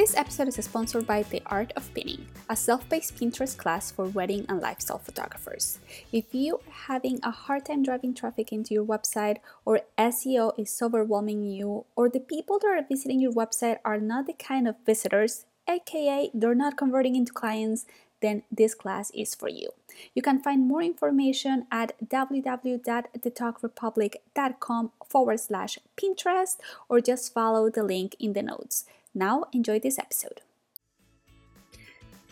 This 0.00 0.16
episode 0.16 0.48
is 0.48 0.56
sponsored 0.64 1.04
by 1.06 1.24
The 1.24 1.42
Art 1.44 1.74
of 1.76 1.92
Pinning, 1.92 2.24
a 2.48 2.56
self 2.56 2.88
paced 2.88 3.16
Pinterest 3.16 3.54
class 3.54 3.90
for 3.90 4.06
wedding 4.06 4.46
and 4.48 4.58
lifestyle 4.58 4.96
photographers. 4.96 5.78
If 6.10 6.34
you 6.34 6.54
are 6.54 6.72
having 6.88 7.20
a 7.22 7.30
hard 7.30 7.66
time 7.66 7.82
driving 7.82 8.14
traffic 8.14 8.50
into 8.50 8.72
your 8.72 8.86
website, 8.86 9.40
or 9.66 9.82
SEO 9.98 10.58
is 10.58 10.80
overwhelming 10.80 11.44
you, 11.44 11.84
or 11.96 12.08
the 12.08 12.18
people 12.18 12.58
that 12.60 12.68
are 12.68 12.82
visiting 12.88 13.20
your 13.20 13.34
website 13.34 13.76
are 13.84 14.00
not 14.00 14.26
the 14.26 14.32
kind 14.32 14.66
of 14.66 14.76
visitors, 14.86 15.44
aka 15.68 16.30
they're 16.32 16.54
not 16.54 16.78
converting 16.78 17.14
into 17.14 17.34
clients, 17.34 17.84
then 18.22 18.42
this 18.50 18.74
class 18.74 19.10
is 19.10 19.34
for 19.34 19.50
you. 19.50 19.68
You 20.14 20.22
can 20.22 20.42
find 20.42 20.66
more 20.66 20.80
information 20.80 21.66
at 21.70 21.92
www.thetogrepublic.com 22.08 24.92
forward 25.06 25.40
slash 25.40 25.78
Pinterest 25.94 26.56
or 26.88 27.02
just 27.02 27.34
follow 27.34 27.68
the 27.68 27.82
link 27.82 28.16
in 28.18 28.32
the 28.32 28.42
notes. 28.42 28.86
Now, 29.14 29.44
enjoy 29.52 29.80
this 29.80 29.98
episode. 29.98 30.40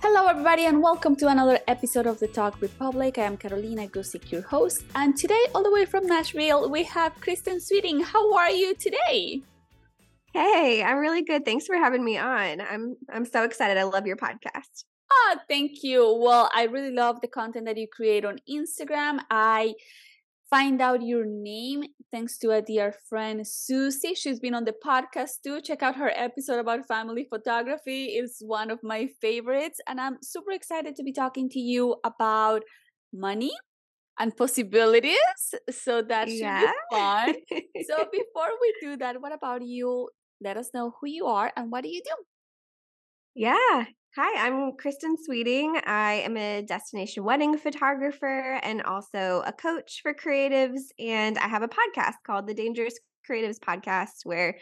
Hello, 0.01 0.29
everybody, 0.29 0.65
and 0.65 0.81
welcome 0.81 1.17
to 1.17 1.27
another 1.27 1.59
episode 1.67 2.07
of 2.07 2.20
the 2.20 2.29
Tog 2.29 2.62
Republic. 2.62 3.19
I 3.19 3.23
am 3.23 3.37
Carolina 3.37 3.89
Guzik, 3.89 4.31
your 4.31 4.43
host, 4.43 4.85
and 4.95 5.17
today, 5.17 5.45
all 5.57 5.65
the 5.65 5.73
way 5.73 5.85
from 5.85 6.07
Nashville, 6.07 6.70
we 6.70 6.85
have 6.85 7.20
Kristen 7.20 7.61
Sweeting. 7.61 8.01
How 8.01 8.33
are 8.33 8.53
you 8.53 8.77
today? 8.77 9.43
Hey, 10.33 10.85
I'm 10.85 10.98
really 10.98 11.23
good. 11.23 11.45
Thanks 11.45 11.67
for 11.67 11.75
having 11.75 12.05
me 12.05 12.17
on. 12.17 12.61
I'm 12.61 12.97
I'm 13.13 13.25
so 13.25 13.42
excited. 13.42 13.77
I 13.77 13.83
love 13.83 14.07
your 14.07 14.17
podcast. 14.17 14.85
Ah, 15.11 15.41
thank 15.48 15.83
you. 15.83 16.17
Well, 16.20 16.48
I 16.55 16.65
really 16.65 16.92
love 16.92 17.20
the 17.20 17.29
content 17.29 17.67
that 17.67 17.77
you 17.77 17.89
create 17.89 18.25
on 18.25 18.39
Instagram. 18.48 19.19
I 19.33 19.75
find 20.51 20.81
out 20.81 21.03
your 21.03 21.25
name 21.27 21.85
thanks 22.11 22.39
to 22.39 22.51
a 22.51 22.63
dear 22.63 22.95
friend 23.09 23.47
Susie. 23.47 24.15
She's 24.15 24.41
been 24.41 24.55
on 24.55 24.65
the 24.65 24.75
podcast 24.85 25.43
too. 25.45 25.61
Check 25.61 25.83
out 25.83 25.97
her 25.97 26.13
episode 26.15 26.59
about 26.59 26.87
family 26.87 27.27
photography. 27.29 28.07
It's 28.07 28.41
one 28.41 28.71
of 28.71 28.79
my 28.83 29.09
favorites 29.21 29.81
and 29.87 30.01
I'm 30.01 30.19
super 30.23 30.53
excited 30.53 30.97
to 30.97 31.03
be 31.03 31.13
talking 31.13 31.49
to 31.51 31.61
you 31.61 31.97
about 32.05 32.63
money 33.13 33.53
and 34.19 34.37
possibilities. 34.37 35.17
So 35.71 36.03
that 36.03 36.29
should 36.29 36.39
yeah. 36.39 36.61
be 36.61 36.97
fun. 36.97 37.35
so 37.89 37.97
before 38.13 38.51
we 38.61 38.75
do 38.81 38.97
that, 38.97 39.21
what 39.21 39.33
about 39.33 39.63
you? 39.63 40.09
Let 40.41 40.57
us 40.57 40.71
know 40.73 40.95
who 41.01 41.09
you 41.09 41.27
are 41.27 41.53
and 41.57 41.71
what 41.71 41.83
do 41.83 41.91
you 41.91 42.01
do? 42.05 42.15
Yeah, 43.39 43.84
Hi, 44.17 44.48
I'm 44.48 44.72
Kristen 44.72 45.17
Sweeting. 45.17 45.81
I 45.86 46.14
am 46.25 46.36
a 46.36 46.62
destination 46.62 47.22
wedding 47.22 47.56
photographer 47.56 48.58
and 48.64 48.83
also 48.83 49.45
a 49.47 49.53
coach 49.53 50.00
for 50.03 50.12
creatives. 50.12 50.80
And 50.98 51.39
I 51.39 51.47
have 51.47 51.62
a 51.62 51.69
podcast 51.69 52.14
called 52.27 52.48
the 52.48 52.55
Dangerous 52.55 52.98
Creatives 53.30 53.61
Podcast 53.61 54.24
where 54.24 54.58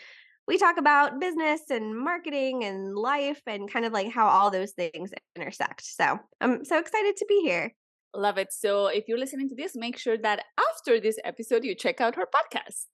we 0.47 0.59
talk 0.59 0.77
about 0.77 1.21
business 1.21 1.62
and 1.71 1.99
marketing 1.99 2.65
and 2.65 2.95
life 2.95 3.41
and 3.47 3.73
kind 3.73 3.87
of 3.87 3.95
like 3.95 4.12
how 4.12 4.27
all 4.27 4.51
those 4.51 4.73
things 4.73 5.11
intersect. 5.34 5.83
So 5.83 6.19
I'm 6.43 6.62
so 6.62 6.78
excited 6.78 7.17
to 7.17 7.27
be 7.27 7.41
here. 7.41 7.72
Love 8.15 8.37
it. 8.37 8.53
So 8.53 8.89
if 8.89 9.05
you're 9.09 9.19
listening 9.19 9.49
to 9.49 9.55
this, 9.55 9.75
make 9.75 9.97
sure 9.97 10.19
that 10.19 10.45
after 10.75 11.01
this 11.01 11.19
episode, 11.25 11.65
you 11.65 11.75
check 11.75 12.03
out 12.03 12.17
her 12.17 12.27
podcast. 12.27 12.84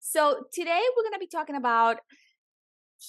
So 0.00 0.44
today 0.50 0.80
we're 0.96 1.02
going 1.02 1.12
to 1.12 1.18
be 1.18 1.26
talking 1.26 1.56
about 1.56 1.98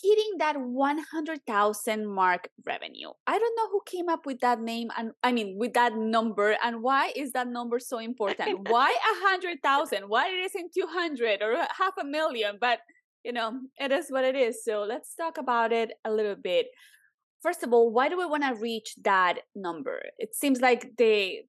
hitting 0.01 0.37
that 0.37 0.55
100,000 0.59 2.07
mark 2.07 2.49
revenue. 2.65 3.09
I 3.25 3.39
don't 3.39 3.55
know 3.57 3.69
who 3.71 3.81
came 3.85 4.09
up 4.09 4.25
with 4.25 4.39
that 4.41 4.61
name 4.61 4.89
and 4.97 5.11
I 5.23 5.31
mean 5.31 5.57
with 5.57 5.73
that 5.73 5.95
number 5.95 6.55
and 6.63 6.83
why 6.83 7.11
is 7.15 7.31
that 7.33 7.47
number 7.47 7.79
so 7.79 7.97
important? 8.09 8.69
why 8.69 8.89
a 8.91 9.27
hundred 9.27 9.61
thousand? 9.63 10.03
Why 10.03 10.27
it 10.27 10.45
isn't 10.45 10.73
200 10.73 11.41
or 11.41 11.55
half 11.77 11.93
a 11.99 12.05
million? 12.05 12.57
But 12.59 12.79
you 13.23 13.33
know, 13.33 13.59
it 13.77 13.91
is 13.91 14.05
what 14.09 14.23
it 14.23 14.35
is. 14.35 14.63
So 14.63 14.83
let's 14.83 15.13
talk 15.15 15.37
about 15.37 15.73
it 15.73 15.91
a 16.05 16.11
little 16.11 16.35
bit. 16.35 16.67
First 17.41 17.63
of 17.63 17.73
all, 17.73 17.91
why 17.91 18.09
do 18.09 18.17
we 18.17 18.25
want 18.25 18.43
to 18.43 18.53
reach 18.53 18.95
that 19.03 19.39
number? 19.55 20.01
It 20.17 20.35
seems 20.35 20.61
like 20.61 20.91
they 20.97 21.43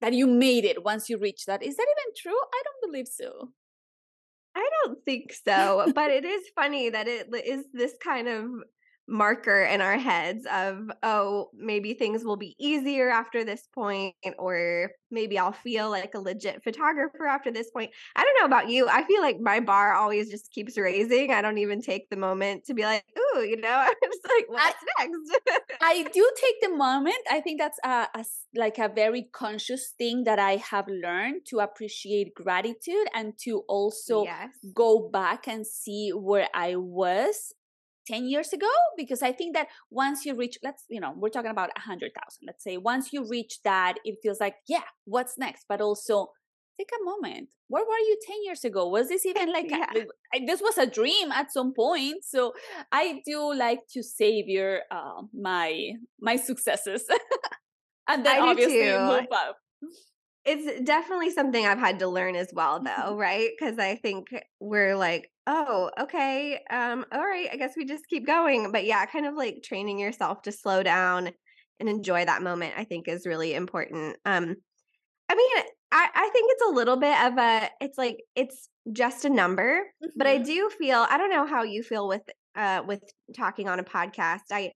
that 0.00 0.12
you 0.12 0.26
made 0.26 0.64
it 0.64 0.84
once 0.84 1.08
you 1.08 1.18
reach 1.18 1.44
that. 1.46 1.62
Is 1.62 1.76
that 1.76 1.86
even 1.86 2.14
true? 2.16 2.32
I 2.32 2.62
don't 2.64 2.90
believe 2.90 3.06
so. 3.06 3.50
I 4.54 4.68
don't 4.84 5.04
think 5.04 5.32
so, 5.32 5.90
but 5.94 6.10
it 6.10 6.24
is 6.24 6.42
funny 6.54 6.90
that 6.90 7.08
it 7.08 7.28
is 7.46 7.64
this 7.72 7.94
kind 8.02 8.28
of 8.28 8.46
marker 9.12 9.62
in 9.64 9.82
our 9.82 9.98
heads 9.98 10.46
of 10.50 10.90
oh 11.02 11.50
maybe 11.54 11.92
things 11.92 12.24
will 12.24 12.38
be 12.38 12.56
easier 12.58 13.10
after 13.10 13.44
this 13.44 13.68
point 13.74 14.14
or 14.38 14.90
maybe 15.10 15.38
I'll 15.38 15.52
feel 15.52 15.90
like 15.90 16.14
a 16.14 16.18
legit 16.18 16.64
photographer 16.64 17.26
after 17.26 17.52
this 17.52 17.70
point. 17.70 17.90
I 18.16 18.24
don't 18.24 18.40
know 18.40 18.46
about 18.46 18.70
you. 18.70 18.88
I 18.88 19.04
feel 19.04 19.20
like 19.20 19.38
my 19.38 19.60
bar 19.60 19.92
always 19.92 20.30
just 20.30 20.50
keeps 20.50 20.78
raising. 20.78 21.30
I 21.30 21.42
don't 21.42 21.58
even 21.58 21.82
take 21.82 22.08
the 22.08 22.16
moment 22.16 22.64
to 22.64 22.74
be 22.74 22.82
like, 22.82 23.04
"Ooh, 23.18 23.42
you 23.42 23.60
know, 23.60 23.68
I'm 23.86 23.94
just 24.02 24.26
like, 24.26 24.48
what's 24.48 24.76
I, 24.98 25.06
next?" 25.06 25.78
I 25.82 26.02
do 26.12 26.32
take 26.40 26.60
the 26.62 26.74
moment. 26.74 27.22
I 27.30 27.40
think 27.40 27.60
that's 27.60 27.78
a, 27.84 28.08
a 28.14 28.24
like 28.56 28.78
a 28.78 28.88
very 28.88 29.28
conscious 29.32 29.92
thing 29.98 30.24
that 30.24 30.38
I 30.38 30.56
have 30.56 30.88
learned 30.88 31.42
to 31.48 31.58
appreciate 31.58 32.34
gratitude 32.34 33.06
and 33.14 33.34
to 33.44 33.62
also 33.68 34.24
yes. 34.24 34.48
go 34.74 35.10
back 35.12 35.46
and 35.46 35.66
see 35.66 36.10
where 36.10 36.48
I 36.54 36.76
was 36.76 37.52
10 38.06 38.26
years 38.26 38.52
ago 38.52 38.68
because 38.96 39.22
i 39.22 39.32
think 39.32 39.54
that 39.54 39.68
once 39.90 40.24
you 40.24 40.34
reach 40.34 40.58
let's 40.62 40.84
you 40.88 41.00
know 41.00 41.12
we're 41.16 41.28
talking 41.28 41.50
about 41.50 41.70
a 41.70 41.80
100000 41.80 42.10
let's 42.46 42.64
say 42.64 42.76
once 42.76 43.12
you 43.12 43.26
reach 43.28 43.58
that 43.64 43.94
it 44.04 44.16
feels 44.22 44.40
like 44.40 44.56
yeah 44.68 44.82
what's 45.04 45.38
next? 45.38 45.66
But 45.68 45.80
also 45.80 46.28
take 46.78 46.90
a 46.98 47.04
moment. 47.04 47.48
Where 47.68 47.84
were 47.84 47.98
you 47.98 48.16
10 48.26 48.36
years 48.44 48.64
ago? 48.64 48.88
Was 48.88 49.08
this 49.08 49.26
even 49.26 49.52
like 49.52 49.70
yeah. 49.70 49.86
a, 50.34 50.46
this 50.46 50.60
was 50.60 50.78
a 50.78 50.86
dream 50.86 51.30
at 51.32 51.52
some 51.52 51.74
point 51.74 52.24
so 52.24 52.52
i 52.90 53.20
do 53.26 53.54
like 53.54 53.80
to 53.92 54.02
savor 54.02 54.80
uh, 54.90 55.22
my 55.34 55.92
my 56.20 56.36
successes 56.36 57.04
and 58.08 58.24
then 58.24 58.42
I 58.42 58.46
obviously 58.46 58.92
move 58.92 59.26
up. 59.32 59.56
It's 60.44 60.82
definitely 60.82 61.30
something 61.30 61.64
I've 61.64 61.78
had 61.78 62.00
to 62.00 62.08
learn 62.08 62.34
as 62.34 62.48
well, 62.52 62.82
though, 62.82 63.16
right? 63.16 63.50
Because 63.56 63.78
I 63.78 63.96
think 63.96 64.26
we're 64.60 64.96
like, 64.96 65.30
oh, 65.46 65.90
okay, 66.00 66.60
um, 66.70 67.04
all 67.12 67.20
right, 67.20 67.48
I 67.52 67.56
guess 67.56 67.72
we 67.76 67.84
just 67.84 68.08
keep 68.08 68.26
going. 68.26 68.72
But 68.72 68.84
yeah, 68.84 69.04
kind 69.06 69.26
of 69.26 69.34
like 69.34 69.62
training 69.64 69.98
yourself 69.98 70.42
to 70.42 70.52
slow 70.52 70.82
down 70.82 71.30
and 71.80 71.88
enjoy 71.88 72.24
that 72.24 72.42
moment, 72.42 72.74
I 72.76 72.84
think 72.84 73.08
is 73.08 73.26
really 73.26 73.54
important. 73.54 74.16
Um, 74.24 74.54
I 75.28 75.34
mean, 75.34 75.64
I, 75.90 76.08
I 76.14 76.30
think 76.32 76.46
it's 76.50 76.70
a 76.70 76.74
little 76.74 76.96
bit 76.96 77.20
of 77.22 77.38
a, 77.38 77.68
it's 77.80 77.98
like, 77.98 78.18
it's 78.36 78.68
just 78.92 79.24
a 79.24 79.30
number, 79.30 79.80
mm-hmm. 79.80 80.10
but 80.16 80.26
I 80.26 80.36
mm-hmm. 80.36 80.44
do 80.44 80.70
feel, 80.78 81.06
I 81.08 81.18
don't 81.18 81.30
know 81.30 81.46
how 81.46 81.64
you 81.64 81.82
feel 81.82 82.06
with, 82.06 82.22
uh, 82.54 82.82
with 82.86 83.02
talking 83.36 83.68
on 83.68 83.80
a 83.80 83.84
podcast. 83.84 84.42
I, 84.52 84.72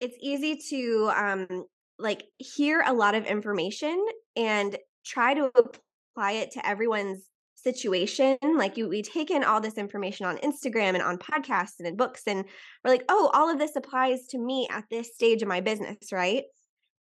it's 0.00 0.16
easy 0.20 0.60
to, 0.70 1.10
um, 1.16 1.64
like 1.98 2.24
hear 2.36 2.82
a 2.86 2.92
lot 2.92 3.14
of 3.14 3.24
information 3.24 4.04
and 4.36 4.76
try 5.04 5.34
to 5.34 5.50
apply 5.56 6.32
it 6.32 6.50
to 6.52 6.66
everyone's 6.66 7.24
situation 7.66 8.38
like 8.56 8.76
you 8.76 8.88
we 8.88 9.02
take 9.02 9.28
in 9.28 9.42
all 9.42 9.60
this 9.60 9.76
information 9.76 10.24
on 10.24 10.38
instagram 10.38 10.94
and 10.94 11.02
on 11.02 11.18
podcasts 11.18 11.80
and 11.80 11.88
in 11.88 11.96
books 11.96 12.22
and 12.28 12.44
we're 12.84 12.92
like 12.92 13.04
oh 13.08 13.28
all 13.34 13.50
of 13.50 13.58
this 13.58 13.74
applies 13.74 14.28
to 14.28 14.38
me 14.38 14.68
at 14.70 14.84
this 14.88 15.12
stage 15.14 15.42
of 15.42 15.48
my 15.48 15.60
business 15.60 16.12
right 16.12 16.44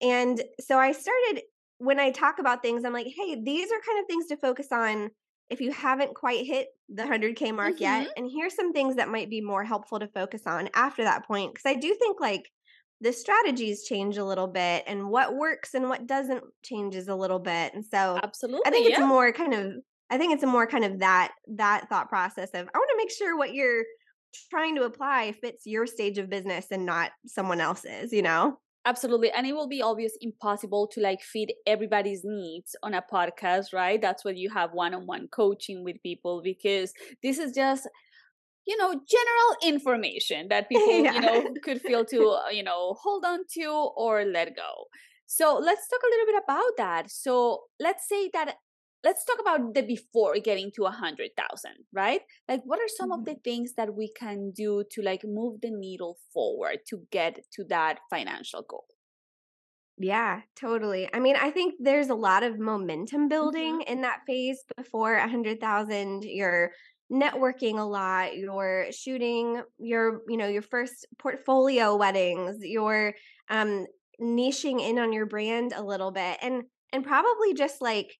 and 0.00 0.42
so 0.60 0.78
i 0.78 0.90
started 0.90 1.42
when 1.76 2.00
i 2.00 2.10
talk 2.10 2.38
about 2.38 2.62
things 2.62 2.82
i'm 2.82 2.94
like 2.94 3.06
hey 3.06 3.42
these 3.44 3.70
are 3.70 3.80
kind 3.86 4.00
of 4.00 4.06
things 4.08 4.26
to 4.26 4.38
focus 4.38 4.68
on 4.72 5.10
if 5.50 5.60
you 5.60 5.70
haven't 5.70 6.14
quite 6.14 6.46
hit 6.46 6.68
the 6.88 7.02
100k 7.02 7.54
mark 7.54 7.74
mm-hmm. 7.74 7.82
yet 7.82 8.08
and 8.16 8.30
here's 8.34 8.56
some 8.56 8.72
things 8.72 8.96
that 8.96 9.10
might 9.10 9.28
be 9.28 9.42
more 9.42 9.64
helpful 9.64 10.00
to 10.00 10.08
focus 10.08 10.42
on 10.46 10.70
after 10.74 11.04
that 11.04 11.26
point 11.26 11.52
because 11.52 11.70
i 11.70 11.74
do 11.74 11.94
think 12.00 12.22
like 12.22 12.50
the 13.02 13.12
strategies 13.12 13.84
change 13.84 14.16
a 14.16 14.24
little 14.24 14.46
bit 14.46 14.82
and 14.86 15.06
what 15.06 15.36
works 15.36 15.74
and 15.74 15.90
what 15.90 16.06
doesn't 16.06 16.42
changes 16.62 17.08
a 17.08 17.14
little 17.14 17.38
bit 17.38 17.74
and 17.74 17.84
so 17.84 18.18
absolutely 18.22 18.62
i 18.64 18.70
think 18.70 18.86
it's 18.86 18.98
yeah. 18.98 19.06
more 19.06 19.30
kind 19.30 19.52
of 19.52 19.74
i 20.10 20.18
think 20.18 20.32
it's 20.32 20.42
a 20.42 20.46
more 20.46 20.66
kind 20.66 20.84
of 20.84 20.98
that 21.00 21.32
that 21.46 21.88
thought 21.88 22.08
process 22.08 22.50
of 22.54 22.68
i 22.74 22.78
want 22.78 22.90
to 22.90 22.96
make 22.96 23.10
sure 23.10 23.36
what 23.36 23.54
you're 23.54 23.84
trying 24.50 24.74
to 24.74 24.82
apply 24.82 25.32
fits 25.40 25.64
your 25.64 25.86
stage 25.86 26.18
of 26.18 26.28
business 26.28 26.66
and 26.70 26.84
not 26.84 27.12
someone 27.26 27.60
else's 27.60 28.12
you 28.12 28.22
know 28.22 28.58
Absolutely. 28.86 29.30
And 29.30 29.46
it 29.46 29.54
will 29.54 29.66
be 29.66 29.80
obvious 29.80 30.12
impossible 30.20 30.86
to 30.88 31.00
like 31.00 31.22
feed 31.22 31.54
everybody's 31.66 32.20
needs 32.22 32.76
on 32.82 32.92
a 32.92 33.02
podcast, 33.10 33.72
right? 33.72 33.98
That's 33.98 34.26
why 34.26 34.32
you 34.32 34.50
have 34.50 34.74
one-on-one 34.74 35.28
coaching 35.28 35.84
with 35.84 36.02
people 36.02 36.42
because 36.44 36.92
this 37.22 37.38
is 37.38 37.54
just 37.54 37.88
you 38.66 38.76
know 38.76 38.88
general 38.88 39.74
information 39.74 40.48
that 40.48 40.68
people 40.70 41.00
yeah. 41.00 41.14
you 41.14 41.20
know 41.20 41.54
could 41.62 41.80
feel 41.80 42.04
to 42.04 42.28
uh, 42.28 42.50
you 42.50 42.62
know 42.62 42.96
hold 43.00 43.24
on 43.24 43.40
to 43.52 43.90
or 43.96 44.24
let 44.24 44.56
go 44.56 44.86
so 45.26 45.58
let's 45.62 45.88
talk 45.88 46.00
a 46.02 46.10
little 46.10 46.26
bit 46.26 46.42
about 46.44 46.72
that 46.76 47.10
so 47.10 47.62
let's 47.80 48.08
say 48.08 48.30
that 48.32 48.56
let's 49.04 49.24
talk 49.24 49.38
about 49.40 49.74
the 49.74 49.82
before 49.82 50.34
getting 50.38 50.70
to 50.72 50.84
a 50.84 50.90
hundred 50.90 51.30
thousand 51.36 51.74
right 51.92 52.22
like 52.48 52.62
what 52.64 52.80
are 52.80 52.88
some 52.88 53.10
mm-hmm. 53.10 53.20
of 53.20 53.24
the 53.26 53.36
things 53.44 53.74
that 53.76 53.94
we 53.94 54.10
can 54.18 54.50
do 54.50 54.82
to 54.90 55.02
like 55.02 55.22
move 55.24 55.60
the 55.60 55.70
needle 55.70 56.16
forward 56.32 56.78
to 56.88 57.02
get 57.10 57.38
to 57.52 57.64
that 57.64 57.98
financial 58.10 58.62
goal 58.68 58.86
yeah, 59.96 60.40
totally. 60.56 61.08
I 61.14 61.20
mean, 61.20 61.36
I 61.40 61.52
think 61.52 61.74
there's 61.78 62.08
a 62.08 62.16
lot 62.16 62.42
of 62.42 62.58
momentum 62.58 63.28
building 63.28 63.74
mm-hmm. 63.78 63.92
in 63.92 64.00
that 64.00 64.22
phase 64.26 64.64
before 64.76 65.14
a 65.14 65.28
hundred 65.28 65.60
thousand. 65.60 66.24
You're 66.24 66.72
networking 67.12 67.78
a 67.78 67.84
lot 67.84 68.36
you're 68.36 68.86
shooting 68.90 69.62
your 69.78 70.22
you 70.26 70.36
know 70.36 70.48
your 70.48 70.62
first 70.62 71.06
portfolio 71.18 71.94
weddings 71.96 72.56
you're 72.60 73.14
um 73.50 73.86
niching 74.20 74.80
in 74.80 74.98
on 74.98 75.12
your 75.12 75.26
brand 75.26 75.72
a 75.76 75.82
little 75.82 76.10
bit 76.10 76.38
and 76.40 76.62
and 76.92 77.04
probably 77.04 77.52
just 77.52 77.82
like 77.82 78.16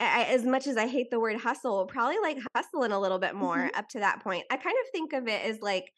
I, 0.00 0.24
as 0.24 0.44
much 0.44 0.66
as 0.66 0.76
i 0.76 0.86
hate 0.86 1.10
the 1.10 1.20
word 1.20 1.36
hustle 1.36 1.86
probably 1.86 2.18
like 2.22 2.38
hustling 2.54 2.92
a 2.92 3.00
little 3.00 3.18
bit 3.18 3.34
more 3.34 3.56
mm-hmm. 3.56 3.78
up 3.78 3.88
to 3.90 4.00
that 4.00 4.22
point 4.22 4.44
i 4.50 4.56
kind 4.56 4.76
of 4.80 4.90
think 4.92 5.12
of 5.12 5.26
it 5.26 5.44
as 5.44 5.60
like 5.60 5.92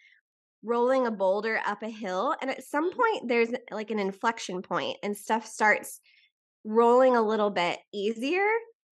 rolling 0.63 1.07
a 1.07 1.11
boulder 1.11 1.61
up 1.67 1.83
a 1.83 1.89
hill 1.89 2.35
and 2.41 2.51
at 2.51 2.65
some 2.65 2.91
mm-hmm. 2.91 3.01
point 3.01 3.29
there's 3.29 3.51
like 3.71 3.91
an 3.91 3.99
inflection 3.99 4.63
point 4.63 4.97
and 5.03 5.17
stuff 5.17 5.47
starts 5.47 6.01
rolling 6.65 7.17
a 7.17 7.23
little 7.23 7.51
bit 7.51 7.79
easier 7.93 8.47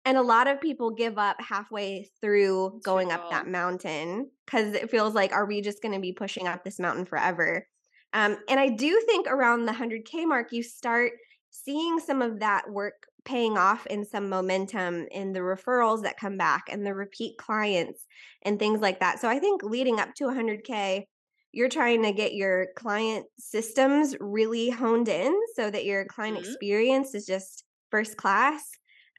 and 0.05 0.17
a 0.17 0.21
lot 0.21 0.47
of 0.47 0.61
people 0.61 0.91
give 0.91 1.17
up 1.17 1.37
halfway 1.41 2.07
through 2.21 2.79
going 2.83 3.11
up 3.11 3.31
that 3.31 3.47
mountain 3.47 4.29
because 4.45 4.75
it 4.75 4.91
feels 4.91 5.15
like, 5.15 5.33
are 5.33 5.47
we 5.47 5.61
just 5.61 5.81
going 5.81 5.95
to 5.95 5.99
be 5.99 6.13
pushing 6.13 6.47
up 6.47 6.63
this 6.63 6.79
mountain 6.79 7.05
forever? 7.05 7.67
Um, 8.13 8.37
and 8.47 8.59
I 8.59 8.69
do 8.69 9.01
think 9.07 9.25
around 9.27 9.65
the 9.65 9.71
100K 9.71 10.27
mark, 10.27 10.51
you 10.51 10.61
start 10.61 11.13
seeing 11.49 11.99
some 11.99 12.21
of 12.21 12.39
that 12.39 12.69
work 12.69 13.07
paying 13.25 13.57
off 13.57 13.85
in 13.87 14.05
some 14.05 14.29
momentum 14.29 15.07
in 15.11 15.33
the 15.33 15.39
referrals 15.39 16.03
that 16.03 16.19
come 16.19 16.37
back 16.37 16.63
and 16.69 16.85
the 16.85 16.93
repeat 16.93 17.37
clients 17.37 18.05
and 18.43 18.57
things 18.57 18.79
like 18.79 18.99
that. 18.99 19.19
So 19.19 19.27
I 19.27 19.39
think 19.39 19.63
leading 19.63 19.99
up 19.99 20.13
to 20.15 20.25
100K, 20.25 21.03
you're 21.51 21.69
trying 21.69 22.03
to 22.03 22.11
get 22.11 22.33
your 22.33 22.67
client 22.75 23.25
systems 23.39 24.15
really 24.19 24.69
honed 24.69 25.07
in 25.07 25.33
so 25.55 25.71
that 25.71 25.85
your 25.85 26.05
client 26.05 26.37
mm-hmm. 26.37 26.45
experience 26.45 27.15
is 27.15 27.25
just 27.25 27.63
first 27.91 28.17
class 28.17 28.61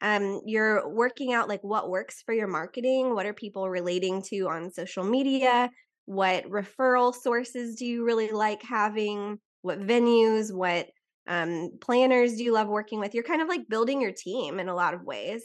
um, 0.03 0.43
you're 0.44 0.88
working 0.88 1.32
out 1.32 1.49
like 1.49 1.62
what 1.62 1.88
works 1.88 2.23
for 2.23 2.35
your 2.35 2.49
marketing 2.49 3.14
what 3.14 3.26
are 3.26 3.32
people 3.32 3.69
relating 3.70 4.23
to 4.23 4.49
on 4.49 4.70
social 4.70 5.05
media 5.05 5.70
what 6.05 6.44
referral 6.44 7.14
sources 7.14 7.76
do 7.76 7.87
you 7.87 8.05
really 8.05 8.31
like 8.31 8.62
having 8.62 9.38
what 9.62 9.81
venues 9.81 10.55
what 10.55 10.88
um, 11.28 11.70
planners 11.81 12.37
do 12.37 12.44
you 12.44 12.52
love 12.52 12.69
working 12.69 13.00
with 13.00 13.14
you're 13.14 13.23
kind 13.23 13.43
of 13.43 13.49
like 13.49 13.69
building 13.69 14.00
your 14.00 14.12
team 14.12 14.58
in 14.58 14.69
a 14.69 14.75
lot 14.75 14.94
of 14.94 15.02
ways 15.02 15.43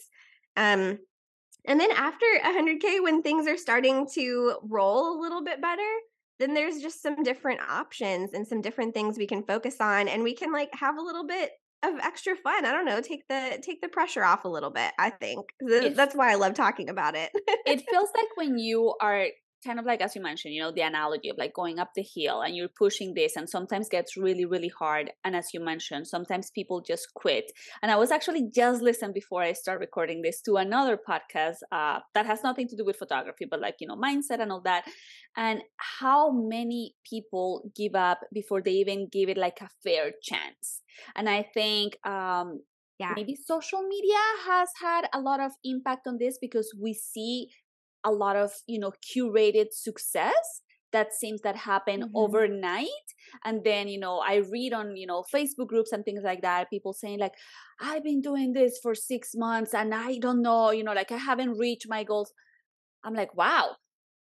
um, 0.58 0.98
and 1.66 1.80
then 1.80 1.92
after 1.92 2.26
100k 2.44 3.02
when 3.04 3.22
things 3.22 3.48
are 3.48 3.58
starting 3.58 4.08
to 4.14 4.56
roll 4.64 5.18
a 5.18 5.22
little 5.22 5.44
bit 5.44 5.62
better 5.62 5.90
then 6.40 6.54
there's 6.56 6.80
just 6.80 7.04
some 7.04 7.22
different 7.22 7.62
options 7.62 8.34
and 8.34 8.48
some 8.48 8.62
different 8.62 8.94
things 8.94 9.18
we 9.18 9.28
can 9.28 9.44
focus 9.44 9.76
on 9.80 10.08
and 10.08 10.24
we 10.24 10.34
can 10.34 10.52
like 10.52 10.70
have 10.74 10.98
a 10.98 11.02
little 11.02 11.26
bit 11.26 11.52
of 11.84 12.00
extra 12.00 12.36
fun. 12.36 12.66
I 12.66 12.72
don't 12.72 12.86
know, 12.86 13.02
take 13.02 13.28
the 13.28 13.60
take 13.62 13.82
the 13.82 13.88
pressure 13.88 14.24
off 14.24 14.46
a 14.46 14.50
little 14.50 14.70
bit. 14.70 14.92
I 15.00 15.10
think 15.10 15.48
that's 15.96 16.16
why 16.16 16.32
I 16.32 16.36
love 16.36 16.54
talking 16.54 16.90
about 16.90 17.16
it. 17.16 17.32
it 17.66 17.84
feels 17.90 18.10
like 18.16 18.28
when 18.36 18.58
you 18.58 18.94
are 19.02 19.28
kind 19.64 19.80
of 19.80 19.86
like 19.86 20.02
as 20.02 20.16
you 20.16 20.22
mentioned 20.22 20.54
you 20.54 20.62
know 20.62 20.72
the 20.72 20.82
analogy 20.82 21.30
of 21.30 21.38
like 21.38 21.54
going 21.54 21.80
up 21.80 21.92
the 21.96 22.04
hill 22.04 22.42
and 22.42 22.56
you're 22.56 22.68
pushing 22.68 23.14
this 23.14 23.36
and 23.36 23.50
sometimes 23.50 23.90
gets 23.90 24.18
really 24.18 24.46
really 24.46 24.72
hard. 24.80 25.12
And 25.24 25.36
as 25.36 25.54
you 25.54 25.60
mentioned 25.60 26.08
sometimes 26.08 26.52
people 26.52 26.82
just 26.82 27.14
quit. 27.14 27.52
And 27.82 27.92
i 27.92 27.96
was 27.96 28.12
actually 28.12 28.50
just 28.54 28.82
listening 28.82 29.14
before 29.14 29.42
i 29.44 29.54
start 29.54 29.80
recording 29.80 30.22
this 30.22 30.42
to 30.42 30.56
another 30.56 30.98
podcast 30.98 31.58
uh, 31.72 32.00
that 32.14 32.26
has 32.26 32.44
nothing 32.44 32.68
to 32.68 32.76
do 32.76 32.86
with 32.86 32.98
photography 32.98 33.46
but 33.50 33.62
like 33.62 33.76
you 33.80 33.88
know 33.88 33.96
mindset 33.96 34.42
and 34.42 34.52
all 34.52 34.62
that. 34.62 34.86
And 35.38 35.62
how 35.78 36.32
many 36.32 36.96
people 37.10 37.72
give 37.76 37.96
up 37.96 38.20
before 38.34 38.62
they 38.62 38.72
even 38.72 39.08
give 39.12 39.30
it 39.30 39.38
like 39.38 39.60
a 39.62 39.70
fair 39.84 40.12
chance. 40.22 40.82
And 41.16 41.30
i 41.30 41.44
think 41.54 41.96
um 42.06 42.62
yeah. 43.02 43.14
maybe 43.16 43.36
social 43.36 43.82
media 43.82 44.22
has 44.48 44.70
had 44.80 45.10
a 45.14 45.20
lot 45.20 45.40
of 45.40 45.52
impact 45.64 46.08
on 46.08 46.18
this 46.20 46.38
because 46.40 46.72
we 46.80 46.94
see 46.94 47.50
a 48.04 48.12
lot 48.12 48.36
of 48.36 48.52
you 48.68 48.80
know 48.80 48.92
curated 49.16 49.68
success 49.72 50.62
that 50.92 51.14
seems 51.14 51.42
that 51.42 51.56
happen 51.56 52.02
mm-hmm. 52.02 52.16
overnight 52.18 52.88
and 53.46 53.64
then 53.64 53.88
you 53.88 54.00
know 54.00 54.20
i 54.20 54.36
read 54.36 54.74
on 54.74 54.96
you 54.96 55.08
know 55.08 55.24
facebook 55.34 55.68
groups 55.68 55.92
and 55.92 56.04
things 56.04 56.22
like 56.24 56.42
that 56.42 56.70
people 56.70 56.94
saying 56.94 57.20
like 57.20 57.34
i've 57.80 58.04
been 58.04 58.22
doing 58.22 58.54
this 58.54 58.80
for 58.82 58.94
six 58.94 59.32
months 59.36 59.74
and 59.74 59.94
i 59.94 60.18
don't 60.18 60.42
know 60.42 60.72
you 60.72 60.84
know 60.84 60.94
like 60.94 61.12
i 61.12 61.18
haven't 61.18 61.58
reached 61.58 61.88
my 61.88 62.04
goals 62.04 62.34
i'm 63.04 63.14
like 63.14 63.36
wow 63.36 63.76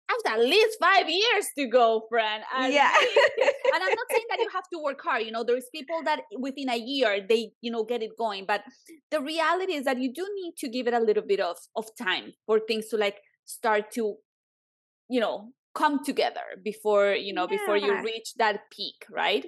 I've 0.10 0.34
at 0.34 0.40
least 0.40 0.78
five 0.80 1.08
years 1.08 1.46
to 1.58 1.68
go, 1.68 2.04
friend. 2.10 2.44
And 2.56 2.74
yeah. 2.74 2.92
and 3.38 3.84
I'm 3.84 3.90
not 3.90 4.08
saying 4.10 4.26
that 4.30 4.40
you 4.40 4.50
have 4.54 4.68
to 4.74 4.80
work 4.82 5.00
hard. 5.02 5.24
You 5.24 5.32
know, 5.32 5.44
there's 5.44 5.66
people 5.74 6.02
that 6.04 6.22
within 6.38 6.70
a 6.70 6.78
year 6.78 7.24
they, 7.28 7.52
you 7.62 7.72
know, 7.72 7.84
get 7.84 8.02
it 8.02 8.18
going. 8.18 8.46
But 8.48 8.64
the 9.12 9.22
reality 9.22 9.74
is 9.74 9.86
that 9.86 10.00
you 10.00 10.12
do 10.12 10.28
need 10.36 10.54
to 10.58 10.70
give 10.70 10.88
it 10.88 10.94
a 10.94 11.00
little 11.00 11.24
bit 11.24 11.40
of 11.40 11.58
of 11.76 11.86
time 11.96 12.34
for 12.46 12.60
things 12.60 12.88
to 12.88 12.98
like 12.98 13.18
start 13.50 13.92
to 13.92 14.16
you 15.10 15.20
know 15.20 15.50
come 15.74 16.04
together 16.04 16.48
before 16.64 17.14
you 17.14 17.34
know 17.34 17.48
yeah. 17.50 17.58
before 17.58 17.78
you 17.78 18.02
reach 18.04 18.36
that 18.38 18.62
peak 18.72 19.06
right? 19.10 19.46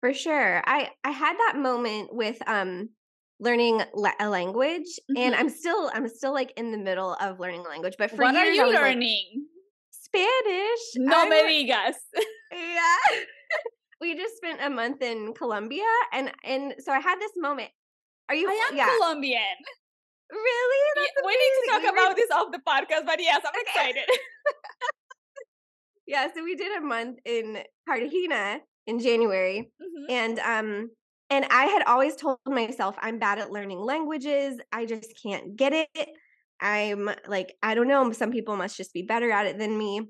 For 0.00 0.12
sure. 0.12 0.62
I 0.66 0.90
i 1.04 1.10
had 1.10 1.36
that 1.36 1.58
moment 1.58 2.10
with 2.12 2.38
um 2.46 2.90
learning 3.40 3.82
a 4.20 4.28
language 4.28 4.86
mm-hmm. 5.10 5.16
and 5.16 5.34
i'm 5.34 5.48
still 5.48 5.90
i'm 5.94 6.08
still 6.08 6.32
like 6.32 6.52
in 6.56 6.70
the 6.70 6.78
middle 6.78 7.14
of 7.20 7.40
learning 7.40 7.64
a 7.66 7.68
language 7.68 7.94
but 7.98 8.08
for 8.10 8.18
what 8.18 8.34
years, 8.34 8.46
are 8.46 8.52
you 8.52 8.72
learning 8.72 9.26
like, 9.34 9.90
spanish. 9.90 10.84
No 10.96 11.28
me 11.28 11.66
digas. 11.66 11.98
yeah. 12.52 13.18
We 14.00 14.16
just 14.16 14.36
spent 14.36 14.60
a 14.60 14.68
month 14.68 15.00
in 15.02 15.32
colombia 15.34 15.90
and 16.12 16.30
and 16.44 16.74
so 16.78 16.92
i 16.92 17.00
had 17.00 17.18
this 17.20 17.32
moment. 17.36 17.70
Are 18.28 18.34
you 18.34 18.48
i 18.48 18.68
am 18.70 18.76
yeah. 18.76 18.88
colombian 18.98 19.58
Really? 20.32 20.78
Yeah, 20.96 21.26
we 21.26 21.32
need 21.32 21.52
to 21.60 21.70
talk 21.70 21.92
about 21.92 22.16
this 22.16 22.30
off 22.30 22.52
the 22.52 22.58
podcast, 22.58 23.06
but 23.06 23.20
yes, 23.20 23.42
I'm 23.44 23.60
excited. 23.60 24.04
yeah, 26.06 26.28
so 26.34 26.42
we 26.42 26.54
did 26.54 26.76
a 26.76 26.80
month 26.80 27.18
in 27.24 27.58
Cartagena 27.86 28.60
in 28.86 28.98
January, 28.98 29.70
mm-hmm. 29.80 30.10
and 30.10 30.38
um, 30.38 30.90
and 31.30 31.46
I 31.50 31.64
had 31.64 31.82
always 31.86 32.16
told 32.16 32.38
myself 32.46 32.96
I'm 33.00 33.18
bad 33.18 33.38
at 33.38 33.50
learning 33.50 33.78
languages. 33.78 34.58
I 34.72 34.86
just 34.86 35.14
can't 35.22 35.56
get 35.56 35.72
it. 35.72 36.08
I'm 36.60 37.10
like, 37.26 37.54
I 37.62 37.74
don't 37.74 37.88
know. 37.88 38.10
Some 38.12 38.30
people 38.30 38.56
must 38.56 38.76
just 38.76 38.92
be 38.92 39.02
better 39.02 39.30
at 39.30 39.46
it 39.46 39.58
than 39.58 39.76
me. 39.76 40.00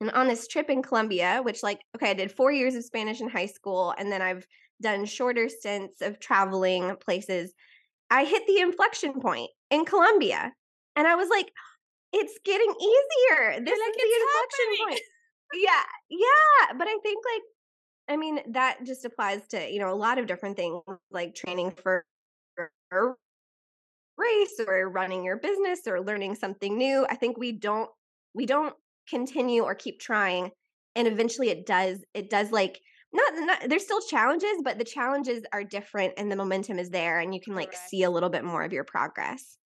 And 0.00 0.10
on 0.10 0.28
this 0.28 0.46
trip 0.46 0.70
in 0.70 0.82
Colombia, 0.82 1.40
which 1.42 1.62
like, 1.62 1.80
okay, 1.96 2.10
I 2.10 2.14
did 2.14 2.32
four 2.32 2.52
years 2.52 2.74
of 2.74 2.84
Spanish 2.84 3.20
in 3.20 3.28
high 3.28 3.46
school, 3.46 3.94
and 3.96 4.10
then 4.10 4.22
I've 4.22 4.46
done 4.80 5.04
shorter 5.04 5.48
stints 5.48 6.02
of 6.02 6.18
traveling 6.18 6.96
places. 6.96 7.52
I 8.10 8.24
hit 8.24 8.46
the 8.46 8.60
inflection 8.60 9.20
point 9.20 9.50
in 9.70 9.84
Colombia. 9.84 10.52
And 10.94 11.06
I 11.06 11.14
was 11.14 11.28
like, 11.28 11.50
it's 12.12 12.38
getting 12.44 12.70
easier. 12.70 13.60
This 13.60 13.78
like, 13.78 13.90
is 13.90 13.96
the 13.96 14.20
inflection 14.20 14.66
happening. 14.70 14.86
point. 14.88 15.00
yeah. 15.54 15.82
Yeah. 16.08 16.78
But 16.78 16.88
I 16.88 16.96
think 17.02 17.24
like 17.24 17.42
I 18.08 18.16
mean, 18.16 18.40
that 18.52 18.78
just 18.84 19.04
applies 19.04 19.46
to, 19.48 19.68
you 19.68 19.80
know, 19.80 19.92
a 19.92 19.96
lot 19.96 20.18
of 20.18 20.26
different 20.26 20.56
things 20.56 20.80
like 21.10 21.34
training 21.34 21.72
for 21.82 22.04
race 24.16 24.60
or 24.66 24.88
running 24.88 25.24
your 25.24 25.36
business 25.36 25.80
or 25.86 26.00
learning 26.00 26.36
something 26.36 26.78
new. 26.78 27.06
I 27.08 27.16
think 27.16 27.36
we 27.36 27.52
don't 27.52 27.90
we 28.34 28.46
don't 28.46 28.74
continue 29.08 29.62
or 29.62 29.74
keep 29.74 30.00
trying 30.00 30.50
and 30.96 31.06
eventually 31.06 31.50
it 31.50 31.64
does 31.66 32.04
it 32.14 32.28
does 32.28 32.50
like 32.50 32.80
not, 33.12 33.32
not 33.46 33.68
there's 33.68 33.84
still 33.84 34.00
challenges, 34.00 34.62
but 34.64 34.78
the 34.78 34.84
challenges 34.84 35.42
are 35.52 35.64
different 35.64 36.14
and 36.16 36.30
the 36.30 36.36
momentum 36.36 36.78
is 36.78 36.90
there 36.90 37.20
and 37.20 37.34
you 37.34 37.40
can 37.40 37.54
like 37.54 37.70
Correct. 37.70 37.88
see 37.88 38.02
a 38.02 38.10
little 38.10 38.30
bit 38.30 38.44
more 38.44 38.62
of 38.62 38.72
your 38.72 38.84
progress. 38.84 39.58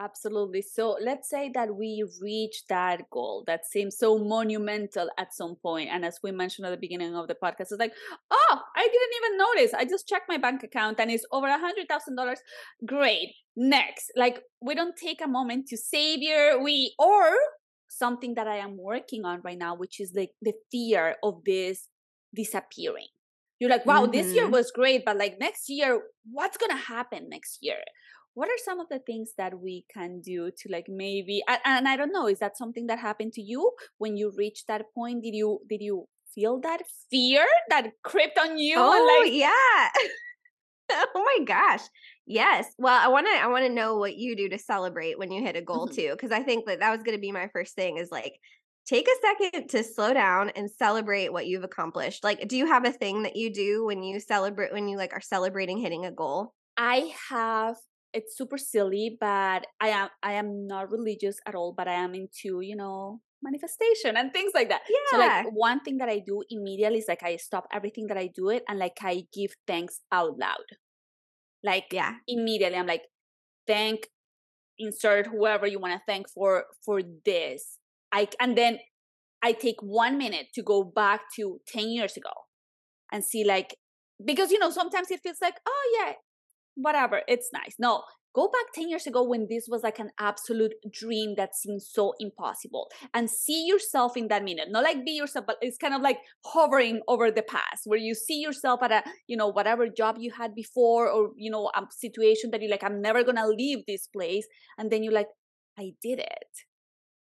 Absolutely. 0.00 0.60
So 0.60 0.96
let's 1.00 1.30
say 1.30 1.52
that 1.54 1.76
we 1.76 2.04
reach 2.20 2.64
that 2.68 3.08
goal 3.10 3.44
that 3.46 3.64
seems 3.64 3.96
so 3.96 4.18
monumental 4.18 5.08
at 5.18 5.32
some 5.32 5.54
point. 5.62 5.88
And 5.92 6.04
as 6.04 6.18
we 6.20 6.32
mentioned 6.32 6.66
at 6.66 6.70
the 6.70 6.76
beginning 6.76 7.14
of 7.14 7.28
the 7.28 7.36
podcast, 7.40 7.70
it's 7.70 7.78
like, 7.78 7.92
oh, 8.30 8.58
I 8.74 8.82
didn't 8.82 9.24
even 9.24 9.38
notice. 9.38 9.74
I 9.74 9.84
just 9.84 10.08
checked 10.08 10.28
my 10.28 10.36
bank 10.36 10.64
account 10.64 10.98
and 10.98 11.12
it's 11.12 11.24
over 11.30 11.46
a 11.46 11.58
hundred 11.58 11.86
thousand 11.88 12.16
dollars. 12.16 12.40
Great. 12.84 13.34
Next. 13.56 14.10
Like 14.16 14.40
we 14.60 14.74
don't 14.74 14.96
take 14.96 15.20
a 15.22 15.28
moment 15.28 15.68
to 15.68 15.76
savor 15.76 16.60
we 16.60 16.92
or 16.98 17.30
something 17.88 18.34
that 18.34 18.48
I 18.48 18.56
am 18.56 18.76
working 18.76 19.24
on 19.24 19.42
right 19.44 19.58
now, 19.58 19.76
which 19.76 20.00
is 20.00 20.12
like 20.16 20.30
the 20.42 20.54
fear 20.72 21.14
of 21.22 21.44
this 21.46 21.88
disappearing 22.34 23.06
you're 23.58 23.70
like 23.70 23.86
wow 23.86 24.02
mm-hmm. 24.02 24.12
this 24.12 24.32
year 24.34 24.44
mm-hmm. 24.44 24.52
was 24.52 24.70
great 24.70 25.04
but 25.04 25.16
like 25.16 25.38
next 25.38 25.68
year 25.68 26.02
what's 26.30 26.56
gonna 26.56 26.76
happen 26.76 27.28
next 27.28 27.58
year 27.62 27.78
what 28.34 28.48
are 28.48 28.58
some 28.64 28.80
of 28.80 28.88
the 28.90 28.98
things 28.98 29.30
that 29.38 29.58
we 29.58 29.84
can 29.92 30.20
do 30.20 30.50
to 30.58 30.70
like 30.70 30.86
maybe 30.88 31.42
and, 31.48 31.60
and 31.64 31.88
i 31.88 31.96
don't 31.96 32.12
know 32.12 32.26
is 32.26 32.40
that 32.40 32.56
something 32.56 32.86
that 32.86 32.98
happened 32.98 33.32
to 33.32 33.42
you 33.42 33.70
when 33.98 34.16
you 34.16 34.32
reached 34.36 34.66
that 34.66 34.82
point 34.94 35.22
did 35.22 35.34
you 35.34 35.60
did 35.68 35.80
you 35.80 36.06
feel 36.34 36.60
that 36.60 36.82
fear 37.10 37.46
that 37.70 37.90
crept 38.02 38.38
on 38.38 38.58
you 38.58 38.76
oh 38.76 39.20
like- 39.22 39.32
yeah 39.32 39.88
oh 41.14 41.36
my 41.38 41.44
gosh 41.44 41.82
yes 42.26 42.66
well 42.78 42.98
i 43.02 43.08
want 43.08 43.26
to 43.26 43.32
i 43.42 43.46
want 43.46 43.64
to 43.64 43.72
know 43.72 43.96
what 43.96 44.16
you 44.16 44.36
do 44.36 44.48
to 44.48 44.58
celebrate 44.58 45.18
when 45.18 45.30
you 45.30 45.42
hit 45.42 45.56
a 45.56 45.62
goal 45.62 45.86
mm-hmm. 45.86 45.94
too 45.94 46.10
because 46.12 46.32
i 46.32 46.42
think 46.42 46.66
that 46.66 46.80
that 46.80 46.90
was 46.90 47.02
going 47.02 47.16
to 47.16 47.20
be 47.20 47.32
my 47.32 47.48
first 47.52 47.74
thing 47.74 47.96
is 47.96 48.10
like 48.10 48.34
take 48.86 49.08
a 49.08 49.26
second 49.26 49.68
to 49.68 49.82
slow 49.82 50.12
down 50.12 50.50
and 50.50 50.70
celebrate 50.70 51.32
what 51.32 51.46
you've 51.46 51.64
accomplished. 51.64 52.22
Like, 52.22 52.46
do 52.48 52.56
you 52.56 52.66
have 52.66 52.84
a 52.84 52.92
thing 52.92 53.22
that 53.22 53.36
you 53.36 53.52
do 53.52 53.84
when 53.84 54.02
you 54.02 54.20
celebrate, 54.20 54.72
when 54.72 54.88
you 54.88 54.96
like 54.96 55.12
are 55.12 55.20
celebrating 55.20 55.78
hitting 55.78 56.04
a 56.04 56.12
goal? 56.12 56.54
I 56.76 57.12
have, 57.30 57.76
it's 58.12 58.36
super 58.36 58.58
silly, 58.58 59.16
but 59.18 59.66
I 59.80 59.88
am, 59.88 60.08
I 60.22 60.34
am 60.34 60.66
not 60.66 60.90
religious 60.90 61.38
at 61.46 61.54
all, 61.54 61.72
but 61.76 61.88
I 61.88 61.94
am 61.94 62.14
into, 62.14 62.60
you 62.60 62.76
know, 62.76 63.20
manifestation 63.42 64.16
and 64.16 64.32
things 64.32 64.52
like 64.54 64.68
that. 64.70 64.82
Yeah. 64.88 64.96
So 65.10 65.18
like 65.18 65.46
one 65.52 65.80
thing 65.80 65.98
that 65.98 66.08
I 66.08 66.20
do 66.26 66.42
immediately 66.50 66.98
is 66.98 67.06
like 67.08 67.22
I 67.22 67.36
stop 67.36 67.66
everything 67.72 68.06
that 68.08 68.16
I 68.16 68.28
do 68.34 68.48
it 68.48 68.64
and 68.68 68.78
like 68.78 68.96
I 69.02 69.24
give 69.32 69.54
thanks 69.66 70.00
out 70.10 70.38
loud. 70.38 70.64
Like 71.62 71.86
yeah, 71.92 72.14
immediately 72.26 72.78
I'm 72.78 72.86
like, 72.86 73.02
thank 73.66 74.08
insert 74.78 75.26
whoever 75.26 75.66
you 75.66 75.78
want 75.78 75.94
to 75.94 76.00
thank 76.06 76.28
for 76.28 76.64
for 76.84 77.00
this 77.24 77.78
I 78.14 78.28
and 78.40 78.56
then 78.56 78.78
I 79.42 79.52
take 79.52 79.76
one 79.82 80.16
minute 80.16 80.46
to 80.54 80.62
go 80.62 80.84
back 80.84 81.22
to 81.36 81.60
10 81.68 81.90
years 81.90 82.16
ago 82.16 82.30
and 83.12 83.22
see 83.24 83.44
like 83.44 83.76
because 84.24 84.50
you 84.50 84.58
know 84.58 84.70
sometimes 84.70 85.10
it 85.10 85.20
feels 85.22 85.38
like 85.42 85.56
oh 85.66 85.98
yeah 85.98 86.12
whatever 86.76 87.22
it's 87.28 87.50
nice. 87.52 87.74
No 87.78 88.04
go 88.34 88.48
back 88.48 88.72
10 88.74 88.88
years 88.88 89.06
ago 89.06 89.22
when 89.22 89.46
this 89.48 89.66
was 89.68 89.82
like 89.84 90.00
an 90.00 90.10
absolute 90.18 90.74
dream 90.92 91.34
that 91.36 91.54
seemed 91.54 91.80
so 91.80 92.14
impossible 92.18 92.90
and 93.12 93.30
see 93.30 93.64
yourself 93.64 94.16
in 94.16 94.26
that 94.28 94.42
minute. 94.42 94.68
Not 94.70 94.84
like 94.84 95.04
be 95.04 95.12
yourself 95.12 95.46
but 95.46 95.56
it's 95.60 95.78
kind 95.78 95.94
of 95.94 96.00
like 96.00 96.18
hovering 96.44 97.00
over 97.08 97.30
the 97.30 97.42
past 97.42 97.82
where 97.84 97.98
you 97.98 98.14
see 98.14 98.40
yourself 98.40 98.82
at 98.82 98.92
a 98.92 99.02
you 99.26 99.36
know 99.36 99.48
whatever 99.48 99.88
job 99.88 100.16
you 100.20 100.30
had 100.30 100.54
before 100.54 101.10
or 101.10 101.30
you 101.36 101.50
know 101.50 101.70
a 101.74 101.82
situation 101.90 102.50
that 102.52 102.62
you're 102.62 102.70
like 102.70 102.84
i'm 102.84 103.00
never 103.02 103.22
gonna 103.22 103.46
leave 103.46 103.80
this 103.86 104.06
place 104.08 104.46
and 104.78 104.90
then 104.90 105.02
you're 105.02 105.12
like 105.12 105.28
i 105.78 105.92
did 106.02 106.18
it 106.18 106.52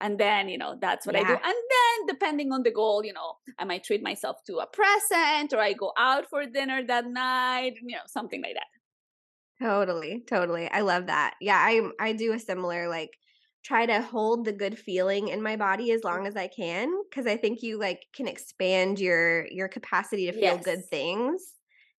and 0.00 0.18
then 0.18 0.48
you 0.48 0.58
know 0.58 0.76
that's 0.80 1.06
what 1.06 1.14
yeah. 1.14 1.22
i 1.22 1.24
do. 1.24 1.32
And 1.32 1.42
then 1.42 2.06
depending 2.08 2.52
on 2.52 2.62
the 2.62 2.70
goal 2.70 3.04
you 3.04 3.12
know 3.12 3.34
i 3.58 3.64
might 3.64 3.84
treat 3.84 4.02
myself 4.02 4.36
to 4.46 4.56
a 4.58 4.66
present 4.66 5.52
or 5.52 5.58
i 5.58 5.72
go 5.72 5.92
out 5.98 6.28
for 6.28 6.44
dinner 6.46 6.82
that 6.86 7.06
night 7.06 7.74
you 7.82 7.96
know 7.96 8.02
something 8.06 8.42
like 8.42 8.54
that. 8.54 8.66
Totally 9.58 10.22
totally. 10.28 10.68
I 10.70 10.80
love 10.82 11.06
that. 11.06 11.34
Yeah 11.40 11.58
i 11.58 11.80
i 12.00 12.12
do 12.12 12.32
a 12.32 12.38
similar 12.38 12.88
like 12.88 13.10
try 13.64 13.86
to 13.86 14.00
hold 14.00 14.44
the 14.44 14.52
good 14.52 14.78
feeling 14.78 15.28
in 15.28 15.42
my 15.42 15.56
body 15.56 15.90
as 15.90 16.04
long 16.04 16.24
as 16.24 16.36
i 16.36 16.46
can 16.46 16.88
because 17.10 17.26
i 17.26 17.36
think 17.36 17.62
you 17.62 17.80
like 17.80 18.00
can 18.14 18.28
expand 18.28 19.00
your 19.00 19.44
your 19.48 19.66
capacity 19.66 20.26
to 20.26 20.32
feel 20.32 20.54
yes. 20.54 20.64
good 20.64 20.84
things 20.88 21.56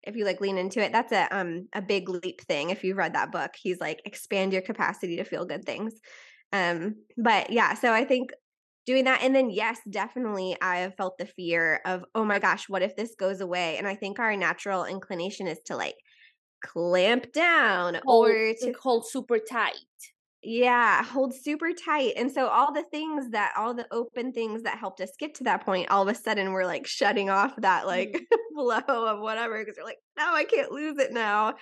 if 0.07 0.15
you 0.15 0.23
like 0.23 0.39
lean 0.39 0.57
into 0.57 0.81
it. 0.81 0.93
That's 0.93 1.11
a 1.11 1.27
um 1.37 1.67
a 1.73 1.81
big 1.81 2.09
leap 2.09 2.41
thing 2.41 2.69
if 2.69 2.83
you've 2.83 2.97
read 2.97 3.13
that 3.13 3.31
book. 3.31 3.51
He's 3.61 3.79
like 3.79 4.01
expand 4.05 4.53
your 4.53 4.61
capacity 4.61 5.17
to 5.17 5.23
feel 5.25 5.45
good 5.45 5.65
things 5.65 5.93
um, 6.53 6.95
but 7.17 7.49
yeah, 7.51 7.73
so 7.73 7.91
I 7.91 8.05
think 8.05 8.31
doing 8.87 9.03
that 9.03 9.21
and 9.21 9.35
then 9.35 9.49
yes 9.49 9.79
definitely 9.89 10.55
i 10.61 10.77
have 10.77 10.95
felt 10.95 11.17
the 11.17 11.25
fear 11.25 11.81
of 11.85 12.05
oh 12.15 12.23
my 12.23 12.39
gosh 12.39 12.69
what 12.69 12.81
if 12.81 12.95
this 12.95 13.13
goes 13.19 13.41
away? 13.41 13.77
And 13.77 13.85
i 13.85 13.93
think 13.93 14.17
our 14.17 14.35
natural 14.35 14.85
inclination 14.85 15.45
is 15.45 15.59
to 15.65 15.75
like 15.75 15.97
clamp 16.63 17.31
down 17.33 17.99
hold, 18.05 18.29
or 18.29 18.53
to 18.61 18.73
hold 18.81 19.05
super 19.07 19.37
tight. 19.37 19.75
Yeah 20.41 21.03
hold 21.03 21.33
super 21.35 21.71
tight 21.73 22.13
and 22.15 22.31
so 22.31 22.47
all 22.47 22.73
the 22.73 22.85
things 22.89 23.29
that 23.31 23.53
all 23.57 23.73
the 23.73 23.87
open 23.91 24.31
things 24.31 24.63
that 24.63 24.77
helped 24.77 25.01
us 25.01 25.11
get 25.19 25.35
to 25.35 25.43
that 25.43 25.65
point 25.65 25.91
all 25.91 26.01
of 26.01 26.07
a 26.07 26.15
sudden 26.15 26.53
we're 26.53 26.65
like 26.65 26.87
shutting 26.87 27.29
off 27.29 27.53
that 27.57 27.85
like 27.85 28.13
mm. 28.13 28.37
flow 28.55 29.07
of 29.07 29.19
whatever 29.19 29.59
because 29.59 29.75
we're 29.77 29.83
like 29.85 29.99
no 30.17 30.33
i 30.33 30.45
can't 30.45 30.71
lose 30.71 30.97
it 30.97 31.11
now. 31.11 31.55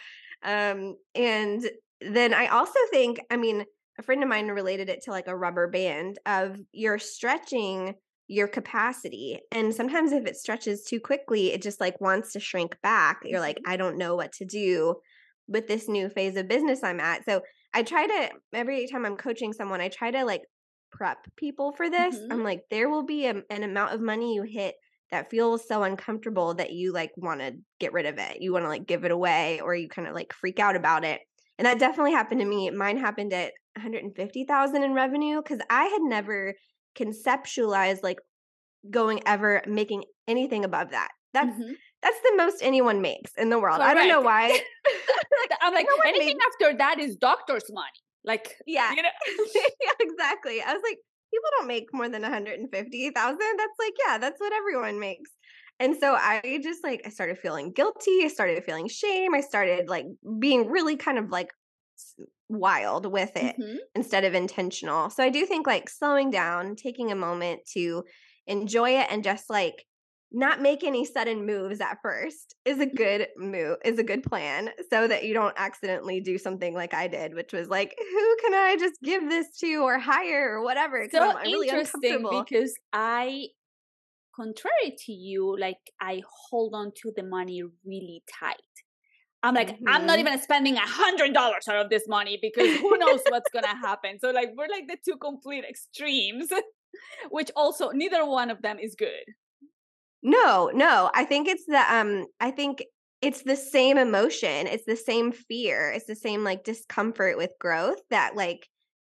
Um 0.43 0.95
and 1.15 1.67
then 2.01 2.35
i 2.35 2.47
also 2.47 2.79
think 2.91 3.19
i 3.31 3.37
mean 3.37 3.65
a 3.97 4.03
friend 4.03 4.23
of 4.23 4.29
mine 4.29 4.47
related 4.47 4.89
it 4.89 5.03
to 5.03 5.11
like 5.11 5.27
a 5.27 5.35
rubber 5.35 5.67
band 5.67 6.19
of 6.25 6.57
you're 6.71 6.99
stretching 6.99 7.95
your 8.27 8.47
capacity 8.47 9.39
and 9.51 9.73
sometimes 9.73 10.11
if 10.11 10.25
it 10.25 10.35
stretches 10.35 10.83
too 10.83 10.99
quickly 10.99 11.51
it 11.51 11.61
just 11.61 11.79
like 11.79 11.99
wants 12.01 12.33
to 12.33 12.39
shrink 12.39 12.75
back 12.81 13.21
you're 13.23 13.39
like 13.39 13.57
mm-hmm. 13.57 13.71
i 13.71 13.77
don't 13.77 13.97
know 13.97 14.15
what 14.15 14.31
to 14.31 14.45
do 14.45 14.95
with 15.47 15.67
this 15.67 15.87
new 15.87 16.09
phase 16.09 16.35
of 16.35 16.47
business 16.47 16.83
i'm 16.83 16.99
at 16.99 17.23
so 17.23 17.41
i 17.73 17.83
try 17.83 18.07
to 18.07 18.29
every 18.53 18.87
time 18.87 19.05
i'm 19.05 19.15
coaching 19.15 19.53
someone 19.53 19.79
i 19.79 19.89
try 19.89 20.09
to 20.09 20.25
like 20.25 20.41
prep 20.91 21.17
people 21.35 21.71
for 21.73 21.87
this 21.87 22.15
mm-hmm. 22.15 22.31
i'm 22.31 22.43
like 22.43 22.61
there 22.71 22.89
will 22.89 23.03
be 23.03 23.27
a, 23.27 23.43
an 23.51 23.63
amount 23.63 23.93
of 23.93 24.01
money 24.01 24.33
you 24.33 24.41
hit 24.41 24.73
that 25.11 25.29
feels 25.29 25.67
so 25.67 25.83
uncomfortable 25.83 26.55
that 26.55 26.71
you 26.71 26.91
like 26.91 27.11
want 27.15 27.39
to 27.39 27.53
get 27.79 27.93
rid 27.93 28.07
of 28.07 28.17
it 28.17 28.41
you 28.41 28.51
want 28.51 28.65
to 28.65 28.69
like 28.69 28.87
give 28.87 29.05
it 29.05 29.11
away 29.11 29.59
or 29.61 29.75
you 29.75 29.87
kind 29.87 30.07
of 30.07 30.15
like 30.15 30.33
freak 30.33 30.59
out 30.59 30.75
about 30.75 31.05
it 31.05 31.21
and 31.57 31.65
that 31.65 31.79
definitely 31.79 32.11
happened 32.11 32.41
to 32.41 32.45
me 32.47 32.69
mine 32.69 32.97
happened 32.97 33.33
at 33.33 33.53
150,000 33.75 34.83
in 34.83 34.93
revenue 34.93 35.41
cuz 35.41 35.59
I 35.69 35.85
had 35.85 36.01
never 36.01 36.53
conceptualized 36.97 38.03
like 38.03 38.19
going 38.89 39.21
ever 39.25 39.61
making 39.67 40.03
anything 40.27 40.65
above 40.65 40.91
that. 40.91 41.09
That's 41.33 41.49
mm-hmm. 41.49 41.73
that's 42.01 42.19
the 42.21 42.33
most 42.37 42.61
anyone 42.61 43.01
makes 43.01 43.31
in 43.37 43.49
the 43.49 43.59
world. 43.59 43.77
Correct. 43.77 43.91
I 43.91 43.93
don't 43.93 44.07
know 44.07 44.21
why. 44.21 44.47
I'm 45.61 45.73
like 45.73 45.87
no 45.89 46.09
anything 46.09 46.37
made... 46.37 46.67
after 46.69 46.77
that 46.77 46.99
is 46.99 47.15
doctor's 47.17 47.65
money. 47.71 47.99
Like 48.23 48.55
yeah, 48.65 48.91
you 48.91 49.01
know? 49.01 49.09
yeah, 49.55 49.91
exactly. 49.99 50.61
I 50.61 50.73
was 50.73 50.81
like, 50.83 50.97
people 51.31 51.49
don't 51.57 51.67
make 51.67 51.93
more 51.93 52.09
than 52.09 52.21
150,000. 52.21 52.63
That's 53.13 53.79
like 53.79 53.93
yeah, 54.07 54.17
that's 54.17 54.39
what 54.39 54.53
everyone 54.53 54.99
makes. 54.99 55.29
And 55.79 55.95
so 55.97 56.13
I 56.13 56.59
just 56.63 56.83
like 56.83 57.01
I 57.05 57.09
started 57.09 57.37
feeling 57.37 57.71
guilty. 57.71 58.21
I 58.23 58.29
started 58.29 58.63
feeling 58.63 58.87
shame. 58.87 59.33
I 59.33 59.41
started 59.41 59.89
like 59.89 60.05
being 60.39 60.69
really 60.69 60.95
kind 60.95 61.17
of 61.17 61.29
like 61.29 61.51
wild 62.49 63.11
with 63.11 63.35
it 63.35 63.55
mm-hmm. 63.59 63.77
instead 63.93 64.23
of 64.23 64.33
intentional. 64.33 65.09
So 65.09 65.23
I 65.23 65.29
do 65.29 65.45
think 65.45 65.67
like 65.67 65.89
slowing 65.89 66.31
down, 66.31 66.75
taking 66.75 67.11
a 67.11 67.15
moment 67.15 67.61
to 67.73 68.03
enjoy 68.47 68.91
it 68.91 69.07
and 69.09 69.23
just 69.23 69.49
like 69.49 69.85
not 70.31 70.61
make 70.61 70.83
any 70.83 71.05
sudden 71.05 71.45
moves 71.45 71.79
at 71.79 71.97
first 72.01 72.55
is 72.65 72.79
a 72.79 72.85
good 72.85 73.27
move 73.37 73.77
is 73.85 73.99
a 73.99 74.03
good 74.03 74.21
plan 74.21 74.69
so 74.89 75.07
that 75.07 75.23
you 75.23 75.33
don't 75.33 75.53
accidentally 75.57 76.19
do 76.19 76.37
something 76.37 76.73
like 76.73 76.93
I 76.93 77.07
did 77.07 77.33
which 77.33 77.53
was 77.53 77.69
like 77.69 77.95
who 77.97 78.37
can 78.41 78.53
I 78.53 78.75
just 78.77 78.95
give 79.01 79.29
this 79.29 79.47
to 79.59 79.75
or 79.77 79.97
hire 79.97 80.51
or 80.51 80.63
whatever 80.63 81.07
so 81.09 81.29
I'm, 81.29 81.37
I'm 81.37 81.43
really 81.43 81.69
interesting 81.69 82.27
because 82.29 82.75
I 82.91 83.47
contrary 84.35 84.95
to 85.05 85.11
you 85.11 85.57
like 85.59 85.77
I 86.01 86.21
hold 86.49 86.73
on 86.73 86.91
to 87.01 87.13
the 87.15 87.23
money 87.23 87.63
really 87.85 88.23
tight 88.39 88.55
I'm 89.45 89.53
like, 89.53 89.75
mm-hmm. 89.75 89.87
I'm 89.87 90.07
not 90.07 90.17
mm-hmm. 90.17 90.27
even 90.27 90.41
spending 90.41 90.75
a 90.75 90.79
hundred 90.79 91.33
dollars 91.33 91.67
out 91.69 91.77
of 91.77 91.91
this 91.91 92.07
money 92.07 92.39
because 92.41 92.79
who 92.79 92.97
knows 92.97 93.19
what's 93.29 93.49
gonna 93.51 93.75
happen. 93.75 94.17
So 94.19 94.31
like 94.31 94.49
we're 94.57 94.67
like 94.67 94.87
the 94.87 94.97
two 95.07 95.17
complete 95.17 95.63
extremes, 95.63 96.49
which 97.29 97.51
also 97.55 97.91
neither 97.91 98.25
one 98.25 98.49
of 98.49 98.63
them 98.63 98.79
is 98.79 98.95
good. 98.95 99.23
No, 100.23 100.71
no. 100.73 101.11
I 101.13 101.25
think 101.25 101.47
it's 101.47 101.65
the 101.67 101.83
um 101.95 102.25
I 102.39 102.49
think 102.49 102.83
it's 103.21 103.43
the 103.43 103.55
same 103.55 103.99
emotion. 103.99 104.65
It's 104.65 104.85
the 104.85 104.95
same 104.95 105.31
fear. 105.31 105.91
It's 105.91 106.07
the 106.07 106.15
same 106.15 106.43
like 106.43 106.63
discomfort 106.63 107.37
with 107.37 107.51
growth 107.59 108.01
that 108.09 108.35
like 108.35 108.67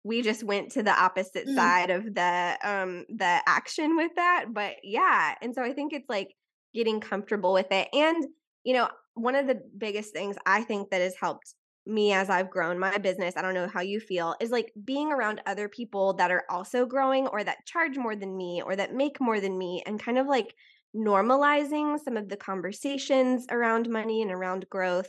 we 0.04 0.22
just 0.22 0.42
went 0.42 0.72
to 0.72 0.82
the 0.82 0.98
opposite 0.98 1.46
mm. 1.46 1.54
side 1.54 1.90
of 1.90 2.14
the 2.14 2.58
um 2.64 3.04
the 3.08 3.40
action 3.46 3.96
with 3.96 4.12
that. 4.16 4.46
But 4.52 4.76
yeah. 4.82 5.34
And 5.42 5.54
so 5.54 5.62
I 5.62 5.72
think 5.72 5.92
it's 5.92 6.08
like 6.08 6.28
getting 6.74 7.00
comfortable 7.00 7.52
with 7.52 7.70
it. 7.70 7.88
And 7.92 8.24
you 8.64 8.74
know, 8.74 8.88
one 9.14 9.34
of 9.34 9.46
the 9.46 9.60
biggest 9.76 10.12
things 10.12 10.36
I 10.46 10.62
think 10.62 10.90
that 10.90 11.00
has 11.00 11.14
helped 11.20 11.54
me 11.86 12.12
as 12.12 12.30
I've 12.30 12.50
grown 12.50 12.78
my 12.78 12.98
business, 12.98 13.36
I 13.36 13.42
don't 13.42 13.54
know 13.54 13.68
how 13.68 13.80
you 13.80 14.00
feel, 14.00 14.34
is 14.40 14.50
like 14.50 14.72
being 14.84 15.12
around 15.12 15.40
other 15.46 15.68
people 15.68 16.14
that 16.14 16.30
are 16.30 16.44
also 16.48 16.86
growing 16.86 17.26
or 17.26 17.42
that 17.42 17.66
charge 17.66 17.96
more 17.96 18.14
than 18.14 18.36
me 18.36 18.62
or 18.64 18.76
that 18.76 18.94
make 18.94 19.20
more 19.20 19.40
than 19.40 19.56
me 19.56 19.82
and 19.86 20.02
kind 20.02 20.18
of 20.18 20.26
like 20.26 20.54
normalizing 20.94 21.98
some 21.98 22.16
of 22.16 22.28
the 22.28 22.36
conversations 22.36 23.46
around 23.50 23.88
money 23.88 24.22
and 24.22 24.30
around 24.30 24.68
growth 24.70 25.08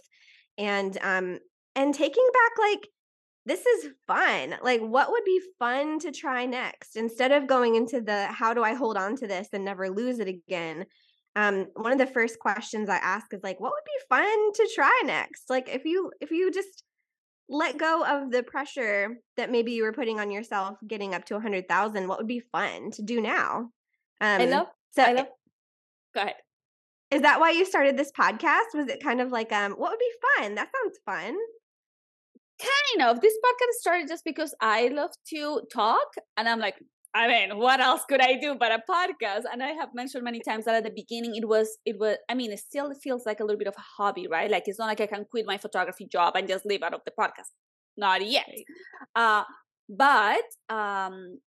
and 0.57 0.97
um 1.01 1.39
and 1.75 1.95
taking 1.95 2.27
back 2.33 2.69
like 2.69 2.87
this 3.45 3.65
is 3.65 3.89
fun. 4.07 4.55
Like 4.61 4.81
what 4.81 5.11
would 5.11 5.23
be 5.25 5.41
fun 5.57 5.99
to 5.99 6.11
try 6.11 6.45
next 6.45 6.95
instead 6.95 7.31
of 7.31 7.47
going 7.47 7.75
into 7.75 8.01
the 8.01 8.27
how 8.27 8.53
do 8.53 8.63
I 8.63 8.73
hold 8.73 8.97
on 8.97 9.15
to 9.17 9.27
this 9.27 9.49
and 9.53 9.65
never 9.65 9.89
lose 9.89 10.19
it 10.19 10.27
again? 10.27 10.85
um 11.35 11.67
one 11.75 11.91
of 11.91 11.97
the 11.97 12.05
first 12.05 12.39
questions 12.39 12.89
i 12.89 12.97
ask 12.97 13.33
is 13.33 13.39
like 13.43 13.59
what 13.59 13.71
would 13.71 13.85
be 13.85 14.05
fun 14.09 14.51
to 14.53 14.69
try 14.75 15.01
next 15.05 15.49
like 15.49 15.69
if 15.69 15.85
you 15.85 16.11
if 16.19 16.31
you 16.31 16.51
just 16.51 16.83
let 17.49 17.77
go 17.77 18.03
of 18.05 18.31
the 18.31 18.43
pressure 18.43 19.17
that 19.37 19.51
maybe 19.51 19.73
you 19.73 19.83
were 19.83 19.93
putting 19.93 20.19
on 20.19 20.31
yourself 20.31 20.77
getting 20.87 21.13
up 21.13 21.25
to 21.25 21.33
a 21.33 21.37
100,000 21.37 22.07
what 22.07 22.17
would 22.17 22.27
be 22.27 22.41
fun 22.51 22.91
to 22.91 23.01
do 23.01 23.21
now 23.21 23.69
um 24.19 24.41
I 24.41 24.45
love 24.45 24.67
so 24.91 25.03
I 25.03 25.13
love 25.13 25.27
go 26.13 26.21
ahead 26.21 26.35
Is 27.11 27.21
that 27.21 27.39
why 27.39 27.51
you 27.51 27.65
started 27.65 27.97
this 27.97 28.11
podcast? 28.11 28.73
Was 28.73 28.87
it 28.87 29.03
kind 29.03 29.19
of 29.19 29.31
like, 29.31 29.51
um, 29.51 29.73
what 29.73 29.91
would 29.91 29.99
be 29.99 30.13
fun? 30.37 30.55
That 30.55 30.69
sounds 30.71 30.97
fun. 31.05 31.35
Kind 32.61 33.09
of. 33.09 33.21
This 33.21 33.33
podcast 33.43 33.79
started 33.79 34.07
just 34.07 34.23
because 34.23 34.53
I 34.61 34.89
love 34.89 35.11
to 35.29 35.61
talk, 35.73 36.07
and 36.37 36.47
I'm 36.47 36.59
like, 36.59 36.75
I 37.13 37.27
mean, 37.27 37.57
what 37.57 37.81
else 37.81 38.03
could 38.07 38.21
I 38.21 38.39
do 38.39 38.55
but 38.55 38.71
a 38.71 38.81
podcast? 38.89 39.43
And 39.51 39.61
I 39.61 39.71
have 39.71 39.89
mentioned 39.93 40.23
many 40.23 40.39
times 40.39 40.65
that 40.65 40.75
at 40.75 40.83
the 40.83 40.91
beginning 40.95 41.35
it 41.35 41.47
was, 41.47 41.77
it 41.85 41.97
was. 41.99 42.17
I 42.29 42.35
mean, 42.35 42.51
it 42.51 42.59
still 42.59 42.93
feels 43.03 43.25
like 43.25 43.39
a 43.39 43.43
little 43.43 43.57
bit 43.57 43.67
of 43.67 43.75
a 43.77 43.81
hobby, 43.97 44.27
right? 44.29 44.49
Like 44.49 44.63
it's 44.67 44.79
not 44.79 44.87
like 44.87 45.01
I 45.01 45.07
can 45.07 45.25
quit 45.29 45.45
my 45.45 45.57
photography 45.57 46.07
job 46.09 46.35
and 46.35 46.47
just 46.47 46.65
live 46.65 46.83
out 46.83 46.93
of 46.93 47.01
the 47.05 47.11
podcast. 47.19 47.51
Not 47.97 48.25
yet. 48.25 48.47
Uh, 49.15 49.43
but 49.89 50.43
um, 50.69 51.39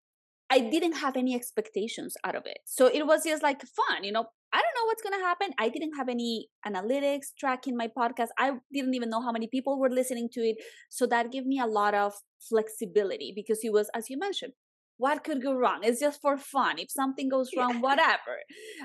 I 0.54 0.60
didn't 0.60 0.92
have 1.04 1.16
any 1.16 1.34
expectations 1.34 2.16
out 2.24 2.36
of 2.36 2.44
it. 2.46 2.58
So 2.64 2.86
it 2.86 3.04
was 3.04 3.24
just 3.24 3.42
like 3.42 3.60
fun, 3.62 4.04
you 4.04 4.12
know. 4.12 4.26
I 4.52 4.58
don't 4.58 4.76
know 4.76 4.86
what's 4.86 5.02
going 5.02 5.18
to 5.18 5.26
happen. 5.26 5.48
I 5.58 5.68
didn't 5.68 5.96
have 5.96 6.08
any 6.08 6.48
analytics 6.64 7.26
tracking 7.36 7.76
my 7.76 7.88
podcast. 7.88 8.28
I 8.38 8.52
didn't 8.72 8.94
even 8.94 9.10
know 9.10 9.20
how 9.20 9.32
many 9.32 9.48
people 9.48 9.80
were 9.80 9.90
listening 9.90 10.28
to 10.34 10.40
it. 10.42 10.58
So 10.90 11.06
that 11.08 11.32
gave 11.32 11.44
me 11.44 11.58
a 11.58 11.66
lot 11.66 11.94
of 11.94 12.12
flexibility 12.48 13.32
because 13.34 13.64
it 13.64 13.72
was, 13.72 13.90
as 13.96 14.08
you 14.08 14.16
mentioned, 14.16 14.52
what 14.96 15.24
could 15.24 15.42
go 15.42 15.54
wrong? 15.54 15.80
It's 15.82 15.98
just 15.98 16.20
for 16.22 16.36
fun. 16.38 16.78
If 16.78 16.92
something 16.92 17.28
goes 17.28 17.50
wrong, 17.56 17.80
whatever. 17.80 18.36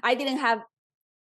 I 0.02 0.16
didn't 0.16 0.40
have 0.40 0.62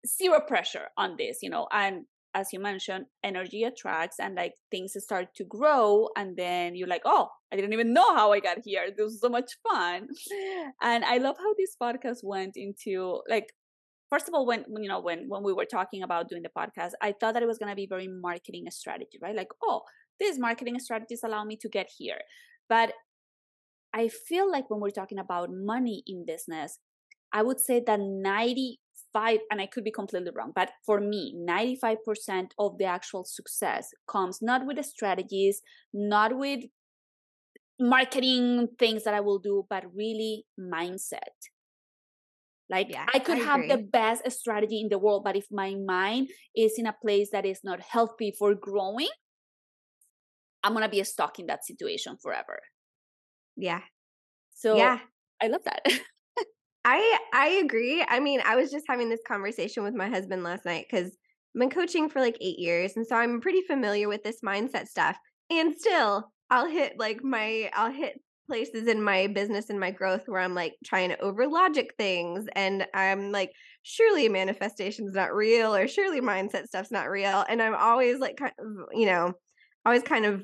zero 0.07 0.41
pressure 0.47 0.87
on 0.97 1.17
this, 1.19 1.37
you 1.43 1.51
know, 1.51 1.67
and 1.71 2.05
as 2.33 2.47
you 2.53 2.59
mentioned, 2.59 3.05
energy 3.23 3.63
attracts 3.63 4.17
and 4.19 4.35
like 4.35 4.53
things 4.69 4.93
start 4.97 5.27
to 5.35 5.43
grow. 5.43 6.07
And 6.15 6.37
then 6.37 6.75
you're 6.75 6.87
like, 6.87 7.01
oh, 7.05 7.27
I 7.51 7.55
didn't 7.55 7.73
even 7.73 7.93
know 7.93 8.15
how 8.15 8.31
I 8.31 8.39
got 8.39 8.59
here. 8.63 8.87
This 8.87 9.03
was 9.03 9.21
so 9.21 9.29
much 9.29 9.51
fun. 9.67 10.07
And 10.81 11.03
I 11.03 11.17
love 11.17 11.35
how 11.37 11.53
this 11.57 11.75
podcast 11.81 12.19
went 12.23 12.53
into 12.55 13.21
like, 13.29 13.47
first 14.09 14.27
of 14.27 14.33
all, 14.33 14.45
when, 14.45 14.65
you 14.79 14.87
know, 14.89 15.01
when, 15.01 15.25
when 15.27 15.43
we 15.43 15.53
were 15.53 15.65
talking 15.65 16.03
about 16.03 16.29
doing 16.29 16.43
the 16.43 16.49
podcast, 16.49 16.91
I 17.01 17.13
thought 17.13 17.33
that 17.33 17.43
it 17.43 17.47
was 17.47 17.57
going 17.57 17.69
to 17.71 17.75
be 17.75 17.87
very 17.87 18.07
marketing 18.07 18.65
strategy, 18.69 19.19
right? 19.21 19.35
Like, 19.35 19.49
oh, 19.63 19.81
these 20.19 20.39
marketing 20.39 20.79
strategies 20.79 21.21
allow 21.23 21.43
me 21.43 21.57
to 21.57 21.69
get 21.69 21.89
here. 21.97 22.19
But 22.69 22.93
I 23.93 24.07
feel 24.07 24.49
like 24.49 24.69
when 24.69 24.79
we're 24.79 24.91
talking 24.91 25.19
about 25.19 25.49
money 25.51 26.03
in 26.07 26.25
business, 26.25 26.79
I 27.33 27.43
would 27.43 27.59
say 27.59 27.81
that 27.85 27.99
95, 29.13 29.39
and 29.49 29.61
I 29.61 29.65
could 29.65 29.83
be 29.83 29.91
completely 29.91 30.31
wrong, 30.35 30.51
but 30.55 30.71
for 30.85 30.99
me, 30.99 31.35
95% 31.37 32.51
of 32.59 32.77
the 32.77 32.85
actual 32.85 33.23
success 33.23 33.89
comes 34.07 34.39
not 34.41 34.65
with 34.65 34.77
the 34.77 34.83
strategies, 34.83 35.61
not 35.93 36.37
with 36.37 36.61
marketing 37.79 38.69
things 38.77 39.03
that 39.03 39.13
I 39.13 39.19
will 39.19 39.39
do, 39.39 39.65
but 39.69 39.83
really 39.95 40.45
mindset. 40.59 41.49
Like 42.69 42.87
yeah, 42.89 43.05
I 43.13 43.19
could 43.19 43.37
I 43.37 43.41
have 43.41 43.67
the 43.67 43.77
best 43.77 44.31
strategy 44.31 44.79
in 44.79 44.87
the 44.87 44.97
world, 44.97 45.23
but 45.25 45.35
if 45.35 45.45
my 45.51 45.75
mind 45.75 46.29
is 46.55 46.75
in 46.77 46.85
a 46.85 46.95
place 47.01 47.29
that 47.33 47.45
is 47.45 47.59
not 47.65 47.81
healthy 47.81 48.33
for 48.37 48.55
growing, 48.55 49.09
I'm 50.63 50.73
gonna 50.73 50.87
be 50.87 51.03
stuck 51.03 51.37
in 51.37 51.47
that 51.47 51.65
situation 51.65 52.15
forever. 52.21 52.59
Yeah. 53.57 53.81
So 54.53 54.77
yeah, 54.77 54.99
I 55.41 55.47
love 55.47 55.63
that. 55.65 55.81
I 56.85 57.19
I 57.33 57.47
agree. 57.63 58.03
I 58.07 58.19
mean, 58.19 58.41
I 58.43 58.55
was 58.55 58.71
just 58.71 58.85
having 58.87 59.09
this 59.09 59.21
conversation 59.27 59.83
with 59.83 59.93
my 59.93 60.09
husband 60.09 60.43
last 60.43 60.65
night 60.65 60.87
because 60.89 61.17
I've 61.55 61.59
been 61.59 61.69
coaching 61.69 62.09
for 62.09 62.19
like 62.21 62.37
eight 62.41 62.57
years, 62.59 62.95
and 62.95 63.05
so 63.05 63.15
I'm 63.15 63.39
pretty 63.41 63.61
familiar 63.61 64.07
with 64.07 64.23
this 64.23 64.41
mindset 64.41 64.87
stuff. 64.87 65.17
And 65.49 65.75
still, 65.77 66.31
I'll 66.49 66.67
hit 66.67 66.97
like 66.97 67.23
my 67.23 67.69
I'll 67.73 67.91
hit 67.91 68.19
places 68.47 68.87
in 68.87 69.01
my 69.03 69.27
business 69.27 69.69
and 69.69 69.79
my 69.79 69.91
growth 69.91 70.23
where 70.25 70.41
I'm 70.41 70.55
like 70.55 70.73
trying 70.85 71.09
to 71.09 71.19
over 71.19 71.47
logic 71.47 71.93
things, 71.97 72.45
and 72.55 72.87
I'm 72.95 73.31
like, 73.31 73.51
surely 73.83 74.27
manifestation's 74.29 75.13
not 75.13 75.33
real, 75.35 75.75
or 75.75 75.87
surely 75.87 76.19
mindset 76.21 76.65
stuff's 76.65 76.91
not 76.91 77.09
real, 77.09 77.45
and 77.47 77.61
I'm 77.61 77.75
always 77.75 78.17
like, 78.19 78.37
kind 78.37 78.53
of, 78.59 78.67
you 78.91 79.05
know, 79.05 79.33
always 79.85 80.03
kind 80.03 80.25
of 80.25 80.43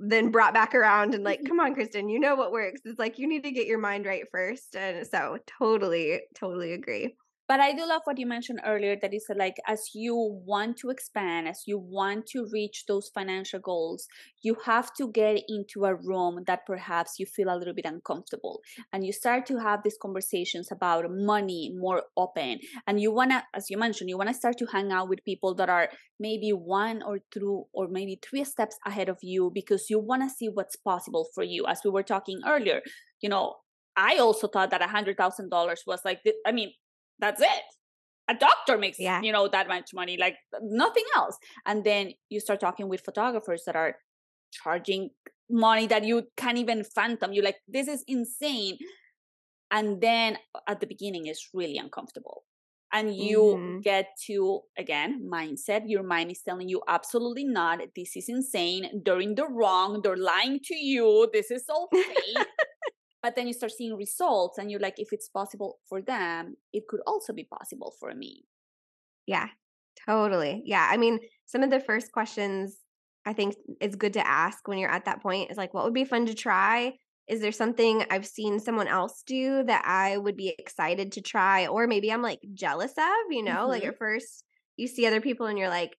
then 0.00 0.30
brought 0.30 0.54
back 0.54 0.74
around 0.74 1.14
and 1.14 1.24
like, 1.24 1.40
come 1.46 1.60
on, 1.60 1.74
Kristen, 1.74 2.08
you 2.08 2.20
know 2.20 2.34
what 2.34 2.52
works. 2.52 2.80
It's 2.84 2.98
like 2.98 3.18
you 3.18 3.28
need 3.28 3.44
to 3.44 3.50
get 3.50 3.66
your 3.66 3.78
mind 3.78 4.06
right 4.06 4.24
first. 4.30 4.76
And 4.76 5.06
so 5.06 5.38
totally, 5.58 6.20
totally 6.34 6.72
agree. 6.72 7.16
But 7.48 7.60
I 7.60 7.72
do 7.72 7.86
love 7.86 8.02
what 8.04 8.18
you 8.18 8.26
mentioned 8.26 8.60
earlier 8.64 8.94
that 9.00 9.10
said, 9.26 9.38
like, 9.38 9.56
as 9.66 9.90
you 9.94 10.14
want 10.44 10.76
to 10.78 10.90
expand, 10.90 11.48
as 11.48 11.62
you 11.66 11.78
want 11.78 12.26
to 12.26 12.46
reach 12.52 12.84
those 12.86 13.10
financial 13.14 13.58
goals, 13.58 14.06
you 14.42 14.54
have 14.66 14.92
to 14.98 15.10
get 15.10 15.40
into 15.48 15.86
a 15.86 15.94
room 15.94 16.44
that 16.46 16.66
perhaps 16.66 17.14
you 17.18 17.24
feel 17.24 17.48
a 17.48 17.56
little 17.56 17.72
bit 17.72 17.86
uncomfortable. 17.86 18.60
And 18.92 19.06
you 19.06 19.14
start 19.14 19.46
to 19.46 19.58
have 19.58 19.82
these 19.82 19.96
conversations 20.00 20.70
about 20.70 21.06
money 21.08 21.72
more 21.74 22.02
open. 22.18 22.58
And 22.86 23.00
you 23.00 23.10
want 23.12 23.30
to, 23.30 23.42
as 23.54 23.70
you 23.70 23.78
mentioned, 23.78 24.10
you 24.10 24.18
want 24.18 24.28
to 24.28 24.34
start 24.34 24.58
to 24.58 24.66
hang 24.66 24.92
out 24.92 25.08
with 25.08 25.24
people 25.24 25.54
that 25.54 25.70
are 25.70 25.88
maybe 26.20 26.50
one 26.50 27.02
or 27.02 27.20
two 27.30 27.64
or 27.72 27.88
maybe 27.88 28.20
three 28.22 28.44
steps 28.44 28.76
ahead 28.84 29.08
of 29.08 29.18
you 29.22 29.50
because 29.54 29.88
you 29.88 29.98
want 29.98 30.22
to 30.22 30.28
see 30.28 30.50
what's 30.50 30.76
possible 30.76 31.26
for 31.34 31.44
you. 31.44 31.64
As 31.66 31.80
we 31.82 31.90
were 31.90 32.02
talking 32.02 32.40
earlier, 32.46 32.82
you 33.22 33.30
know, 33.30 33.54
I 33.96 34.18
also 34.18 34.48
thought 34.48 34.70
that 34.70 34.82
a 34.82 34.86
hundred 34.86 35.16
thousand 35.16 35.48
dollars 35.48 35.82
was 35.86 36.00
like, 36.04 36.20
I 36.46 36.52
mean, 36.52 36.72
that's 37.18 37.40
it. 37.40 37.62
A 38.30 38.34
doctor 38.34 38.76
makes 38.76 38.98
yeah. 38.98 39.22
you 39.22 39.32
know 39.32 39.48
that 39.48 39.68
much 39.68 39.90
money 39.94 40.16
like 40.18 40.36
nothing 40.62 41.04
else. 41.16 41.36
And 41.66 41.84
then 41.84 42.12
you 42.28 42.40
start 42.40 42.60
talking 42.60 42.88
with 42.88 43.00
photographers 43.04 43.62
that 43.66 43.76
are 43.76 43.96
charging 44.52 45.10
money 45.50 45.86
that 45.86 46.04
you 46.04 46.24
can't 46.36 46.58
even 46.58 46.84
fathom. 46.84 47.32
You're 47.32 47.44
like 47.44 47.56
this 47.66 47.88
is 47.88 48.04
insane. 48.06 48.76
And 49.70 50.00
then 50.00 50.38
at 50.66 50.80
the 50.80 50.86
beginning 50.86 51.26
it's 51.26 51.48
really 51.54 51.78
uncomfortable. 51.78 52.44
And 52.92 53.14
you 53.14 53.40
mm-hmm. 53.40 53.80
get 53.80 54.08
to 54.26 54.60
again 54.76 55.28
mindset. 55.30 55.82
Your 55.86 56.02
mind 56.02 56.30
is 56.30 56.42
telling 56.42 56.68
you 56.68 56.82
absolutely 56.86 57.44
not. 57.44 57.80
This 57.96 58.14
is 58.16 58.28
insane. 58.28 59.02
They're 59.04 59.20
in 59.20 59.34
the 59.34 59.46
wrong. 59.46 60.00
They're 60.02 60.16
lying 60.16 60.60
to 60.64 60.74
you. 60.74 61.28
This 61.32 61.50
is 61.50 61.64
all 61.68 61.88
fake 61.92 62.46
but 63.28 63.36
then 63.36 63.46
you 63.46 63.52
start 63.52 63.70
seeing 63.70 63.94
results 63.94 64.56
and 64.56 64.70
you're 64.70 64.80
like 64.80 64.98
if 64.98 65.12
it's 65.12 65.28
possible 65.28 65.80
for 65.86 66.00
them 66.00 66.56
it 66.72 66.88
could 66.88 67.00
also 67.06 67.30
be 67.30 67.44
possible 67.44 67.92
for 68.00 68.14
me 68.14 68.46
yeah 69.26 69.48
totally 70.06 70.62
yeah 70.64 70.88
i 70.90 70.96
mean 70.96 71.18
some 71.44 71.62
of 71.62 71.68
the 71.68 71.78
first 71.78 72.10
questions 72.10 72.78
i 73.26 73.34
think 73.34 73.54
it's 73.82 73.96
good 73.96 74.14
to 74.14 74.26
ask 74.26 74.66
when 74.66 74.78
you're 74.78 74.90
at 74.90 75.04
that 75.04 75.20
point 75.20 75.50
is 75.50 75.58
like 75.58 75.74
what 75.74 75.84
would 75.84 75.92
be 75.92 76.06
fun 76.06 76.24
to 76.24 76.32
try 76.32 76.90
is 77.28 77.42
there 77.42 77.52
something 77.52 78.02
i've 78.10 78.26
seen 78.26 78.58
someone 78.58 78.88
else 78.88 79.22
do 79.26 79.62
that 79.62 79.84
i 79.84 80.16
would 80.16 80.34
be 80.34 80.54
excited 80.58 81.12
to 81.12 81.20
try 81.20 81.66
or 81.66 81.86
maybe 81.86 82.10
i'm 82.10 82.22
like 82.22 82.40
jealous 82.54 82.92
of 82.92 83.30
you 83.30 83.44
know 83.44 83.52
mm-hmm. 83.52 83.72
like 83.72 83.84
at 83.84 83.98
first 83.98 84.42
you 84.78 84.88
see 84.88 85.06
other 85.06 85.20
people 85.20 85.44
and 85.44 85.58
you're 85.58 85.68
like 85.68 85.94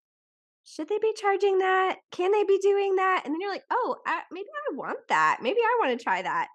should 0.65 0.87
they 0.87 0.99
be 0.99 1.13
charging 1.15 1.57
that? 1.59 1.95
Can 2.11 2.31
they 2.31 2.43
be 2.43 2.59
doing 2.59 2.97
that? 2.97 3.23
And 3.25 3.33
then 3.33 3.41
you're 3.41 3.49
like, 3.49 3.63
oh, 3.71 3.95
I, 4.05 4.21
maybe 4.31 4.49
I 4.69 4.75
want 4.75 4.99
that. 5.07 5.39
Maybe 5.41 5.57
I 5.59 5.77
want 5.79 5.97
to 5.97 6.03
try 6.03 6.21
that. 6.21 6.47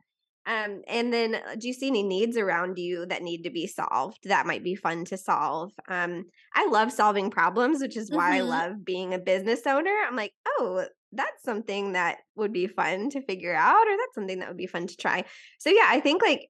Um, 0.46 0.83
and 0.87 1.12
then 1.12 1.37
uh, 1.37 1.54
do 1.59 1.68
you 1.68 1.74
see 1.74 1.88
any 1.88 2.02
needs 2.02 2.37
around 2.37 2.76
you 2.78 3.07
that 3.07 3.22
need 3.22 3.44
to 3.44 3.50
be 3.50 3.66
solved 3.66 4.18
that 4.24 4.46
might 4.46 4.62
be 4.62 4.74
fun 4.74 5.04
to 5.07 5.16
solve? 5.16 5.72
Um, 5.88 6.24
I 6.54 6.66
love 6.66 6.92
solving 6.92 7.30
problems, 7.30 7.80
which 7.80 7.96
is 7.96 8.11
why 8.11 8.38
mm-hmm. 8.38 8.52
I 8.52 8.66
love 8.66 8.85
being 8.85 9.14
a 9.14 9.18
business 9.18 9.62
owner. 9.66 9.94
I'm 10.07 10.16
like, 10.16 10.33
oh, 10.46 10.85
that's 11.12 11.44
something 11.44 11.92
that 11.92 12.18
would 12.37 12.52
be 12.52 12.66
fun 12.66 13.11
to 13.11 13.22
figure 13.22 13.54
out, 13.54 13.87
or 13.87 13.96
that's 13.96 14.14
something 14.14 14.40
that 14.40 14.48
would 14.48 14.57
be 14.57 14.66
fun 14.66 14.87
to 14.87 14.96
try. 14.96 15.24
So, 15.61 15.70
yeah, 15.70 15.87
I 15.88 16.00
think 16.00 16.22
like 16.22 16.48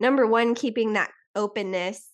number 0.00 0.26
one, 0.26 0.54
keeping 0.54 0.94
that 0.94 1.10
openness 1.34 2.08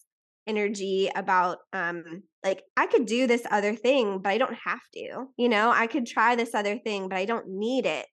energy 0.48 1.08
about 1.14 1.58
um 1.72 2.24
like 2.42 2.64
I 2.76 2.88
could 2.88 3.06
do 3.06 3.28
this 3.28 3.46
other 3.48 3.76
thing 3.76 4.18
but 4.18 4.30
I 4.30 4.38
don't 4.38 4.58
have 4.64 4.80
to. 4.94 5.26
You 5.36 5.48
know, 5.48 5.70
I 5.70 5.86
could 5.86 6.06
try 6.06 6.34
this 6.34 6.54
other 6.54 6.78
thing 6.78 7.08
but 7.08 7.16
I 7.16 7.24
don't 7.24 7.48
need 7.48 7.86
it 7.86 8.06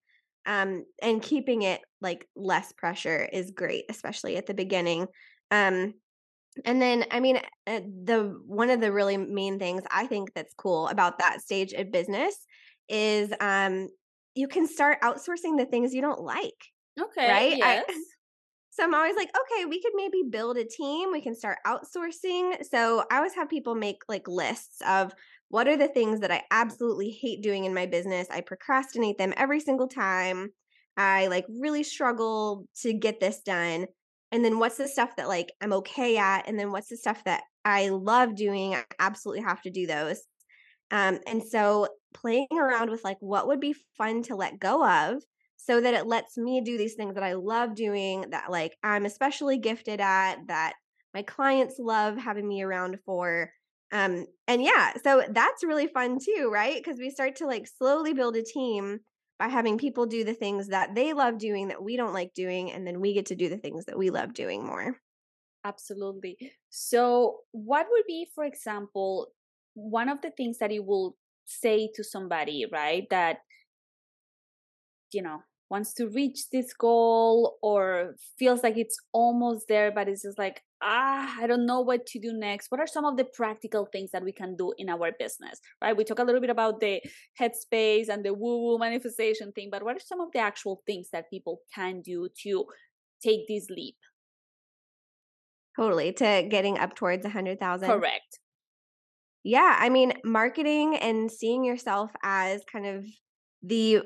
um, 0.45 0.86
and 1.01 1.21
keeping 1.21 1.62
it 1.62 1.82
like 2.01 2.27
less 2.35 2.71
pressure 2.73 3.27
is 3.31 3.51
great 3.51 3.85
especially 3.89 4.38
at 4.38 4.45
the 4.45 4.53
beginning 4.53 5.07
um, 5.51 5.93
and 6.65 6.81
then 6.81 7.05
i 7.12 7.19
mean 7.19 7.38
uh, 7.67 7.79
the 8.05 8.39
one 8.45 8.69
of 8.69 8.81
the 8.81 8.91
really 8.91 9.17
main 9.17 9.59
things 9.59 9.83
i 9.91 10.05
think 10.05 10.33
that's 10.33 10.53
cool 10.55 10.88
about 10.88 11.19
that 11.19 11.41
stage 11.41 11.73
of 11.73 11.91
business 11.91 12.35
is 12.88 13.31
um, 13.39 13.88
you 14.33 14.47
can 14.47 14.67
start 14.67 14.99
outsourcing 15.01 15.57
the 15.57 15.67
things 15.69 15.93
you 15.93 16.01
don't 16.01 16.21
like 16.21 16.65
okay 16.99 17.29
right 17.29 17.57
yes. 17.57 17.85
I, 17.88 17.93
so 18.71 18.83
i'm 18.83 18.93
always 18.93 19.15
like 19.15 19.29
okay 19.29 19.65
we 19.65 19.81
could 19.81 19.93
maybe 19.95 20.23
build 20.29 20.57
a 20.57 20.65
team 20.65 21.12
we 21.12 21.21
can 21.21 21.35
start 21.35 21.57
outsourcing 21.65 22.63
so 22.65 23.03
i 23.12 23.17
always 23.17 23.33
have 23.33 23.49
people 23.49 23.75
make 23.75 24.01
like 24.07 24.27
lists 24.27 24.81
of 24.88 25.13
what 25.49 25.67
are 25.67 25.77
the 25.77 25.88
things 25.88 26.19
that 26.19 26.31
I 26.31 26.43
absolutely 26.51 27.09
hate 27.09 27.41
doing 27.41 27.65
in 27.65 27.73
my 27.73 27.88
business? 27.88 28.27
I 28.29 28.41
procrastinate 28.41 29.17
them 29.17 29.33
every 29.35 29.59
single 29.59 29.88
time. 29.88 30.51
I 30.99 31.27
like 31.27 31.45
really 31.49 31.83
struggle 31.83 32.65
to 32.81 32.93
get 32.93 33.19
this 33.21 33.41
done. 33.41 33.88
And 34.31 34.45
then 34.45 34.59
what's 34.59 34.77
the 34.77 34.88
stuff 34.88 35.15
that 35.17 35.27
like 35.29 35.51
I'm 35.62 35.73
okay 35.73 36.17
at? 36.17 36.47
And 36.47 36.59
then 36.59 36.71
what's 36.71 36.89
the 36.89 36.97
stuff 36.97 37.23
that 37.25 37.43
I 37.65 37.89
love 37.89 38.35
doing? 38.35 38.75
I 38.75 38.83
absolutely 38.99 39.43
have 39.43 39.62
to 39.63 39.71
do 39.71 39.88
those. 39.88 40.21
Um, 40.91 41.19
and 41.27 41.43
so 41.43 41.88
playing 42.13 42.47
around 42.53 42.89
with 42.89 43.03
like 43.03 43.17
what 43.21 43.47
would 43.47 43.59
be 43.59 43.75
fun 43.97 44.23
to 44.23 44.35
let 44.35 44.59
go 44.59 44.85
of 44.88 45.23
so 45.57 45.81
that 45.81 45.93
it 45.93 46.07
lets 46.07 46.38
me 46.38 46.62
do 46.62 46.77
these 46.77 46.95
things 46.95 47.15
that 47.15 47.23
I 47.23 47.33
love 47.33 47.75
doing, 47.75 48.25
that 48.31 48.51
like 48.51 48.75
I'm 48.83 49.05
especially 49.05 49.57
gifted 49.59 50.01
at, 50.01 50.38
that 50.47 50.73
my 51.13 51.21
clients 51.23 51.75
love 51.79 52.17
having 52.17 52.47
me 52.47 52.62
around 52.63 52.99
for 53.05 53.51
Um, 53.91 54.25
and 54.47 54.63
yeah, 54.63 54.93
so 55.03 55.23
that's 55.31 55.63
really 55.63 55.88
fun 55.88 56.19
too, 56.23 56.49
right? 56.53 56.75
Because 56.75 56.99
we 56.99 57.09
start 57.09 57.38
to 57.38 57.47
like 57.47 57.67
slowly 57.67 58.13
build 58.13 58.35
a 58.35 58.43
team 58.43 58.99
by 59.39 59.47
having 59.47 59.78
people 59.78 60.06
do 60.06 60.23
the 60.23 60.34
things 60.34 60.67
that 60.67 60.93
they 60.95 61.13
love 61.13 61.38
doing 61.39 61.69
that 61.69 61.82
we 61.82 61.97
don't 61.97 62.13
like 62.13 62.34
doing, 62.34 62.71
and 62.71 62.86
then 62.86 62.99
we 62.99 63.13
get 63.13 63.28
to 63.28 63.36
do 63.36 63.49
the 63.49 63.58
things 63.58 63.86
that 63.86 63.97
we 63.97 64.10
love 64.12 64.34
doing 64.34 64.65
more. 64.65 64.97
Absolutely. 65.63 66.38
So, 66.69 67.39
what 67.52 67.88
would 67.89 68.06
be, 68.08 68.28
for 68.36 68.43
example, 68.43 69.30
one 69.73 70.10
of 70.10 70.21
the 70.21 70.32
things 70.32 70.58
that 70.60 70.71
you 70.71 70.84
will 70.84 71.15
say 71.45 71.89
to 71.95 72.04
somebody, 72.04 72.65
right? 72.71 73.08
That, 73.10 73.39
you 75.12 75.21
know, 75.21 75.41
wants 75.69 75.93
to 75.93 76.08
reach 76.08 76.49
this 76.51 76.73
goal 76.73 77.58
or 77.62 78.15
feels 78.38 78.63
like 78.63 78.77
it's 78.77 78.97
almost 79.13 79.67
there, 79.67 79.91
but 79.91 80.08
it's 80.08 80.23
just 80.23 80.39
like, 80.39 80.62
ah, 80.82 81.36
I 81.39 81.47
don't 81.47 81.65
know 81.65 81.82
what 81.82 82.05
to 82.08 82.19
do 82.19 82.34
next. 82.34 82.71
What 82.71 82.79
are 82.79 82.88
some 82.88 83.05
of 83.05 83.17
the 83.17 83.25
practical 83.25 83.88
things 83.91 84.12
that 84.12 84.23
we 84.23 84.32
can 84.32 84.55
do 84.55 84.73
in 84.77 84.89
our 84.89 85.12
business, 85.17 85.60
right? 85.82 85.95
We 85.95 86.03
talk 86.03 86.19
a 86.19 86.23
little 86.23 86.41
bit 86.41 86.49
about 86.49 86.79
the 86.79 87.01
headspace 87.39 88.10
and 88.10 88.25
the 88.25 88.34
woo 88.34 88.63
woo 88.63 88.79
manifestation 88.79 89.51
thing, 89.51 89.69
but 89.71 89.84
what 89.84 89.95
are 89.95 90.05
some 90.05 90.21
of 90.21 90.29
the 90.34 90.39
actual 90.39 90.82
things 90.88 91.10
that 91.12 91.29
people 91.29 91.60
can 91.73 92.01
do 92.01 92.29
to 92.43 92.65
take 93.21 93.47
this 93.47 93.67
leap? 93.69 93.95
Totally. 95.79 96.12
To 96.13 96.47
getting 96.49 96.77
up 96.77 96.95
towards 96.95 97.25
a 97.25 97.29
hundred 97.29 97.60
thousand. 97.60 97.89
Correct. 97.89 98.39
Yeah. 99.43 99.77
I 99.79 99.89
mean, 99.89 100.13
marketing 100.25 100.97
and 100.97 101.32
seeing 101.32 101.63
yourself 101.63 102.12
as 102.23 102.63
kind 102.69 102.86
of 102.86 103.05
the 103.62 104.02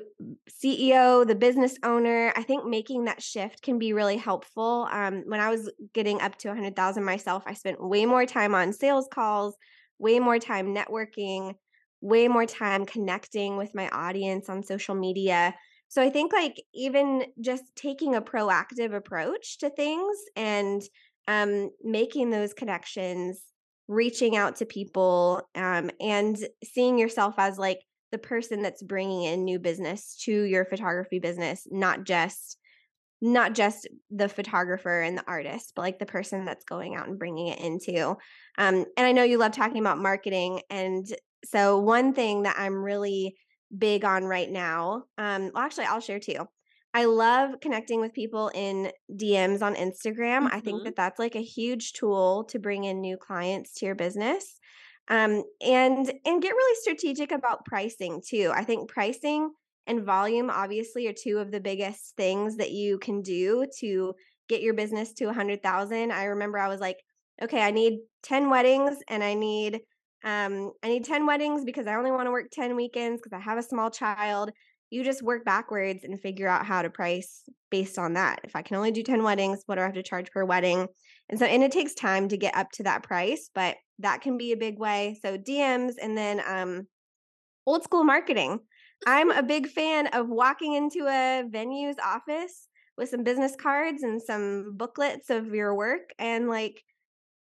CEO, 0.50 1.26
the 1.26 1.34
business 1.34 1.76
owner, 1.84 2.32
I 2.36 2.42
think 2.42 2.66
making 2.66 3.04
that 3.04 3.22
shift 3.22 3.62
can 3.62 3.78
be 3.78 3.92
really 3.92 4.16
helpful. 4.16 4.88
Um, 4.90 5.22
when 5.26 5.40
I 5.40 5.50
was 5.50 5.70
getting 5.92 6.20
up 6.20 6.36
to 6.38 6.48
100,000 6.48 7.04
myself, 7.04 7.44
I 7.46 7.54
spent 7.54 7.82
way 7.82 8.04
more 8.04 8.26
time 8.26 8.54
on 8.54 8.72
sales 8.72 9.08
calls, 9.12 9.56
way 9.98 10.18
more 10.18 10.38
time 10.38 10.74
networking, 10.74 11.54
way 12.00 12.26
more 12.26 12.46
time 12.46 12.84
connecting 12.84 13.56
with 13.56 13.74
my 13.74 13.88
audience 13.90 14.48
on 14.48 14.64
social 14.64 14.94
media. 14.94 15.54
So 15.88 16.02
I 16.02 16.10
think 16.10 16.32
like 16.32 16.60
even 16.74 17.24
just 17.40 17.62
taking 17.76 18.16
a 18.16 18.22
proactive 18.22 18.92
approach 18.94 19.58
to 19.58 19.70
things 19.70 20.16
and 20.34 20.82
um, 21.28 21.70
making 21.82 22.30
those 22.30 22.52
connections, 22.52 23.40
reaching 23.86 24.36
out 24.36 24.56
to 24.56 24.66
people, 24.66 25.42
um, 25.54 25.90
and 26.00 26.36
seeing 26.64 26.98
yourself 26.98 27.34
as 27.38 27.58
like 27.58 27.78
the 28.14 28.18
person 28.18 28.62
that's 28.62 28.80
bringing 28.80 29.24
in 29.24 29.44
new 29.44 29.58
business 29.58 30.14
to 30.22 30.42
your 30.42 30.64
photography 30.64 31.18
business, 31.18 31.66
not 31.68 32.04
just 32.04 32.56
not 33.20 33.54
just 33.54 33.88
the 34.08 34.28
photographer 34.28 35.00
and 35.00 35.18
the 35.18 35.24
artist, 35.26 35.72
but 35.74 35.82
like 35.82 35.98
the 35.98 36.06
person 36.06 36.44
that's 36.44 36.64
going 36.64 36.94
out 36.94 37.08
and 37.08 37.18
bringing 37.18 37.48
it 37.48 37.58
into. 37.58 38.10
Um, 38.56 38.84
and 38.96 39.04
I 39.04 39.10
know 39.10 39.24
you 39.24 39.38
love 39.38 39.50
talking 39.50 39.80
about 39.80 39.98
marketing, 39.98 40.60
and 40.70 41.04
so 41.44 41.80
one 41.80 42.14
thing 42.14 42.44
that 42.44 42.54
I'm 42.56 42.84
really 42.84 43.34
big 43.76 44.04
on 44.04 44.26
right 44.26 44.48
now, 44.48 45.06
um, 45.18 45.50
well, 45.52 45.64
actually, 45.64 45.86
I'll 45.86 45.98
share 45.98 46.20
too. 46.20 46.46
I 46.92 47.06
love 47.06 47.58
connecting 47.60 48.00
with 48.00 48.12
people 48.12 48.52
in 48.54 48.92
DMs 49.12 49.60
on 49.60 49.74
Instagram. 49.74 50.44
Mm-hmm. 50.44 50.56
I 50.56 50.60
think 50.60 50.76
mm-hmm. 50.76 50.84
that 50.84 50.96
that's 50.96 51.18
like 51.18 51.34
a 51.34 51.42
huge 51.42 51.94
tool 51.94 52.44
to 52.50 52.60
bring 52.60 52.84
in 52.84 53.00
new 53.00 53.16
clients 53.16 53.74
to 53.74 53.86
your 53.86 53.96
business 53.96 54.60
um, 55.08 55.42
and 55.60 56.12
and 56.24 56.42
get 56.42 56.54
really 56.54 56.80
strategic 56.80 57.32
about 57.32 57.64
pricing 57.64 58.22
too. 58.26 58.50
I 58.54 58.64
think 58.64 58.88
pricing 58.88 59.50
and 59.86 60.04
volume 60.04 60.50
obviously 60.50 61.06
are 61.08 61.12
two 61.12 61.38
of 61.38 61.50
the 61.50 61.60
biggest 61.60 62.16
things 62.16 62.56
that 62.56 62.70
you 62.70 62.98
can 62.98 63.20
do 63.22 63.66
to 63.80 64.14
get 64.48 64.62
your 64.62 64.74
business 64.74 65.12
to 65.14 65.26
a 65.26 65.32
hundred 65.32 65.62
thousand. 65.62 66.12
I 66.12 66.24
remember 66.24 66.58
I 66.58 66.68
was 66.68 66.80
like, 66.80 67.02
okay, 67.42 67.60
I 67.60 67.70
need 67.70 67.98
ten 68.22 68.50
weddings 68.50 68.96
and 69.08 69.22
I 69.22 69.34
need 69.34 69.80
um, 70.24 70.72
I 70.82 70.88
need 70.88 71.04
10 71.04 71.26
weddings 71.26 71.64
because 71.64 71.86
I 71.86 71.96
only 71.96 72.10
want 72.10 72.26
to 72.26 72.30
work 72.30 72.46
10 72.50 72.74
weekends 72.76 73.20
because 73.20 73.36
I 73.36 73.42
have 73.42 73.58
a 73.58 73.62
small 73.62 73.90
child. 73.90 74.50
You 74.88 75.04
just 75.04 75.22
work 75.22 75.44
backwards 75.44 76.02
and 76.02 76.18
figure 76.18 76.48
out 76.48 76.64
how 76.64 76.80
to 76.80 76.88
price 76.88 77.42
based 77.70 77.98
on 77.98 78.14
that. 78.14 78.40
If 78.42 78.56
I 78.56 78.62
can 78.62 78.76
only 78.76 78.90
do 78.90 79.02
10 79.02 79.22
weddings, 79.22 79.62
what 79.66 79.74
do 79.74 79.82
I 79.82 79.84
have 79.84 79.94
to 79.94 80.02
charge 80.02 80.30
per 80.30 80.44
wedding? 80.44 80.86
And 81.28 81.38
so, 81.38 81.44
and 81.44 81.62
it 81.62 81.72
takes 81.72 81.92
time 81.92 82.28
to 82.28 82.38
get 82.38 82.56
up 82.56 82.70
to 82.72 82.84
that 82.84 83.02
price, 83.02 83.50
but 83.54 83.76
that 83.98 84.20
can 84.20 84.36
be 84.36 84.52
a 84.52 84.56
big 84.56 84.78
way. 84.78 85.18
So 85.22 85.38
DMs 85.38 85.94
and 86.00 86.16
then 86.16 86.42
um, 86.46 86.86
old 87.66 87.84
school 87.84 88.04
marketing. 88.04 88.60
I'm 89.06 89.30
a 89.30 89.42
big 89.42 89.68
fan 89.68 90.06
of 90.08 90.28
walking 90.28 90.74
into 90.74 91.06
a 91.06 91.44
venue's 91.50 91.96
office 92.02 92.68
with 92.96 93.08
some 93.08 93.24
business 93.24 93.54
cards 93.60 94.02
and 94.02 94.22
some 94.22 94.76
booklets 94.76 95.30
of 95.30 95.54
your 95.54 95.74
work 95.74 96.10
and 96.18 96.48
like 96.48 96.82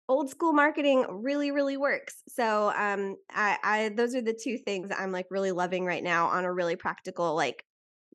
old 0.09 0.29
school 0.29 0.53
marketing 0.53 1.05
really 1.09 1.51
really 1.51 1.75
works 1.75 2.23
so 2.29 2.71
um 2.77 3.17
I, 3.29 3.57
I 3.61 3.89
those 3.89 4.15
are 4.15 4.21
the 4.21 4.33
two 4.33 4.57
things 4.57 4.89
i'm 4.97 5.11
like 5.11 5.27
really 5.29 5.51
loving 5.51 5.85
right 5.85 6.03
now 6.03 6.27
on 6.27 6.45
a 6.45 6.53
really 6.53 6.77
practical 6.77 7.35
like 7.35 7.63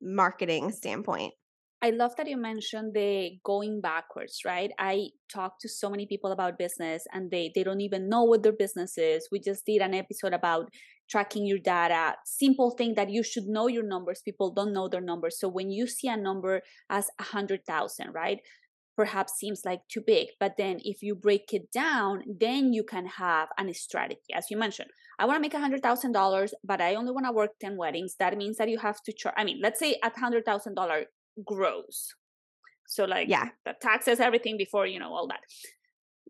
marketing 0.01 0.71
standpoint 0.71 1.33
I 1.83 1.89
love 1.89 2.15
that 2.15 2.29
you 2.29 2.37
mentioned 2.37 2.93
the 2.93 3.31
going 3.43 3.81
backwards, 3.81 4.39
right? 4.45 4.71
I 4.79 5.09
talk 5.29 5.59
to 5.59 5.67
so 5.67 5.89
many 5.89 6.05
people 6.05 6.31
about 6.31 6.57
business 6.57 7.03
and 7.11 7.29
they 7.29 7.51
they 7.53 7.61
don't 7.61 7.81
even 7.81 8.07
know 8.07 8.23
what 8.23 8.41
their 8.41 8.53
business 8.53 8.97
is. 8.97 9.27
We 9.29 9.41
just 9.41 9.65
did 9.65 9.81
an 9.81 9.93
episode 9.93 10.31
about 10.31 10.69
tracking 11.09 11.45
your 11.45 11.59
data. 11.59 12.15
Simple 12.23 12.71
thing 12.71 12.93
that 12.95 13.09
you 13.09 13.21
should 13.21 13.47
know 13.47 13.67
your 13.67 13.83
numbers. 13.83 14.21
People 14.23 14.53
don't 14.53 14.71
know 14.71 14.87
their 14.87 15.01
numbers. 15.01 15.37
So 15.37 15.49
when 15.49 15.71
you 15.71 15.85
see 15.85 16.07
a 16.07 16.15
number 16.15 16.61
as 16.89 17.09
a 17.19 17.23
hundred 17.23 17.65
thousand, 17.65 18.13
right? 18.13 18.39
Perhaps 18.95 19.33
seems 19.33 19.63
like 19.65 19.81
too 19.91 20.03
big, 20.05 20.27
but 20.39 20.53
then 20.57 20.79
if 20.85 21.01
you 21.01 21.15
break 21.15 21.51
it 21.51 21.69
down, 21.73 22.23
then 22.39 22.71
you 22.71 22.83
can 22.85 23.07
have 23.07 23.49
a 23.59 23.73
strategy. 23.73 24.31
As 24.33 24.45
you 24.49 24.55
mentioned, 24.55 24.89
I 25.19 25.25
want 25.25 25.35
to 25.35 25.41
make 25.41 25.55
a 25.55 25.59
hundred 25.59 25.81
thousand 25.81 26.13
dollars, 26.13 26.53
but 26.63 26.79
I 26.79 26.95
only 26.95 27.11
want 27.11 27.25
to 27.25 27.33
work 27.33 27.59
ten 27.59 27.75
weddings. 27.75 28.15
That 28.19 28.37
means 28.37 28.55
that 28.57 28.69
you 28.69 28.77
have 28.77 29.01
to 29.03 29.11
charge. 29.11 29.35
I 29.35 29.43
mean, 29.43 29.59
let's 29.61 29.79
say 29.79 29.97
at 30.01 30.15
hundred 30.17 30.45
thousand 30.45 30.75
dollar 30.75 31.07
grows. 31.45 32.13
So 32.87 33.05
like 33.05 33.27
yeah, 33.27 33.49
the 33.65 33.73
taxes, 33.81 34.19
everything 34.19 34.57
before 34.57 34.85
you 34.85 34.99
know 34.99 35.13
all 35.13 35.27
that. 35.27 35.39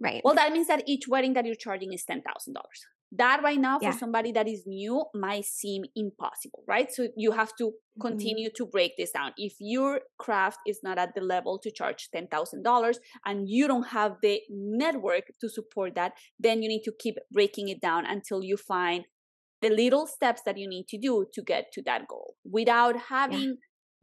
Right. 0.02 0.22
Well, 0.24 0.36
that 0.36 0.52
means 0.52 0.68
that 0.68 0.84
each 0.88 1.08
wedding 1.08 1.34
that 1.34 1.46
you're 1.46 1.56
charging 1.56 1.94
is 1.94 2.04
ten 2.04 2.22
thousand 2.22 2.54
dollars. 2.54 2.86
That 3.16 3.44
right 3.44 3.60
now 3.60 3.78
for 3.78 3.86
yeah. 3.86 3.92
somebody 3.92 4.32
that 4.32 4.48
is 4.48 4.64
new 4.66 5.06
might 5.14 5.46
seem 5.46 5.84
impossible, 5.96 6.64
right? 6.68 6.92
So 6.92 7.10
you 7.16 7.32
have 7.32 7.56
to 7.58 7.66
mm-hmm. 7.66 8.02
continue 8.02 8.48
mm-hmm. 8.48 8.66
to 8.66 8.72
break 8.72 8.94
this 8.98 9.12
down. 9.12 9.34
If 9.38 9.54
your 9.60 10.02
craft 10.18 10.60
is 10.66 10.80
not 10.84 10.98
at 10.98 11.14
the 11.14 11.22
level 11.22 11.60
to 11.60 11.72
charge 11.72 12.10
ten 12.12 12.28
thousand 12.28 12.64
dollars 12.64 13.00
and 13.26 13.48
you 13.48 13.68
don't 13.68 13.88
have 13.90 14.16
the 14.24 14.40
network 14.50 15.26
to 15.42 15.50
support 15.50 15.94
that, 15.96 16.14
then 16.40 16.64
you 16.64 16.70
need 16.70 16.84
to 16.84 16.94
keep 16.98 17.16
breaking 17.32 17.70
it 17.70 17.82
down 17.82 18.06
until 18.06 18.44
you 18.44 18.58
find 18.58 19.06
the 19.62 19.70
little 19.70 20.08
steps 20.08 20.42
that 20.46 20.58
you 20.58 20.68
need 20.68 20.88
to 20.90 20.98
do 20.98 21.26
to 21.34 21.42
get 21.42 21.72
to 21.72 21.82
that 21.84 22.08
goal 22.08 22.36
without 22.44 22.98
having 23.10 23.40
yeah 23.40 23.54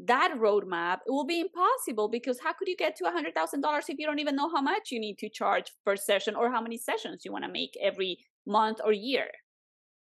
that 0.07 0.35
roadmap, 0.39 0.99
it 1.07 1.11
will 1.11 1.27
be 1.27 1.41
impossible 1.41 2.09
because 2.09 2.39
how 2.41 2.53
could 2.53 2.69
you 2.69 2.77
get 2.77 2.97
to 2.97 3.05
$100,000 3.05 3.81
if 3.89 3.99
you 3.99 4.07
don't 4.07 4.19
even 4.19 4.37
know 4.37 4.51
how 4.55 4.63
much 4.63 4.91
you 4.91 5.01
need 5.01 5.19
to 5.19 5.29
charge 5.29 5.73
per 5.85 5.97
session 5.97 6.35
or 6.35 6.51
how 6.51 6.61
many 6.61 6.79
sessions 6.79 7.23
you 7.25 7.33
want 7.33 7.45
to 7.45 7.51
make 7.51 7.73
every 7.83 8.19
month 8.47 8.79
or 8.85 8.93
year? 8.93 9.29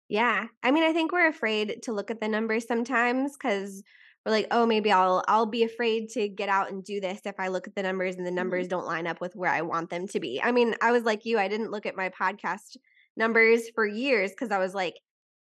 Yeah. 0.09 0.47
I 0.62 0.71
mean, 0.71 0.83
I 0.83 0.92
think 0.92 1.12
we're 1.12 1.29
afraid 1.29 1.83
to 1.85 1.92
look 1.92 2.11
at 2.11 2.21
the 2.21 2.29
numbers 2.29 2.66
sometimes 2.66 3.37
cuz 3.37 3.83
we're 4.25 4.33
like, 4.33 4.47
"Oh, 4.51 4.66
maybe 4.66 4.92
I'll 4.92 5.25
I'll 5.27 5.47
be 5.47 5.64
afraid 5.64 6.11
to 6.11 6.29
get 6.29 6.49
out 6.49 6.71
and 6.71 6.85
do 6.85 7.01
this 7.01 7.21
if 7.25 7.35
I 7.38 7.49
look 7.49 7.66
at 7.66 7.75
the 7.75 7.83
numbers 7.83 8.16
and 8.16 8.27
the 8.27 8.31
numbers 8.31 8.66
mm-hmm. 8.66 8.77
don't 8.77 8.87
line 8.87 9.07
up 9.07 9.21
with 9.21 9.35
where 9.35 9.51
I 9.51 9.62
want 9.62 9.90
them 9.90 10.07
to 10.09 10.21
be." 10.21 10.40
I 10.42 10.53
mean, 10.53 10.75
I 10.81 10.92
was 10.92 11.05
like 11.05 11.25
you, 11.25 11.38
I 11.38 11.49
didn't 11.49 11.71
look 11.71 11.87
at 11.87 11.97
my 11.97 12.11
podcast 12.11 12.77
numbers 13.16 13.68
for 13.75 13.87
years 13.87 14.33
cuz 14.35 14.51
I 14.51 14.59
was 14.59 14.75
like, 14.75 14.95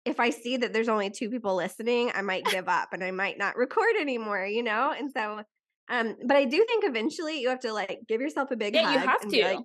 if 0.04 0.20
I 0.20 0.30
see 0.30 0.56
that 0.56 0.72
there's 0.72 0.88
only 0.88 1.10
two 1.10 1.30
people 1.30 1.54
listening, 1.54 2.10
I 2.14 2.22
might 2.22 2.44
give 2.44 2.68
up 2.68 2.92
and 2.92 3.04
I 3.04 3.10
might 3.10 3.38
not 3.38 3.56
record 3.56 3.96
anymore, 4.00 4.46
you 4.46 4.62
know? 4.62 4.94
And 4.96 5.10
so, 5.10 5.42
um, 5.90 6.16
but 6.24 6.36
I 6.36 6.44
do 6.44 6.64
think 6.66 6.84
eventually 6.84 7.40
you 7.40 7.48
have 7.48 7.60
to 7.60 7.72
like 7.72 8.00
give 8.08 8.20
yourself 8.20 8.50
a 8.50 8.56
big 8.56 8.74
yeah, 8.74 8.92
you 8.92 8.98
have 8.98 9.20
to. 9.28 9.44
Like, 9.44 9.58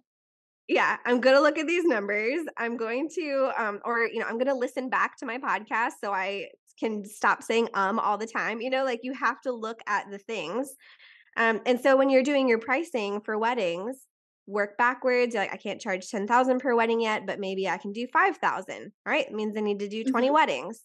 yeah, 0.67 0.97
I'm 1.05 1.19
going 1.19 1.35
to 1.35 1.41
look 1.41 1.57
at 1.57 1.67
these 1.67 1.85
numbers. 1.85 2.39
I'm 2.57 2.77
going 2.77 3.09
to, 3.15 3.51
um, 3.57 3.79
or, 3.85 4.07
you 4.07 4.19
know, 4.19 4.25
I'm 4.25 4.37
going 4.37 4.47
to 4.47 4.53
listen 4.53 4.89
back 4.89 5.17
to 5.19 5.25
my 5.25 5.37
podcast 5.37 5.93
so 6.01 6.13
I 6.13 6.47
can 6.79 7.05
stop 7.05 7.43
saying 7.43 7.69
um 7.75 7.99
all 7.99 8.17
the 8.17 8.27
time. 8.27 8.59
You 8.59 8.69
know, 8.69 8.83
like 8.83 9.01
you 9.03 9.13
have 9.13 9.39
to 9.41 9.51
look 9.51 9.79
at 9.87 10.09
the 10.09 10.17
things. 10.17 10.73
Um, 11.37 11.61
and 11.65 11.79
so 11.79 11.97
when 11.97 12.09
you're 12.09 12.23
doing 12.23 12.47
your 12.47 12.59
pricing 12.59 13.21
for 13.21 13.37
weddings, 13.37 13.97
work 14.47 14.77
backwards. 14.77 15.33
You're 15.33 15.43
Like 15.43 15.53
I 15.53 15.57
can't 15.57 15.81
charge 15.81 16.09
10,000 16.09 16.59
per 16.59 16.75
wedding 16.75 17.01
yet, 17.01 17.25
but 17.25 17.39
maybe 17.39 17.67
I 17.67 17.77
can 17.77 17.91
do 17.91 18.07
5,000. 18.11 18.91
Right? 19.05 19.27
It 19.27 19.33
means 19.33 19.57
I 19.57 19.61
need 19.61 19.79
to 19.79 19.87
do 19.87 20.03
20 20.03 20.27
mm-hmm. 20.27 20.33
weddings. 20.33 20.81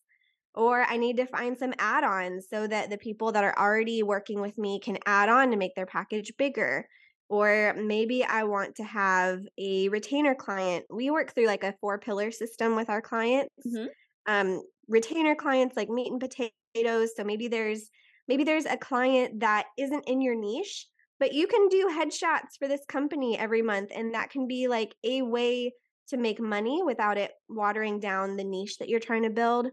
Or 0.55 0.83
I 0.83 0.97
need 0.97 1.19
to 1.19 1.27
find 1.27 1.57
some 1.57 1.75
add 1.79 2.03
ons 2.03 2.47
so 2.51 2.67
that 2.67 2.91
the 2.91 2.99
people 2.99 3.31
that 3.33 3.45
are 3.45 3.57
already 3.57 4.03
working 4.03 4.41
with 4.41 4.59
me 4.59 4.81
can 4.81 4.99
add 5.07 5.29
on 5.29 5.51
to 5.51 5.57
make 5.57 5.75
their 5.77 5.87
package 5.87 6.33
bigger. 6.37 6.89
Or 7.29 7.75
maybe 7.77 8.25
I 8.25 8.45
want 8.45 8.75
to 8.77 8.85
have 8.85 9.41
a 9.59 9.89
retainer 9.91 10.35
client. 10.35 10.87
We 10.91 11.11
work 11.11 11.35
through 11.35 11.47
like 11.47 11.63
a 11.63 11.75
four 11.81 11.99
pillar 11.99 12.31
system 12.31 12.75
with 12.75 12.89
our 12.89 13.03
clients. 13.03 13.55
Mm-hmm. 13.67 13.87
Um, 14.27 14.63
retainer 14.89 15.35
clients 15.35 15.77
like 15.77 15.91
meat 15.91 16.11
and 16.11 16.21
potatoes. 16.21 17.11
So 17.17 17.25
maybe 17.25 17.49
there's 17.49 17.91
maybe 18.27 18.45
there's 18.45 18.67
a 18.67 18.77
client 18.77 19.41
that 19.41 19.67
isn't 19.77 20.09
in 20.09 20.21
your 20.21 20.35
niche, 20.35 20.87
but 21.21 21.33
you 21.33 21.47
can 21.47 21.69
do 21.69 21.91
headshots 21.91 22.57
for 22.59 22.69
this 22.69 22.85
company 22.89 23.39
every 23.39 23.63
month 23.63 23.91
and 23.95 24.15
that 24.15 24.31
can 24.31 24.47
be 24.47 24.69
like 24.69 24.95
a 25.05 25.23
way 25.23 25.73
to 26.09 26.17
make 26.17 26.41
money 26.41 26.83
without 26.85 27.19
it 27.19 27.33
watering 27.49 28.01
down 28.01 28.37
the 28.37 28.45
niche 28.45 28.79
that 28.79 28.89
you're 28.89 29.01
trying 29.01 29.25
to 29.25 29.31
build. 29.31 29.69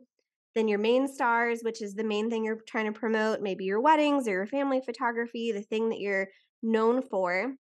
Then 0.54 0.68
your 0.68 0.80
main 0.80 1.08
stars, 1.08 1.62
which 1.64 1.82
is 1.82 1.94
the 1.94 2.04
main 2.04 2.30
thing 2.30 2.44
you're 2.44 2.62
trying 2.68 2.92
to 2.92 2.98
promote, 2.98 3.42
maybe 3.42 3.66
your 3.66 3.82
weddings 3.82 4.28
or 4.28 4.32
your 4.32 4.48
family 4.48 4.82
photography, 4.86 5.52
the 5.52 5.62
thing 5.62 5.90
that 5.90 6.00
you're 6.00 6.28
known 6.64 7.02
for. 7.02 7.54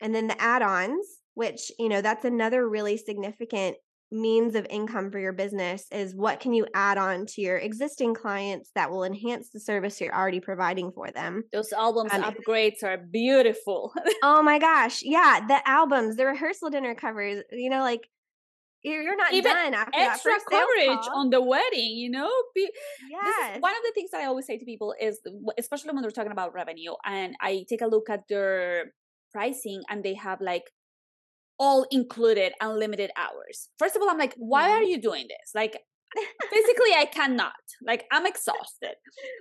And 0.00 0.14
then 0.14 0.26
the 0.26 0.40
add 0.40 0.62
ons, 0.62 1.06
which, 1.34 1.72
you 1.78 1.88
know, 1.88 2.02
that's 2.02 2.24
another 2.24 2.68
really 2.68 2.96
significant 2.96 3.76
means 4.12 4.54
of 4.54 4.66
income 4.70 5.10
for 5.10 5.18
your 5.18 5.32
business 5.32 5.86
is 5.90 6.14
what 6.14 6.40
can 6.40 6.52
you 6.52 6.66
add 6.74 6.96
on 6.98 7.26
to 7.26 7.40
your 7.40 7.58
existing 7.58 8.14
clients 8.14 8.70
that 8.74 8.90
will 8.90 9.04
enhance 9.04 9.50
the 9.50 9.60
service 9.60 10.00
you're 10.00 10.14
already 10.14 10.40
providing 10.40 10.92
for 10.92 11.10
them? 11.10 11.42
Those 11.52 11.72
albums 11.72 12.12
um, 12.12 12.22
upgrades 12.22 12.82
are 12.82 12.98
beautiful. 12.98 13.92
Oh 14.22 14.42
my 14.42 14.58
gosh 14.58 15.02
yeah 15.02 15.40
the 15.46 15.60
albums 15.68 16.16
the 16.16 16.26
rehearsal 16.26 16.70
dinner 16.70 16.94
covers 16.94 17.42
you 17.52 17.70
know 17.70 17.80
like 17.80 18.08
you're 18.82 19.16
not 19.16 19.32
Even 19.32 19.52
done 19.52 19.74
after 19.74 19.98
extra 19.98 20.32
coverage 20.48 21.06
on 21.14 21.30
the 21.30 21.40
wedding 21.42 21.96
you 21.96 22.10
know 22.10 22.30
Be- 22.54 22.70
yes. 23.10 23.60
one 23.60 23.72
of 23.72 23.82
the 23.84 23.92
things 23.94 24.10
that 24.10 24.20
i 24.20 24.26
always 24.26 24.46
say 24.46 24.58
to 24.58 24.64
people 24.64 24.94
is 25.00 25.20
especially 25.58 25.92
when 25.92 26.02
we're 26.04 26.10
talking 26.10 26.32
about 26.32 26.54
revenue 26.54 26.92
and 27.04 27.34
i 27.40 27.64
take 27.68 27.80
a 27.80 27.86
look 27.86 28.08
at 28.10 28.28
their 28.28 28.92
pricing 29.32 29.82
and 29.88 30.04
they 30.04 30.14
have 30.14 30.40
like 30.40 30.64
all 31.58 31.86
included 31.90 32.52
unlimited 32.60 33.10
hours. 33.16 33.68
First 33.78 33.96
of 33.96 34.02
all, 34.02 34.10
I'm 34.10 34.18
like, 34.18 34.34
why 34.36 34.70
are 34.70 34.80
mm-hmm. 34.80 34.90
you 34.90 35.00
doing 35.00 35.26
this? 35.28 35.52
Like, 35.54 35.78
physically, 36.50 36.92
I 36.96 37.06
cannot. 37.06 37.52
Like, 37.82 38.04
I'm 38.12 38.26
exhausted. 38.26 38.94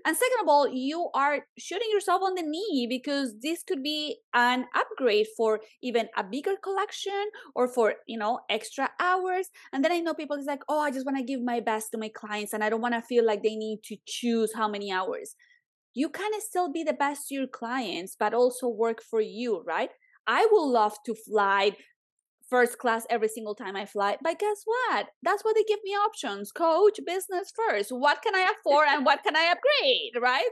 And 0.06 0.16
second 0.16 0.42
of 0.42 0.48
all, 0.48 0.68
you 0.68 1.10
are 1.14 1.46
shooting 1.58 1.88
yourself 1.92 2.22
on 2.24 2.36
the 2.36 2.42
knee 2.42 2.88
because 2.90 3.34
this 3.42 3.64
could 3.64 3.84
be 3.84 4.18
an 4.34 4.66
upgrade 4.76 5.28
for 5.38 5.62
even 5.82 6.08
a 6.18 6.24
bigger 6.24 6.56
collection 6.64 7.26
or 7.56 7.68
for, 7.68 7.96
you 8.08 8.18
know, 8.18 8.40
extra 8.50 8.90
hours. 9.00 9.50
And 9.74 9.84
then 9.84 9.92
I 9.92 10.00
know 10.00 10.14
people 10.14 10.38
is 10.38 10.46
like, 10.46 10.64
oh, 10.68 10.80
I 10.80 10.92
just 10.92 11.06
want 11.06 11.18
to 11.18 11.24
give 11.24 11.42
my 11.42 11.60
best 11.60 11.92
to 11.92 11.98
my 11.98 12.10
clients 12.10 12.54
and 12.54 12.64
I 12.64 12.70
don't 12.70 12.82
want 12.82 12.96
to 12.96 13.02
feel 13.02 13.26
like 13.26 13.44
they 13.44 13.56
need 13.56 13.80
to 13.86 13.98
choose 14.06 14.54
how 14.54 14.68
many 14.68 14.92
hours. 14.92 15.36
You 15.94 16.10
can 16.10 16.32
still 16.42 16.72
be 16.72 16.84
the 16.84 16.94
best 16.94 17.30
to 17.30 17.36
your 17.36 17.48
clients, 17.48 18.18
but 18.20 18.34
also 18.34 18.68
work 18.68 19.02
for 19.02 19.22
you, 19.22 19.64
right? 19.66 19.90
I 20.28 20.48
would 20.52 20.66
love 20.66 20.98
to 21.06 21.16
fly 21.16 21.72
first 22.50 22.78
class 22.78 23.06
every 23.10 23.28
single 23.28 23.56
time 23.56 23.76
I 23.76 23.86
fly. 23.86 24.18
But 24.22 24.40
guess 24.40 24.64
what? 24.66 25.08
That's 25.24 25.44
why 25.44 25.54
they 25.56 25.64
give 25.64 25.80
me 25.84 25.92
options 25.92 26.52
coach, 26.52 27.00
business 27.06 27.52
first. 27.56 27.92
What 27.92 28.22
can 28.22 28.36
I 28.36 28.52
afford 28.54 28.88
and 28.90 29.06
what 29.06 29.24
can 29.24 29.36
I 29.36 29.54
upgrade, 29.54 30.22
right? 30.22 30.50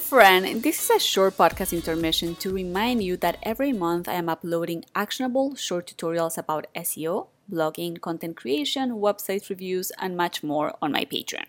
Friend, 0.00 0.62
this 0.62 0.82
is 0.84 0.90
a 0.90 1.00
short 1.00 1.36
podcast 1.36 1.72
intermission 1.72 2.36
to 2.36 2.52
remind 2.52 3.02
you 3.02 3.16
that 3.18 3.38
every 3.42 3.72
month 3.72 4.08
I 4.08 4.14
am 4.14 4.28
uploading 4.28 4.84
actionable 4.94 5.56
short 5.56 5.86
tutorials 5.86 6.38
about 6.38 6.66
SEO, 6.76 7.28
blogging, 7.50 8.00
content 8.00 8.36
creation, 8.36 8.92
website 8.92 9.48
reviews, 9.50 9.90
and 9.98 10.16
much 10.16 10.42
more 10.42 10.74
on 10.80 10.92
my 10.92 11.04
Patreon. 11.04 11.46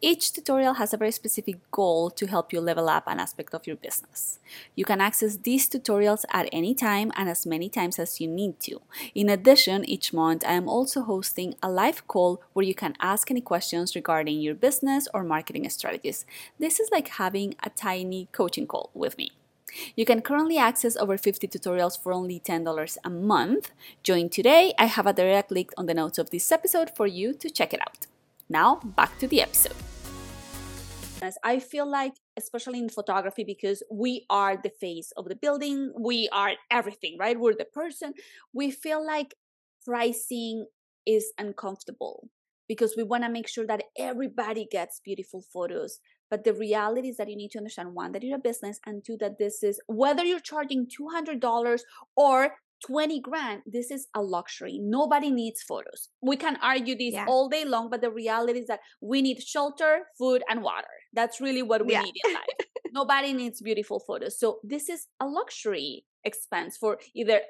Each 0.00 0.32
tutorial 0.32 0.74
has 0.74 0.92
a 0.92 0.96
very 0.96 1.10
specific 1.10 1.58
goal 1.70 2.10
to 2.10 2.26
help 2.26 2.52
you 2.52 2.60
level 2.60 2.88
up 2.88 3.04
an 3.06 3.20
aspect 3.20 3.54
of 3.54 3.66
your 3.66 3.76
business. 3.76 4.38
You 4.74 4.84
can 4.84 5.00
access 5.00 5.36
these 5.36 5.68
tutorials 5.68 6.24
at 6.32 6.48
any 6.52 6.74
time 6.74 7.12
and 7.16 7.28
as 7.28 7.46
many 7.46 7.68
times 7.68 7.98
as 7.98 8.20
you 8.20 8.28
need 8.28 8.60
to. 8.60 8.80
In 9.14 9.28
addition, 9.28 9.88
each 9.88 10.12
month 10.12 10.44
I 10.46 10.52
am 10.52 10.68
also 10.68 11.02
hosting 11.02 11.54
a 11.62 11.70
live 11.70 12.06
call 12.06 12.42
where 12.52 12.64
you 12.64 12.74
can 12.74 12.94
ask 13.00 13.30
any 13.30 13.40
questions 13.40 13.94
regarding 13.94 14.40
your 14.40 14.54
business 14.54 15.08
or 15.14 15.22
marketing 15.24 15.68
strategies. 15.68 16.24
This 16.58 16.80
is 16.80 16.90
like 16.90 17.08
having 17.08 17.54
a 17.62 17.70
tiny 17.70 18.28
coaching 18.32 18.66
call 18.66 18.90
with 18.94 19.16
me. 19.18 19.32
You 19.96 20.04
can 20.04 20.20
currently 20.20 20.58
access 20.58 20.96
over 20.96 21.16
50 21.16 21.46
tutorials 21.48 22.00
for 22.00 22.12
only 22.12 22.40
$10 22.40 22.98
a 23.04 23.10
month. 23.10 23.70
Join 24.02 24.28
today. 24.28 24.72
I 24.78 24.86
have 24.86 25.06
a 25.06 25.12
direct 25.12 25.50
link 25.50 25.70
on 25.76 25.86
the 25.86 25.94
notes 25.94 26.18
of 26.18 26.30
this 26.30 26.50
episode 26.50 26.90
for 26.96 27.06
you 27.06 27.32
to 27.34 27.50
check 27.50 27.72
it 27.72 27.80
out. 27.80 28.06
Now, 28.50 28.80
back 28.84 29.16
to 29.20 29.28
the 29.28 29.40
episode. 29.40 29.76
I 31.44 31.60
feel 31.60 31.88
like, 31.88 32.14
especially 32.36 32.80
in 32.80 32.88
photography, 32.88 33.44
because 33.44 33.82
we 33.92 34.26
are 34.28 34.56
the 34.56 34.72
face 34.80 35.12
of 35.16 35.26
the 35.26 35.36
building, 35.36 35.92
we 35.98 36.28
are 36.32 36.52
everything, 36.70 37.16
right? 37.18 37.38
We're 37.38 37.54
the 37.54 37.66
person. 37.66 38.12
We 38.52 38.72
feel 38.72 39.06
like 39.06 39.34
pricing 39.86 40.66
is 41.06 41.32
uncomfortable 41.38 42.28
because 42.66 42.94
we 42.96 43.04
want 43.04 43.22
to 43.22 43.30
make 43.30 43.48
sure 43.48 43.66
that 43.66 43.84
everybody 43.96 44.66
gets 44.70 45.00
beautiful 45.04 45.44
photos. 45.52 46.00
But 46.30 46.42
the 46.42 46.54
reality 46.54 47.08
is 47.08 47.18
that 47.18 47.28
you 47.28 47.36
need 47.36 47.50
to 47.52 47.58
understand 47.58 47.94
one, 47.94 48.12
that 48.12 48.22
you're 48.24 48.36
a 48.36 48.40
business, 48.40 48.80
and 48.84 49.04
two, 49.04 49.16
that 49.20 49.38
this 49.38 49.62
is 49.62 49.80
whether 49.86 50.24
you're 50.24 50.40
charging 50.40 50.86
$200 50.86 51.80
or 52.16 52.54
20 52.86 53.20
grand 53.20 53.62
this 53.66 53.90
is 53.90 54.06
a 54.14 54.22
luxury. 54.22 54.78
Nobody 54.80 55.30
needs 55.30 55.62
photos. 55.62 56.08
We 56.22 56.36
can 56.36 56.56
argue 56.62 56.96
this 56.96 57.14
yeah. 57.14 57.26
all 57.28 57.48
day 57.48 57.64
long 57.64 57.90
but 57.90 58.00
the 58.00 58.10
reality 58.10 58.60
is 58.60 58.66
that 58.66 58.80
we 59.00 59.22
need 59.22 59.42
shelter 59.42 60.06
food 60.18 60.42
and 60.48 60.62
water. 60.62 60.88
That's 61.12 61.40
really 61.40 61.62
what 61.62 61.86
we 61.86 61.92
yeah. 61.92 62.02
need 62.02 62.14
in 62.24 62.34
life. 62.34 62.66
Nobody 62.92 63.32
needs 63.32 63.60
beautiful 63.60 64.00
photos. 64.00 64.38
So 64.38 64.58
this 64.64 64.88
is 64.88 65.06
a 65.20 65.26
luxury 65.26 66.04
expense 66.24 66.76
for 66.76 66.98
either 67.14 67.40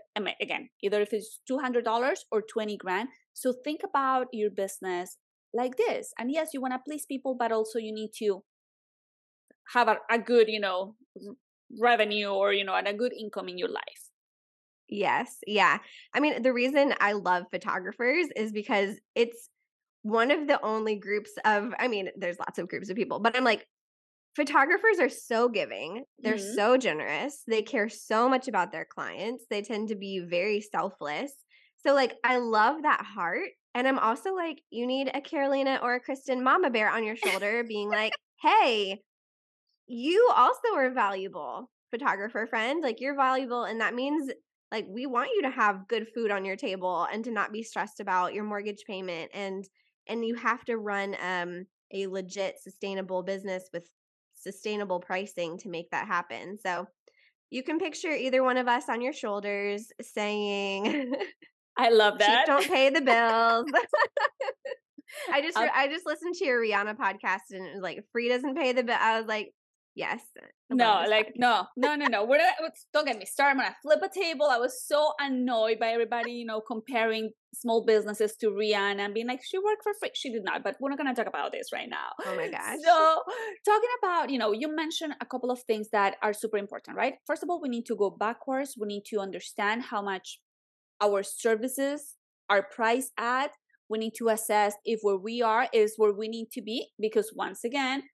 again 0.40 0.68
either 0.82 1.00
if 1.00 1.12
it's 1.12 1.40
$200 1.50 1.84
or 2.30 2.42
20 2.42 2.76
grand. 2.76 3.08
So 3.32 3.52
think 3.64 3.80
about 3.84 4.26
your 4.32 4.50
business 4.50 5.16
like 5.52 5.76
this. 5.76 6.12
And 6.18 6.30
yes 6.30 6.50
you 6.52 6.60
want 6.60 6.74
to 6.74 6.80
please 6.86 7.06
people 7.06 7.36
but 7.38 7.52
also 7.52 7.78
you 7.78 7.92
need 7.92 8.10
to 8.18 8.42
have 9.72 9.88
a, 9.88 9.98
a 10.10 10.18
good 10.18 10.48
you 10.48 10.60
know 10.60 10.96
revenue 11.78 12.28
or 12.28 12.52
you 12.52 12.64
know 12.64 12.74
and 12.74 12.88
a 12.88 12.94
good 12.94 13.12
income 13.12 13.48
in 13.48 13.58
your 13.58 13.68
life 13.68 14.09
Yes. 14.90 15.38
Yeah. 15.46 15.78
I 16.12 16.20
mean, 16.20 16.42
the 16.42 16.52
reason 16.52 16.94
I 17.00 17.12
love 17.12 17.44
photographers 17.50 18.26
is 18.36 18.52
because 18.52 18.96
it's 19.14 19.48
one 20.02 20.30
of 20.30 20.48
the 20.48 20.60
only 20.62 20.96
groups 20.96 21.30
of, 21.44 21.72
I 21.78 21.88
mean, 21.88 22.08
there's 22.16 22.38
lots 22.38 22.58
of 22.58 22.68
groups 22.68 22.90
of 22.90 22.96
people, 22.96 23.20
but 23.20 23.36
I'm 23.36 23.44
like, 23.44 23.66
photographers 24.34 24.98
are 24.98 25.08
so 25.08 25.48
giving. 25.48 26.04
They're 26.18 26.34
mm-hmm. 26.34 26.54
so 26.54 26.76
generous. 26.76 27.42
They 27.46 27.62
care 27.62 27.88
so 27.88 28.28
much 28.28 28.48
about 28.48 28.72
their 28.72 28.84
clients. 28.84 29.44
They 29.48 29.62
tend 29.62 29.88
to 29.88 29.96
be 29.96 30.20
very 30.20 30.60
selfless. 30.60 31.32
So, 31.86 31.94
like, 31.94 32.14
I 32.24 32.38
love 32.38 32.82
that 32.82 33.04
heart. 33.04 33.48
And 33.74 33.86
I'm 33.86 33.98
also 33.98 34.34
like, 34.34 34.60
you 34.70 34.86
need 34.86 35.10
a 35.14 35.20
Carolina 35.20 35.78
or 35.82 35.94
a 35.94 36.00
Kristen 36.00 36.42
mama 36.42 36.70
bear 36.70 36.90
on 36.90 37.04
your 37.04 37.16
shoulder 37.16 37.62
being 37.62 37.88
like, 37.88 38.12
hey, 38.42 39.00
you 39.86 40.30
also 40.34 40.74
are 40.76 40.90
valuable, 40.92 41.70
photographer 41.90 42.46
friend. 42.48 42.82
Like, 42.82 43.00
you're 43.00 43.16
valuable. 43.16 43.64
And 43.64 43.80
that 43.80 43.94
means 43.94 44.30
like 44.72 44.86
we 44.88 45.06
want 45.06 45.30
you 45.34 45.42
to 45.42 45.50
have 45.50 45.88
good 45.88 46.06
food 46.14 46.30
on 46.30 46.44
your 46.44 46.56
table 46.56 47.06
and 47.12 47.24
to 47.24 47.30
not 47.30 47.52
be 47.52 47.62
stressed 47.62 48.00
about 48.00 48.34
your 48.34 48.44
mortgage 48.44 48.84
payment 48.86 49.30
and 49.34 49.68
and 50.08 50.24
you 50.24 50.34
have 50.34 50.64
to 50.64 50.76
run 50.76 51.16
um 51.22 51.66
a 51.92 52.06
legit 52.06 52.58
sustainable 52.60 53.22
business 53.22 53.68
with 53.72 53.88
sustainable 54.34 55.00
pricing 55.00 55.58
to 55.58 55.68
make 55.68 55.90
that 55.90 56.06
happen. 56.06 56.58
So 56.58 56.86
you 57.50 57.62
can 57.62 57.78
picture 57.78 58.10
either 58.10 58.42
one 58.42 58.56
of 58.56 58.68
us 58.68 58.88
on 58.88 59.00
your 59.00 59.12
shoulders 59.12 59.88
saying 60.00 61.12
i 61.76 61.90
love 61.90 62.18
that. 62.18 62.46
don't 62.46 62.66
pay 62.66 62.90
the 62.90 63.00
bills. 63.00 63.66
I 65.32 65.42
just 65.42 65.56
um, 65.56 65.68
i 65.74 65.88
just 65.88 66.06
listened 66.06 66.34
to 66.36 66.44
your 66.44 66.62
rihanna 66.62 66.96
podcast 66.96 67.50
and 67.50 67.66
it 67.66 67.74
was 67.74 67.82
like 67.82 68.04
free 68.12 68.28
doesn't 68.28 68.56
pay 68.56 68.72
the 68.72 68.84
bill 68.84 68.96
i 68.98 69.18
was 69.18 69.26
like 69.26 69.52
Yes. 70.00 70.22
No, 70.70 71.04
like 71.06 71.32
no, 71.36 71.66
no, 71.76 71.94
no, 71.94 72.06
no. 72.06 72.24
We're 72.24 72.38
uh, 72.38 72.70
don't 72.94 73.04
get 73.04 73.18
me 73.18 73.26
started. 73.26 73.50
I'm 73.50 73.58
gonna 73.58 73.76
flip 73.82 74.00
a 74.02 74.08
table. 74.08 74.46
I 74.46 74.56
was 74.56 74.82
so 74.86 75.12
annoyed 75.20 75.78
by 75.78 75.88
everybody, 75.88 76.32
you 76.32 76.46
know, 76.46 76.62
comparing 76.62 77.32
small 77.54 77.84
businesses 77.84 78.34
to 78.36 78.46
Rihanna 78.46 79.00
and 79.00 79.12
being 79.12 79.26
like, 79.26 79.40
she 79.44 79.58
worked 79.58 79.82
for 79.82 79.92
free. 80.00 80.12
She 80.14 80.32
did 80.32 80.42
not, 80.42 80.64
but 80.64 80.76
we're 80.80 80.88
not 80.88 80.96
gonna 80.96 81.14
talk 81.14 81.26
about 81.26 81.52
this 81.52 81.66
right 81.70 81.90
now. 81.90 82.08
Oh 82.24 82.34
my 82.34 82.48
gosh. 82.48 82.78
So 82.82 83.22
talking 83.66 83.94
about, 84.02 84.30
you 84.30 84.38
know, 84.38 84.52
you 84.52 84.74
mentioned 84.74 85.12
a 85.20 85.26
couple 85.26 85.50
of 85.50 85.60
things 85.64 85.88
that 85.92 86.14
are 86.22 86.32
super 86.32 86.56
important, 86.56 86.96
right? 86.96 87.16
First 87.26 87.42
of 87.42 87.50
all, 87.50 87.60
we 87.60 87.68
need 87.68 87.84
to 87.86 87.94
go 87.94 88.08
backwards. 88.08 88.76
We 88.80 88.86
need 88.86 89.04
to 89.10 89.18
understand 89.20 89.82
how 89.82 90.00
much 90.00 90.40
our 91.02 91.22
services 91.22 92.14
are 92.48 92.66
priced 92.74 93.12
at. 93.18 93.50
We 93.90 93.98
need 93.98 94.14
to 94.16 94.28
assess 94.28 94.76
if 94.86 95.00
where 95.02 95.18
we 95.18 95.42
are 95.42 95.68
is 95.74 95.94
where 95.98 96.14
we 96.14 96.28
need 96.28 96.48
to 96.52 96.62
be 96.62 96.88
because 96.98 97.32
once 97.34 97.64
again, 97.64 98.04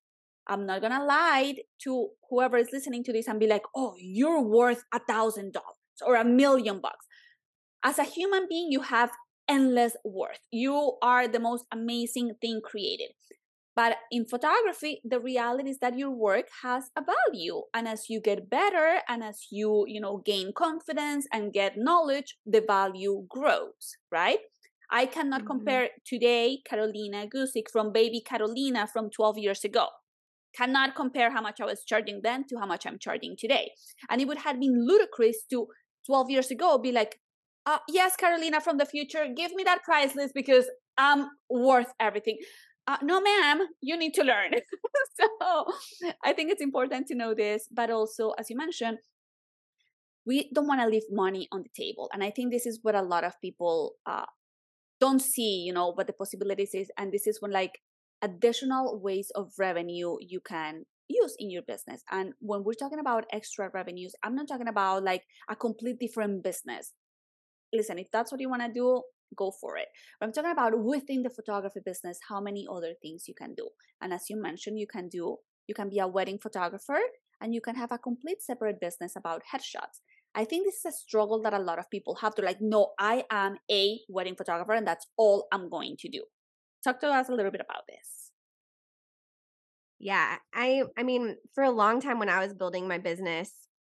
I'm 0.48 0.66
not 0.66 0.80
gonna 0.80 1.04
lie 1.04 1.56
to 1.84 2.08
whoever 2.30 2.56
is 2.56 2.68
listening 2.72 3.04
to 3.04 3.12
this 3.12 3.26
and 3.26 3.40
be 3.40 3.46
like, 3.46 3.64
oh, 3.74 3.94
you're 3.98 4.42
worth 4.42 4.82
a 4.92 5.00
thousand 5.00 5.52
dollars 5.52 5.76
or 6.04 6.16
a 6.16 6.24
million 6.24 6.80
bucks. 6.80 7.06
As 7.82 7.98
a 7.98 8.04
human 8.04 8.46
being, 8.48 8.70
you 8.70 8.80
have 8.80 9.10
endless 9.48 9.96
worth. 10.04 10.40
You 10.50 10.96
are 11.02 11.28
the 11.28 11.40
most 11.40 11.64
amazing 11.72 12.34
thing 12.40 12.60
created. 12.64 13.10
But 13.74 13.98
in 14.10 14.24
photography, 14.24 15.02
the 15.04 15.20
reality 15.20 15.68
is 15.68 15.78
that 15.80 15.98
your 15.98 16.10
work 16.10 16.46
has 16.62 16.90
a 16.96 17.02
value. 17.02 17.62
And 17.74 17.86
as 17.86 18.08
you 18.08 18.20
get 18.20 18.48
better 18.48 19.00
and 19.06 19.22
as 19.22 19.48
you, 19.50 19.84
you 19.86 20.00
know, 20.00 20.22
gain 20.24 20.52
confidence 20.56 21.26
and 21.30 21.52
get 21.52 21.76
knowledge, 21.76 22.38
the 22.46 22.64
value 22.66 23.26
grows, 23.28 23.96
right? 24.10 24.38
I 24.90 25.04
cannot 25.04 25.40
mm-hmm. 25.40 25.48
compare 25.48 25.88
today 26.06 26.60
Carolina 26.64 27.26
Guzik 27.26 27.70
from 27.70 27.92
baby 27.92 28.20
Carolina 28.20 28.88
from 28.90 29.10
12 29.10 29.38
years 29.38 29.64
ago 29.64 29.88
cannot 30.56 30.94
compare 30.94 31.30
how 31.30 31.40
much 31.40 31.60
I 31.60 31.64
was 31.64 31.84
charging 31.84 32.20
then 32.22 32.44
to 32.48 32.58
how 32.58 32.66
much 32.66 32.86
I'm 32.86 32.98
charging 32.98 33.36
today. 33.36 33.70
And 34.08 34.20
it 34.20 34.28
would 34.28 34.38
have 34.38 34.58
been 34.58 34.86
ludicrous 34.86 35.42
to 35.50 35.66
12 36.06 36.30
years 36.30 36.50
ago 36.50 36.78
be 36.78 36.92
like, 36.92 37.20
uh, 37.66 37.78
yes, 37.88 38.16
Carolina 38.16 38.60
from 38.60 38.78
the 38.78 38.86
future, 38.86 39.26
give 39.36 39.52
me 39.52 39.64
that 39.64 39.82
price 39.82 40.14
list 40.14 40.34
because 40.34 40.66
I'm 40.96 41.26
worth 41.50 41.92
everything. 42.00 42.38
Uh, 42.86 42.96
no, 43.02 43.20
ma'am, 43.20 43.66
you 43.80 43.96
need 43.96 44.14
to 44.14 44.22
learn. 44.22 44.52
so 45.20 45.66
I 46.24 46.32
think 46.32 46.52
it's 46.52 46.62
important 46.62 47.08
to 47.08 47.16
know 47.16 47.34
this, 47.34 47.68
but 47.72 47.90
also, 47.90 48.30
as 48.38 48.48
you 48.48 48.56
mentioned, 48.56 48.98
we 50.24 50.50
don't 50.54 50.68
want 50.68 50.80
to 50.80 50.86
leave 50.86 51.02
money 51.10 51.48
on 51.50 51.64
the 51.64 51.70
table. 51.84 52.08
And 52.12 52.22
I 52.22 52.30
think 52.30 52.52
this 52.52 52.66
is 52.66 52.78
what 52.82 52.94
a 52.94 53.02
lot 53.02 53.24
of 53.24 53.32
people 53.40 53.94
uh, 54.06 54.26
don't 55.00 55.20
see, 55.20 55.62
you 55.66 55.72
know, 55.72 55.92
what 55.92 56.06
the 56.06 56.12
possibilities 56.12 56.74
is. 56.74 56.90
And 56.96 57.12
this 57.12 57.26
is 57.26 57.40
when 57.40 57.52
like 57.52 57.80
additional 58.22 59.00
ways 59.00 59.30
of 59.34 59.52
revenue 59.58 60.16
you 60.20 60.40
can 60.40 60.84
use 61.08 61.34
in 61.38 61.50
your 61.50 61.62
business. 61.62 62.02
And 62.10 62.32
when 62.40 62.64
we're 62.64 62.74
talking 62.74 62.98
about 62.98 63.26
extra 63.32 63.70
revenues, 63.72 64.14
I'm 64.22 64.34
not 64.34 64.48
talking 64.48 64.68
about 64.68 65.04
like 65.04 65.22
a 65.48 65.56
complete 65.56 65.98
different 65.98 66.42
business. 66.42 66.92
Listen, 67.72 67.98
if 67.98 68.08
that's 68.12 68.32
what 68.32 68.40
you 68.40 68.48
want 68.48 68.62
to 68.62 68.72
do, 68.72 69.02
go 69.36 69.52
for 69.60 69.76
it. 69.76 69.88
But 70.18 70.26
I'm 70.26 70.32
talking 70.32 70.52
about 70.52 70.78
within 70.78 71.22
the 71.22 71.30
photography 71.30 71.80
business, 71.84 72.18
how 72.28 72.40
many 72.40 72.66
other 72.70 72.94
things 73.02 73.24
you 73.26 73.34
can 73.34 73.54
do. 73.54 73.68
And 74.00 74.12
as 74.12 74.30
you 74.30 74.40
mentioned, 74.40 74.78
you 74.78 74.86
can 74.86 75.08
do, 75.08 75.36
you 75.66 75.74
can 75.74 75.88
be 75.88 75.98
a 75.98 76.06
wedding 76.06 76.38
photographer 76.38 76.98
and 77.40 77.54
you 77.54 77.60
can 77.60 77.74
have 77.74 77.92
a 77.92 77.98
complete 77.98 78.42
separate 78.42 78.80
business 78.80 79.14
about 79.16 79.42
headshots. 79.52 80.00
I 80.34 80.44
think 80.44 80.66
this 80.66 80.76
is 80.76 80.84
a 80.86 80.92
struggle 80.92 81.42
that 81.42 81.54
a 81.54 81.58
lot 81.58 81.78
of 81.78 81.90
people 81.90 82.16
have 82.16 82.34
to 82.36 82.42
like, 82.42 82.58
no, 82.60 82.92
I 82.98 83.24
am 83.30 83.56
a 83.70 83.98
wedding 84.08 84.36
photographer 84.36 84.72
and 84.72 84.86
that's 84.86 85.06
all 85.16 85.48
I'm 85.50 85.68
going 85.70 85.96
to 86.00 86.08
do. 86.08 86.22
Talk 86.86 87.00
to 87.00 87.08
us 87.08 87.28
a 87.28 87.34
little 87.34 87.50
bit 87.50 87.60
about 87.60 87.82
this. 87.88 88.30
Yeah, 89.98 90.36
I 90.54 90.84
I 90.96 91.02
mean, 91.02 91.34
for 91.52 91.64
a 91.64 91.70
long 91.70 92.00
time 92.00 92.20
when 92.20 92.28
I 92.28 92.38
was 92.38 92.54
building 92.54 92.86
my 92.86 92.98
business, 92.98 93.50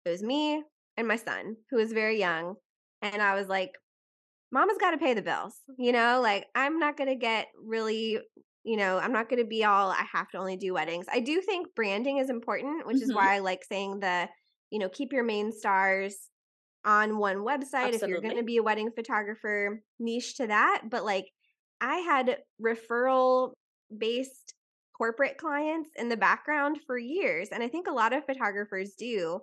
it 0.06 0.10
was 0.10 0.24
me 0.24 0.64
and 0.98 1.08
my 1.08 1.16
son 1.16 1.58
who 1.70 1.78
was 1.78 1.94
very 1.94 2.18
young 2.18 2.56
and 3.04 3.22
I 3.22 3.36
was 3.36 3.48
like 3.48 3.72
mama's 4.52 4.80
got 4.80 4.92
to 4.92 4.98
pay 4.98 5.14
the 5.14 5.22
bills. 5.22 5.54
You 5.78 5.92
know, 5.92 6.20
like 6.20 6.48
I'm 6.56 6.80
not 6.80 6.98
going 6.98 7.10
to 7.10 7.16
get 7.16 7.46
really 7.64 8.18
you 8.64 8.76
know, 8.76 8.98
I'm 8.98 9.14
not 9.14 9.30
going 9.30 9.42
to 9.42 9.48
be 9.48 9.64
all 9.64 9.90
I 9.90 10.04
have 10.12 10.30
to 10.32 10.38
only 10.38 10.58
do 10.58 10.74
weddings. 10.74 11.06
I 11.12 11.20
do 11.20 11.42
think 11.42 11.68
branding 11.76 12.18
is 12.18 12.30
important, 12.30 12.88
which 12.88 12.98
mm-hmm. 12.98 13.04
is 13.04 13.16
why 13.16 13.36
I 13.36 13.40
like 13.40 13.64
saying 13.64 14.00
the, 14.00 14.28
you 14.70 14.80
know, 14.80 14.90
keep 14.90 15.14
your 15.14 15.24
main 15.24 15.52
stars 15.52 16.16
on 16.84 17.18
one 17.18 17.38
website 17.38 17.94
Absolutely. 17.94 17.96
if 17.96 18.10
you're 18.10 18.22
going 18.22 18.38
to 18.38 18.44
be 18.44 18.58
a 18.58 18.64
wedding 18.64 18.90
photographer, 18.96 19.82
niche 20.00 20.36
to 20.38 20.48
that, 20.48 20.84
but 20.90 21.06
like 21.06 21.26
I 21.82 21.98
had 21.98 22.38
referral 22.62 23.54
based 23.96 24.54
corporate 25.00 25.38
clients 25.38 25.90
in 25.98 26.10
the 26.10 26.18
background 26.18 26.78
for 26.86 26.98
years. 26.98 27.50
And 27.52 27.64
I 27.64 27.68
think 27.68 27.88
a 27.88 27.94
lot 27.94 28.14
of 28.14 28.26
photographers 28.26 28.94
do. 28.98 29.40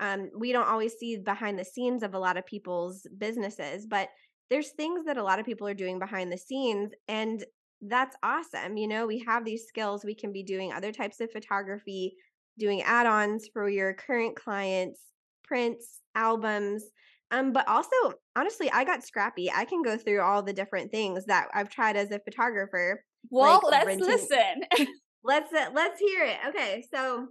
Um, 0.00 0.30
we 0.36 0.52
don't 0.52 0.68
always 0.68 0.94
see 0.94 1.16
behind 1.18 1.58
the 1.58 1.64
scenes 1.64 2.02
of 2.02 2.14
a 2.14 2.18
lot 2.18 2.36
of 2.36 2.46
people's 2.46 3.06
businesses, 3.18 3.84
but 3.86 4.08
there's 4.48 4.70
things 4.70 5.04
that 5.06 5.16
a 5.16 5.22
lot 5.22 5.38
of 5.38 5.46
people 5.46 5.66
are 5.66 5.74
doing 5.74 5.98
behind 5.98 6.32
the 6.32 6.38
scenes. 6.38 6.92
And 7.08 7.44
that's 7.82 8.16
awesome. 8.22 8.76
You 8.76 8.86
know, 8.86 9.06
we 9.06 9.18
have 9.26 9.44
these 9.44 9.66
skills. 9.66 10.04
We 10.04 10.14
can 10.14 10.32
be 10.32 10.44
doing 10.44 10.72
other 10.72 10.92
types 10.92 11.20
of 11.20 11.32
photography, 11.32 12.14
doing 12.58 12.82
add 12.82 13.06
ons 13.06 13.48
for 13.52 13.68
your 13.68 13.92
current 13.94 14.36
clients, 14.36 15.00
prints, 15.42 16.00
albums. 16.14 16.84
Um, 17.32 17.52
but 17.52 17.66
also, 17.66 17.96
honestly, 18.36 18.70
I 18.70 18.84
got 18.84 19.04
scrappy. 19.04 19.50
I 19.50 19.64
can 19.64 19.82
go 19.82 19.96
through 19.96 20.20
all 20.20 20.42
the 20.42 20.52
different 20.52 20.90
things 20.92 21.24
that 21.26 21.48
I've 21.54 21.70
tried 21.70 21.96
as 21.96 22.10
a 22.10 22.20
photographer. 22.20 23.02
Well, 23.30 23.60
like 23.64 23.86
let's 23.86 23.86
renting. 23.86 24.06
listen. 24.06 24.88
let's 25.24 25.52
uh, 25.52 25.70
let's 25.74 25.98
hear 25.98 26.24
it. 26.24 26.36
Okay, 26.48 26.84
so 26.92 27.28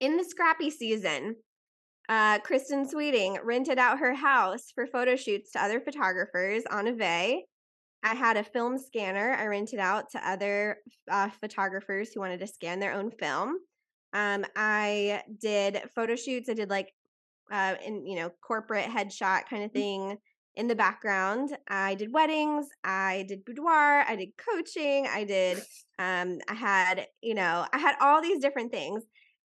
in 0.00 0.16
the 0.16 0.24
scrappy 0.24 0.70
season, 0.70 1.36
uh, 2.08 2.38
Kristen 2.38 2.88
Sweeting 2.88 3.38
rented 3.44 3.78
out 3.78 3.98
her 3.98 4.14
house 4.14 4.72
for 4.74 4.86
photo 4.86 5.14
shoots 5.14 5.52
to 5.52 5.62
other 5.62 5.80
photographers 5.80 6.62
on 6.70 6.88
Avay. 6.88 7.44
I 8.02 8.14
had 8.14 8.36
a 8.36 8.42
film 8.42 8.78
scanner 8.78 9.32
I 9.34 9.46
rented 9.46 9.78
out 9.78 10.10
to 10.12 10.28
other 10.28 10.78
uh, 11.10 11.28
photographers 11.40 12.10
who 12.12 12.20
wanted 12.20 12.40
to 12.40 12.46
scan 12.46 12.80
their 12.80 12.94
own 12.94 13.10
film. 13.10 13.58
Um, 14.12 14.44
I 14.56 15.22
did 15.40 15.82
photo 15.94 16.16
shoots. 16.16 16.48
I 16.48 16.54
did 16.54 16.68
like 16.68 16.92
uh, 17.50 17.74
in 17.84 18.06
you 18.06 18.16
know 18.16 18.30
corporate 18.46 18.86
headshot 18.86 19.46
kind 19.48 19.64
of 19.64 19.70
mm. 19.70 19.74
thing 19.74 20.18
in 20.54 20.68
the 20.68 20.74
background. 20.74 21.56
I 21.68 21.94
did 21.94 22.12
weddings, 22.12 22.66
I 22.84 23.24
did 23.28 23.44
boudoir, 23.44 24.04
I 24.06 24.16
did 24.16 24.30
coaching, 24.36 25.06
I 25.06 25.24
did 25.24 25.58
um 25.98 26.38
I 26.48 26.54
had, 26.54 27.06
you 27.22 27.34
know, 27.34 27.66
I 27.72 27.78
had 27.78 27.96
all 28.00 28.20
these 28.20 28.40
different 28.40 28.72
things. 28.72 29.02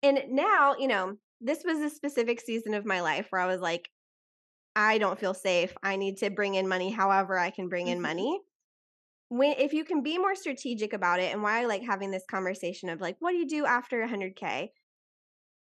And 0.04 0.22
now, 0.30 0.76
you 0.78 0.88
know, 0.88 1.16
this 1.42 1.64
was 1.66 1.80
a 1.80 1.90
specific 1.90 2.42
season 2.42 2.74
of 2.74 2.86
my 2.86 3.02
life 3.02 3.28
where 3.30 3.42
I 3.42 3.48
was 3.48 3.62
like 3.62 3.90
I 4.76 4.98
don't 4.98 5.20
feel 5.20 5.34
safe. 5.34 5.74
I 5.84 5.96
need 5.96 6.18
to 6.18 6.30
bring 6.30 6.56
in 6.56 6.68
money 6.68 6.92
however 6.92 7.38
I 7.38 7.50
can 7.50 7.70
bring 7.70 7.88
in 7.88 7.96
mm-hmm. 7.96 8.04
money. 8.04 8.40
When 9.30 9.54
if 9.58 9.74
you 9.74 9.84
can 9.84 10.02
be 10.02 10.18
more 10.18 10.36
strategic 10.36 10.94
about 10.94 11.20
it 11.20 11.32
and 11.34 11.44
why 11.44 11.62
I 11.62 11.66
like 11.66 11.84
having 11.84 12.12
this 12.12 12.24
conversation 12.30 12.90
of 12.90 13.02
like 13.02 13.16
what 13.20 13.32
do 13.32 13.38
you 13.38 13.48
do 13.48 13.66
after 13.66 14.06
100k? 14.06 14.70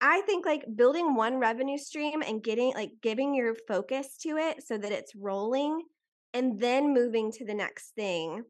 I 0.01 0.21
think 0.21 0.45
like 0.45 0.63
building 0.75 1.15
one 1.15 1.39
revenue 1.39 1.77
stream 1.77 2.21
and 2.25 2.43
getting 2.43 2.73
like 2.73 2.91
giving 3.01 3.33
your 3.35 3.55
focus 3.67 4.17
to 4.21 4.37
it 4.37 4.63
so 4.65 4.77
that 4.77 4.91
it's 4.91 5.15
rolling 5.15 5.83
and 6.33 6.59
then 6.59 6.93
moving 6.93 7.31
to 7.33 7.45
the 7.45 7.53
next 7.53 7.91
thing 7.95 8.43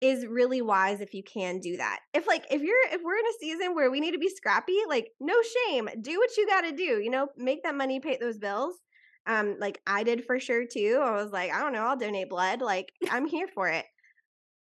is 0.00 0.26
really 0.26 0.60
wise 0.60 1.00
if 1.00 1.14
you 1.14 1.22
can 1.22 1.58
do 1.58 1.76
that. 1.78 2.00
If 2.12 2.26
like 2.26 2.44
if 2.50 2.62
you're 2.62 2.86
if 2.92 3.00
we're 3.02 3.18
in 3.18 3.26
a 3.26 3.38
season 3.40 3.74
where 3.74 3.90
we 3.90 4.00
need 4.00 4.12
to 4.12 4.18
be 4.18 4.28
scrappy, 4.28 4.76
like 4.88 5.08
no 5.20 5.34
shame, 5.42 5.88
do 6.00 6.18
what 6.18 6.36
you 6.36 6.46
got 6.46 6.60
to 6.62 6.72
do, 6.72 7.00
you 7.02 7.10
know, 7.10 7.28
make 7.36 7.62
that 7.64 7.74
money 7.74 8.00
pay 8.00 8.18
those 8.20 8.38
bills. 8.38 8.74
Um 9.26 9.56
like 9.58 9.80
I 9.86 10.04
did 10.04 10.24
for 10.26 10.38
sure 10.38 10.64
too. 10.66 11.00
I 11.02 11.12
was 11.12 11.32
like, 11.32 11.52
I 11.52 11.60
don't 11.60 11.72
know, 11.72 11.86
I'll 11.86 11.96
donate 11.96 12.28
blood. 12.28 12.60
Like 12.60 12.92
I'm 13.10 13.26
here 13.26 13.48
for 13.52 13.68
it. 13.68 13.86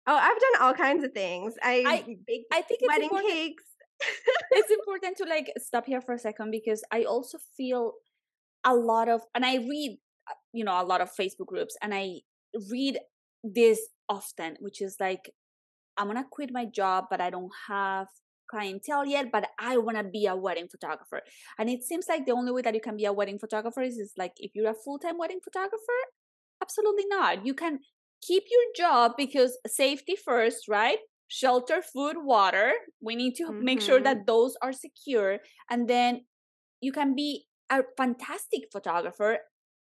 Oh, 0.06 0.16
I've 0.16 0.40
done 0.40 0.62
all 0.62 0.74
kinds 0.74 1.04
of 1.04 1.12
things. 1.12 1.54
I 1.62 1.84
I, 1.86 2.58
I 2.58 2.62
think 2.62 2.80
wedding 2.88 3.10
cakes 3.10 3.64
it's 4.50 4.70
important 4.70 5.16
to 5.18 5.24
like 5.24 5.52
stop 5.58 5.86
here 5.86 6.00
for 6.00 6.14
a 6.14 6.18
second 6.18 6.50
because 6.50 6.82
I 6.92 7.04
also 7.04 7.38
feel 7.56 7.92
a 8.64 8.74
lot 8.74 9.08
of, 9.08 9.22
and 9.34 9.44
I 9.44 9.56
read, 9.56 9.98
uh, 10.28 10.34
you 10.52 10.64
know, 10.64 10.80
a 10.80 10.84
lot 10.84 11.00
of 11.00 11.10
Facebook 11.18 11.46
groups 11.46 11.76
and 11.82 11.94
I 11.94 12.20
read 12.70 12.98
this 13.42 13.80
often, 14.08 14.56
which 14.60 14.80
is 14.80 14.96
like, 15.00 15.30
I'm 15.96 16.06
gonna 16.06 16.24
quit 16.30 16.50
my 16.52 16.64
job, 16.64 17.06
but 17.10 17.20
I 17.20 17.30
don't 17.30 17.52
have 17.68 18.06
clientele 18.50 19.04
yet, 19.04 19.26
but 19.32 19.48
I 19.58 19.78
wanna 19.78 20.04
be 20.04 20.26
a 20.26 20.36
wedding 20.36 20.68
photographer. 20.68 21.22
And 21.58 21.68
it 21.68 21.82
seems 21.82 22.06
like 22.08 22.24
the 22.24 22.32
only 22.32 22.52
way 22.52 22.62
that 22.62 22.74
you 22.74 22.80
can 22.80 22.96
be 22.96 23.04
a 23.04 23.12
wedding 23.12 23.38
photographer 23.38 23.82
is, 23.82 23.96
is 23.96 24.12
like 24.16 24.32
if 24.36 24.52
you're 24.54 24.70
a 24.70 24.74
full 24.74 24.98
time 24.98 25.18
wedding 25.18 25.40
photographer, 25.42 25.98
absolutely 26.62 27.06
not. 27.08 27.44
You 27.44 27.54
can 27.54 27.80
keep 28.22 28.44
your 28.50 28.62
job 28.76 29.12
because 29.16 29.58
safety 29.66 30.16
first, 30.16 30.68
right? 30.68 30.98
Shelter, 31.28 31.82
food, 31.82 32.16
water. 32.18 32.72
We 33.00 33.14
need 33.14 33.34
to 33.36 33.44
mm-hmm. 33.44 33.64
make 33.64 33.80
sure 33.80 33.96
mm-hmm. 33.96 34.04
that 34.04 34.26
those 34.26 34.56
are 34.62 34.72
secure. 34.72 35.38
And 35.70 35.88
then 35.88 36.22
you 36.80 36.92
can 36.92 37.14
be 37.14 37.44
a 37.70 37.82
fantastic 37.96 38.62
photographer 38.72 39.38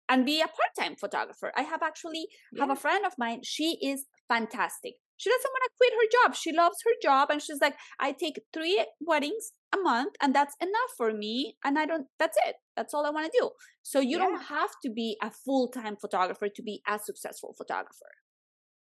and 0.09 0.25
be 0.25 0.41
a 0.41 0.47
part-time 0.47 0.95
photographer. 0.97 1.51
I 1.55 1.61
have 1.61 1.81
actually 1.81 2.27
yeah. 2.51 2.63
have 2.63 2.71
a 2.71 2.79
friend 2.79 3.05
of 3.05 3.13
mine. 3.17 3.41
She 3.43 3.77
is 3.81 4.05
fantastic. 4.27 4.95
She 5.17 5.29
doesn't 5.29 5.51
want 5.51 5.63
to 5.65 5.71
quit 5.77 5.93
her 5.93 6.09
job. 6.17 6.35
She 6.35 6.51
loves 6.51 6.77
her 6.85 6.93
job 7.01 7.29
and 7.29 7.41
she's 7.41 7.59
like, 7.61 7.75
I 7.99 8.13
take 8.13 8.41
three 8.53 8.85
weddings 9.01 9.51
a 9.73 9.77
month 9.77 10.13
and 10.21 10.33
that's 10.33 10.55
enough 10.61 10.91
for 10.97 11.13
me. 11.13 11.57
And 11.63 11.77
I 11.77 11.85
don't, 11.85 12.07
that's 12.17 12.37
it. 12.47 12.55
That's 12.75 12.93
all 12.93 13.05
I 13.05 13.11
want 13.11 13.25
to 13.31 13.39
do. 13.39 13.49
So 13.83 13.99
you 13.99 14.17
yeah. 14.17 14.25
don't 14.25 14.43
have 14.43 14.71
to 14.83 14.89
be 14.89 15.17
a 15.21 15.29
full-time 15.29 15.97
photographer 15.99 16.47
to 16.47 16.63
be 16.63 16.81
a 16.87 16.97
successful 16.97 17.53
photographer. 17.57 18.11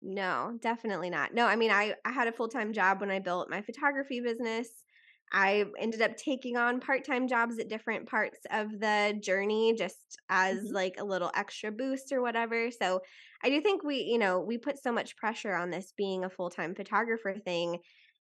No, 0.02 0.58
definitely 0.62 1.10
not. 1.10 1.34
No, 1.34 1.46
I 1.46 1.56
mean, 1.56 1.70
I, 1.70 1.94
I 2.04 2.12
had 2.12 2.28
a 2.28 2.32
full 2.32 2.48
time 2.48 2.72
job 2.72 3.00
when 3.00 3.10
I 3.10 3.18
built 3.18 3.50
my 3.50 3.60
photography 3.60 4.20
business. 4.20 4.68
I 5.32 5.64
ended 5.78 6.02
up 6.02 6.16
taking 6.16 6.56
on 6.56 6.80
part 6.80 7.04
time 7.04 7.28
jobs 7.28 7.58
at 7.58 7.68
different 7.68 8.08
parts 8.08 8.38
of 8.50 8.80
the 8.80 9.16
journey 9.22 9.74
just 9.76 10.18
as 10.28 10.58
mm-hmm. 10.58 10.74
like 10.74 10.94
a 10.98 11.04
little 11.04 11.30
extra 11.34 11.70
boost 11.70 12.12
or 12.12 12.22
whatever. 12.22 12.70
So 12.70 13.00
I 13.44 13.48
do 13.48 13.60
think 13.60 13.84
we, 13.84 13.96
you 13.98 14.18
know, 14.18 14.40
we 14.40 14.58
put 14.58 14.82
so 14.82 14.90
much 14.90 15.16
pressure 15.16 15.54
on 15.54 15.70
this 15.70 15.92
being 15.96 16.24
a 16.24 16.30
full 16.30 16.50
time 16.50 16.74
photographer 16.74 17.34
thing. 17.44 17.78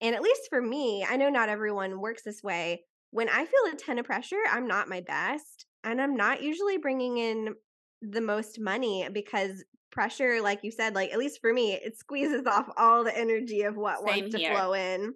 And 0.01 0.15
at 0.15 0.22
least 0.22 0.47
for 0.49 0.61
me, 0.61 1.05
I 1.07 1.17
know 1.17 1.30
not 1.30 1.49
everyone 1.49 2.01
works 2.01 2.24
this 2.24 2.43
way. 2.43 2.84
When 3.11 3.30
I 3.30 3.45
feel 3.45 3.74
a 3.74 3.76
ton 3.76 3.99
of 3.99 4.05
pressure, 4.05 4.39
I'm 4.49 4.67
not 4.67 4.89
my 4.89 5.01
best 5.01 5.65
and 5.84 6.01
I'm 6.01 6.15
not 6.15 6.43
usually 6.43 6.78
bringing 6.78 7.17
in 7.17 7.55
the 8.01 8.22
most 8.22 8.59
money 8.59 9.07
because 9.11 9.63
pressure, 9.92 10.42
like 10.42 10.60
you 10.64 10.72
said, 10.72 10.96
like 10.96 11.12
at 11.12 11.20
least 11.20 11.39
for 11.42 11.54
me, 11.54 11.74
it 11.74 11.98
squeezes 11.98 12.46
off 12.48 12.70
all 12.78 13.04
the 13.04 13.18
energy 13.18 13.64
of 13.64 13.76
what 13.76 13.98
Same 13.98 14.06
wants 14.06 14.36
to 14.36 14.38
here. 14.38 14.54
flow 14.54 14.74
in. 14.74 15.14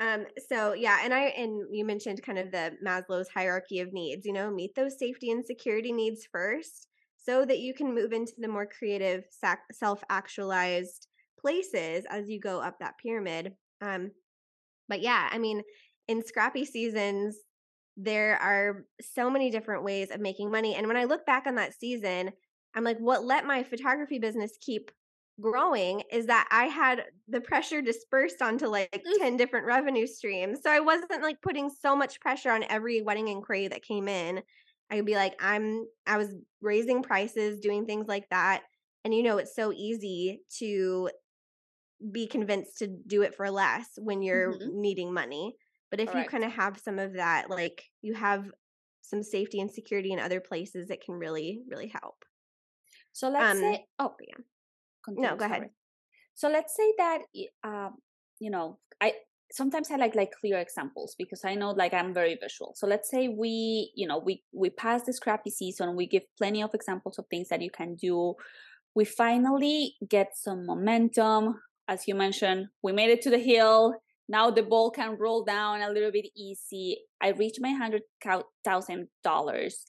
Um, 0.00 0.26
so 0.48 0.74
yeah, 0.74 1.00
and 1.02 1.12
I 1.12 1.24
and 1.36 1.62
you 1.72 1.84
mentioned 1.84 2.22
kind 2.22 2.38
of 2.38 2.52
the 2.52 2.72
Maslow's 2.86 3.28
hierarchy 3.28 3.80
of 3.80 3.92
needs, 3.92 4.24
you 4.24 4.32
know, 4.32 4.50
meet 4.50 4.74
those 4.74 4.98
safety 4.98 5.30
and 5.30 5.44
security 5.44 5.92
needs 5.92 6.28
first 6.30 6.86
so 7.16 7.44
that 7.44 7.58
you 7.58 7.74
can 7.74 7.94
move 7.94 8.12
into 8.12 8.32
the 8.38 8.48
more 8.48 8.66
creative 8.66 9.24
self-actualized 9.72 11.08
places 11.40 12.04
as 12.08 12.28
you 12.28 12.40
go 12.40 12.60
up 12.60 12.78
that 12.78 12.94
pyramid. 13.02 13.52
Um, 13.80 14.12
but 14.88 15.02
yeah, 15.02 15.28
I 15.30 15.38
mean, 15.38 15.62
in 16.06 16.24
scrappy 16.24 16.64
seasons, 16.64 17.36
there 17.96 18.38
are 18.38 18.86
so 19.00 19.28
many 19.28 19.50
different 19.50 19.84
ways 19.84 20.10
of 20.10 20.20
making 20.20 20.50
money. 20.50 20.74
And 20.76 20.86
when 20.86 20.96
I 20.96 21.04
look 21.04 21.26
back 21.26 21.46
on 21.46 21.56
that 21.56 21.78
season, 21.78 22.30
I'm 22.74 22.84
like, 22.84 22.98
what 22.98 23.24
let 23.24 23.46
my 23.46 23.62
photography 23.62 24.18
business 24.18 24.52
keep 24.60 24.90
growing 25.40 26.02
is 26.10 26.26
that 26.26 26.48
I 26.50 26.64
had 26.64 27.04
the 27.28 27.40
pressure 27.40 27.80
dispersed 27.80 28.42
onto 28.42 28.66
like 28.66 28.92
mm. 28.92 29.18
10 29.18 29.36
different 29.36 29.66
revenue 29.66 30.06
streams. 30.06 30.60
So 30.62 30.70
I 30.70 30.80
wasn't 30.80 31.22
like 31.22 31.40
putting 31.42 31.70
so 31.70 31.94
much 31.94 32.20
pressure 32.20 32.50
on 32.50 32.64
every 32.68 33.02
wedding 33.02 33.28
inquiry 33.28 33.68
that 33.68 33.82
came 33.82 34.08
in. 34.08 34.42
I 34.90 34.96
would 34.96 35.06
be 35.06 35.14
like, 35.14 35.34
I'm, 35.40 35.86
I 36.06 36.16
was 36.16 36.34
raising 36.60 37.02
prices, 37.02 37.60
doing 37.60 37.86
things 37.86 38.06
like 38.08 38.28
that. 38.30 38.62
And 39.04 39.14
you 39.14 39.22
know, 39.22 39.38
it's 39.38 39.54
so 39.54 39.72
easy 39.72 40.40
to 40.58 41.10
be 42.12 42.26
convinced 42.26 42.78
to 42.78 42.86
do 42.86 43.22
it 43.22 43.34
for 43.34 43.50
less 43.50 43.88
when 43.96 44.22
you're 44.22 44.52
mm-hmm. 44.52 44.80
needing 44.80 45.12
money. 45.12 45.56
But 45.90 46.00
if 46.00 46.14
you 46.14 46.24
kind 46.24 46.44
of 46.44 46.52
have 46.52 46.78
some 46.78 46.98
of 46.98 47.14
that, 47.14 47.48
like 47.48 47.82
you 48.02 48.12
have 48.12 48.50
some 49.00 49.22
safety 49.22 49.60
and 49.60 49.70
security 49.70 50.12
in 50.12 50.18
other 50.18 50.40
places, 50.40 50.90
it 50.90 51.02
can 51.02 51.14
really, 51.14 51.62
really 51.66 51.90
help. 52.02 52.24
So 53.12 53.30
let's 53.30 53.52
um, 53.52 53.58
say, 53.58 53.86
oh, 53.98 54.14
yeah. 54.20 54.42
Continue, 55.04 55.30
no, 55.30 55.36
go 55.36 55.46
sorry. 55.46 55.58
ahead. 55.58 55.70
So 56.34 56.48
let's 56.48 56.76
say 56.76 56.92
that, 56.98 57.18
uh, 57.64 57.90
you 58.40 58.50
know, 58.50 58.78
I 59.00 59.14
sometimes 59.50 59.90
I 59.90 59.96
like 59.96 60.14
like 60.14 60.32
clear 60.40 60.58
examples 60.58 61.14
because 61.18 61.44
I 61.44 61.54
know 61.54 61.70
like 61.70 61.94
I'm 61.94 62.12
very 62.14 62.38
visual. 62.40 62.74
So 62.76 62.86
let's 62.86 63.10
say 63.10 63.28
we, 63.28 63.92
you 63.94 64.06
know, 64.06 64.18
we 64.18 64.42
we 64.52 64.70
pass 64.70 65.02
this 65.02 65.18
crappy 65.18 65.50
season, 65.50 65.96
we 65.96 66.06
give 66.06 66.22
plenty 66.36 66.62
of 66.62 66.74
examples 66.74 67.18
of 67.18 67.26
things 67.30 67.48
that 67.48 67.62
you 67.62 67.70
can 67.70 67.94
do. 67.94 68.34
We 68.94 69.04
finally 69.04 69.94
get 70.08 70.36
some 70.36 70.66
momentum. 70.66 71.60
As 71.88 72.06
you 72.06 72.14
mentioned, 72.14 72.68
we 72.82 72.92
made 72.92 73.10
it 73.10 73.22
to 73.22 73.30
the 73.30 73.38
hill. 73.38 73.94
Now 74.28 74.50
the 74.50 74.62
ball 74.62 74.90
can 74.90 75.16
roll 75.18 75.42
down 75.42 75.80
a 75.80 75.90
little 75.90 76.12
bit 76.12 76.28
easy. 76.36 76.98
I 77.20 77.30
reached 77.30 77.60
my 77.60 77.72
hundred 77.72 78.02
thousand 78.64 79.08
dollars. 79.24 79.84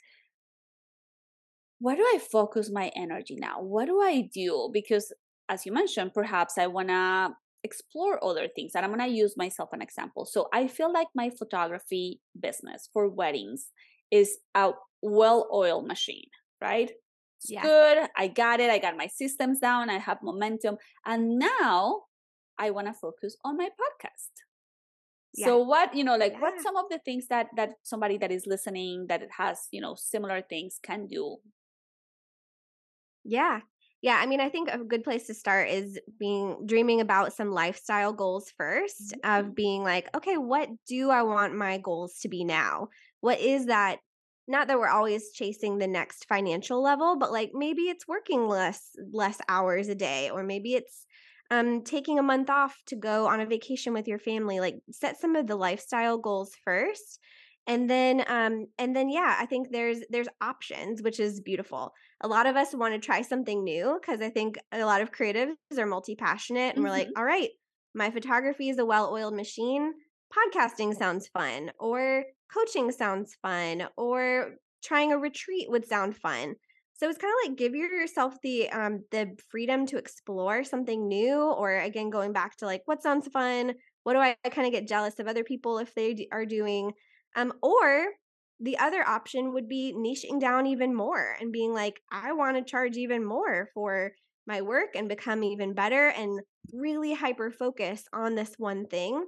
Where 1.80 1.96
do 1.96 2.04
I 2.04 2.20
focus 2.32 2.70
my 2.72 2.92
energy 2.96 3.38
now? 3.40 3.62
What 3.62 3.86
do 3.86 4.02
I 4.02 4.30
do? 4.34 4.70
Because 4.72 5.14
as 5.48 5.66
you 5.66 5.72
mentioned, 5.72 6.14
perhaps 6.14 6.58
I 6.58 6.68
wanna 6.68 7.36
explore 7.64 8.24
other 8.24 8.48
things 8.56 8.72
and 8.74 8.86
i'm 8.86 8.94
going 8.94 9.10
to 9.10 9.16
use 9.16 9.36
myself 9.36 9.70
an 9.74 9.82
example 9.82 10.26
so 10.26 10.48
i 10.54 10.68
feel 10.68 10.92
like 10.92 11.08
my 11.14 11.30
photography 11.30 12.22
business 12.40 12.90
for 12.94 13.10
weddings 13.10 13.72
is 14.12 14.38
a 14.56 14.72
well-oiled 15.02 15.86
machine 15.86 16.30
right 16.62 16.92
it's 17.38 17.52
yeah. 17.52 17.62
good 17.62 18.08
i 18.18 18.28
got 18.28 18.60
it 18.60 18.70
i 18.70 18.78
got 18.78 18.96
my 18.96 19.08
systems 19.08 19.60
down 19.60 19.90
i 19.90 19.98
have 19.98 20.18
momentum 20.24 20.78
and 21.06 21.38
now 21.38 22.04
i 22.58 22.70
want 22.70 22.88
to 22.88 22.94
focus 22.94 23.36
on 23.44 23.58
my 23.58 23.66
podcast 23.66 24.32
yeah. 25.34 25.46
so 25.46 25.60
what 25.60 25.94
you 25.94 26.04
know 26.04 26.16
like 26.16 26.34
yeah. 26.34 26.42
what 26.42 26.62
some 26.62 26.78
of 26.78 26.86
the 26.90 27.00
things 27.04 27.28
that 27.28 27.48
that 27.58 27.72
somebody 27.84 28.18
that 28.18 28.32
is 28.32 28.46
listening 28.48 29.06
that 29.10 29.22
it 29.22 29.30
has 29.38 29.68
you 29.72 29.82
know 29.82 29.96
similar 29.96 30.42
things 30.42 30.80
can 30.82 31.08
do 31.08 31.38
yeah 33.24 33.62
yeah, 34.02 34.18
I 34.18 34.28
mean, 34.28 34.40
I 34.40 34.48
think 34.48 34.70
a 34.70 34.78
good 34.78 35.04
place 35.04 35.28
to 35.28 35.34
start 35.34 35.70
is 35.70 36.00
being 36.20 36.66
dreaming 36.66 37.02
about 37.02 37.34
some 37.34 37.52
lifestyle 37.52 38.14
goals 38.14 38.52
1st 38.60 39.14
mm-hmm. 39.14 39.30
of 39.30 39.56
being 39.56 39.84
like, 39.84 40.10
okay, 40.16 40.38
what 40.38 40.70
do 40.88 41.10
I 41.10 41.24
want 41.24 41.56
my 41.56 41.80
goals 41.80 42.20
to 42.22 42.30
be 42.30 42.46
now? 42.46 42.90
What 43.20 43.40
is 43.40 43.66
that? 43.66 43.98
Not 44.48 44.68
that 44.68 44.80
we're 44.80 44.88
always 44.88 45.32
chasing 45.32 45.78
the 45.78 45.88
next 45.88 46.26
financial 46.28 46.82
level, 46.82 47.18
but 47.18 47.32
like 47.32 47.52
maybe 47.54 47.84
it's 47.84 48.08
working 48.08 48.48
less 48.48 48.82
less 49.12 49.40
hours 49.48 49.90
a 49.90 49.96
day 49.96 50.32
or 50.32 50.44
maybe 50.44 50.74
it's 50.74 51.06
um 51.52 51.84
taking 51.84 52.18
a 52.18 52.24
month 52.24 52.50
off 52.50 52.76
to 52.88 52.96
go 52.96 53.28
on 53.28 53.42
a 53.42 53.46
vacation 53.46 53.94
with 53.94 54.08
your 54.08 54.18
family. 54.18 54.60
Like 54.60 54.78
set 54.92 55.20
some 55.20 55.36
of 55.36 55.46
the 55.46 55.56
lifestyle 55.56 56.18
goals 56.18 56.56
first 56.64 57.20
and 57.70 57.90
then 57.90 58.26
um 58.28 58.66
and 58.78 58.94
then 58.96 59.10
yeah 59.10 59.38
i 59.40 59.46
think 59.46 59.72
there's 59.72 60.00
there's 60.10 60.28
options 60.42 61.02
which 61.02 61.20
is 61.20 61.40
beautiful 61.40 61.94
a 62.22 62.28
lot 62.28 62.48
of 62.48 62.58
us 62.58 62.74
want 62.74 62.94
to 62.94 63.00
try 63.00 63.22
something 63.22 63.64
new 63.64 63.98
because 64.02 64.20
i 64.20 64.30
think 64.30 64.58
a 64.74 64.84
lot 64.84 65.02
of 65.02 65.12
creatives 65.12 65.54
are 65.78 65.86
multi-passionate 65.86 66.60
and 66.60 66.74
mm-hmm. 66.74 66.84
we're 66.84 66.90
like 66.90 67.08
mm-hmm. 67.08 67.20
all 67.20 67.24
right 67.24 67.50
my 67.94 68.10
photography 68.10 68.70
is 68.70 68.80
a 68.80 68.86
well-oiled 68.86 69.36
machine 69.36 69.94
podcasting 70.36 70.94
sounds 70.98 71.28
fun 71.28 71.72
or 71.80 72.24
coaching 72.54 72.92
sounds 72.92 73.38
fun 73.42 73.88
or 73.96 74.56
trying 74.84 75.14
a 75.14 75.18
retreat 75.18 75.70
would 75.70 75.88
sound 75.88 76.18
fun 76.18 76.56
so 76.96 77.08
it's 77.08 77.18
kind 77.18 77.34
of 77.34 77.50
like 77.50 77.58
give 77.58 77.76
yourself 77.76 78.36
the 78.42 78.70
um 78.72 79.04
the 79.12 79.38
freedom 79.50 79.86
to 79.86 79.98
explore 79.98 80.64
something 80.64 81.08
new 81.08 81.40
or 81.40 81.78
again 81.78 82.10
going 82.10 82.34
back 82.34 82.58
to 82.58 82.66
like 82.66 82.82
what 82.86 83.04
sounds 83.04 83.28
fun 83.28 83.74
what 84.04 84.14
do 84.14 84.20
i 84.20 84.36
kind 84.50 84.66
of 84.66 84.74
get 84.74 84.88
jealous 84.88 85.20
of 85.20 85.28
other 85.28 85.44
people 85.44 85.78
if 85.78 85.94
they 85.94 86.28
are 86.32 86.46
doing 86.46 86.92
um, 87.36 87.54
or 87.62 88.08
the 88.60 88.78
other 88.78 89.08
option 89.08 89.54
would 89.54 89.70
be 89.70 89.94
niching 89.96 90.40
down 90.40 90.66
even 90.66 90.94
more 90.94 91.36
and 91.40 91.52
being 91.52 91.74
like, 91.74 92.02
I 92.12 92.34
want 92.34 92.58
to 92.58 92.64
charge 92.64 92.98
even 92.98 93.24
more 93.24 93.70
for 93.74 94.12
my 94.46 94.62
work 94.62 94.96
and 94.96 95.08
become 95.08 95.44
even 95.44 95.74
better 95.74 96.10
and 96.10 96.42
really 96.74 97.14
hyper 97.14 97.52
focus 97.52 98.04
on 98.12 98.36
this 98.36 98.54
one 98.58 98.86
thing. 98.88 99.26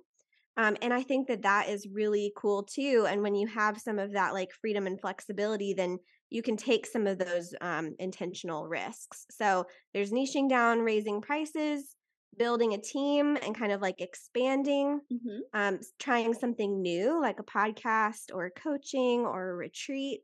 Um, 0.58 0.76
and 0.82 0.94
I 0.94 1.02
think 1.04 1.28
that 1.28 1.44
that 1.44 1.70
is 1.70 1.88
really 1.92 2.34
cool 2.36 2.64
too. 2.64 3.06
And 3.10 3.22
when 3.22 3.36
you 3.36 3.48
have 3.48 3.80
some 3.80 4.00
of 4.00 4.14
that 4.14 4.34
like 4.34 4.50
freedom 4.60 4.86
and 4.86 5.00
flexibility, 5.00 5.74
then 5.74 5.98
you 6.30 6.42
can 6.42 6.58
take 6.58 6.86
some 6.86 7.08
of 7.08 7.18
those 7.18 7.54
um, 7.62 7.96
intentional 8.00 8.68
risks. 8.68 9.26
So 9.32 9.66
there's 9.94 10.12
niching 10.12 10.50
down, 10.50 10.80
raising 10.80 11.22
prices, 11.22 11.96
building 12.38 12.74
a 12.74 12.78
team 12.78 13.38
and 13.38 13.58
kind 13.58 13.72
of 13.72 13.82
like 13.82 14.02
expanding, 14.02 15.00
mm-hmm. 15.12 15.40
um, 15.54 15.80
trying 16.00 16.34
something 16.34 16.82
new 16.82 17.20
like 17.22 17.40
a 17.40 17.44
podcast 17.44 18.34
or 18.34 18.52
coaching 18.52 19.22
or 19.22 19.50
a 19.50 19.56
retreat, 19.56 20.22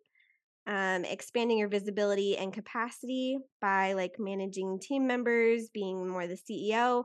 um, 0.67 1.05
expanding 1.05 1.57
your 1.57 1.69
visibility 1.69 2.37
and 2.37 2.53
capacity 2.53 3.37
by 3.61 3.93
like 3.93 4.13
managing 4.19 4.79
team 4.79 5.07
members, 5.07 5.69
being 5.73 6.07
more 6.07 6.27
the 6.27 6.37
CEO, 6.37 7.03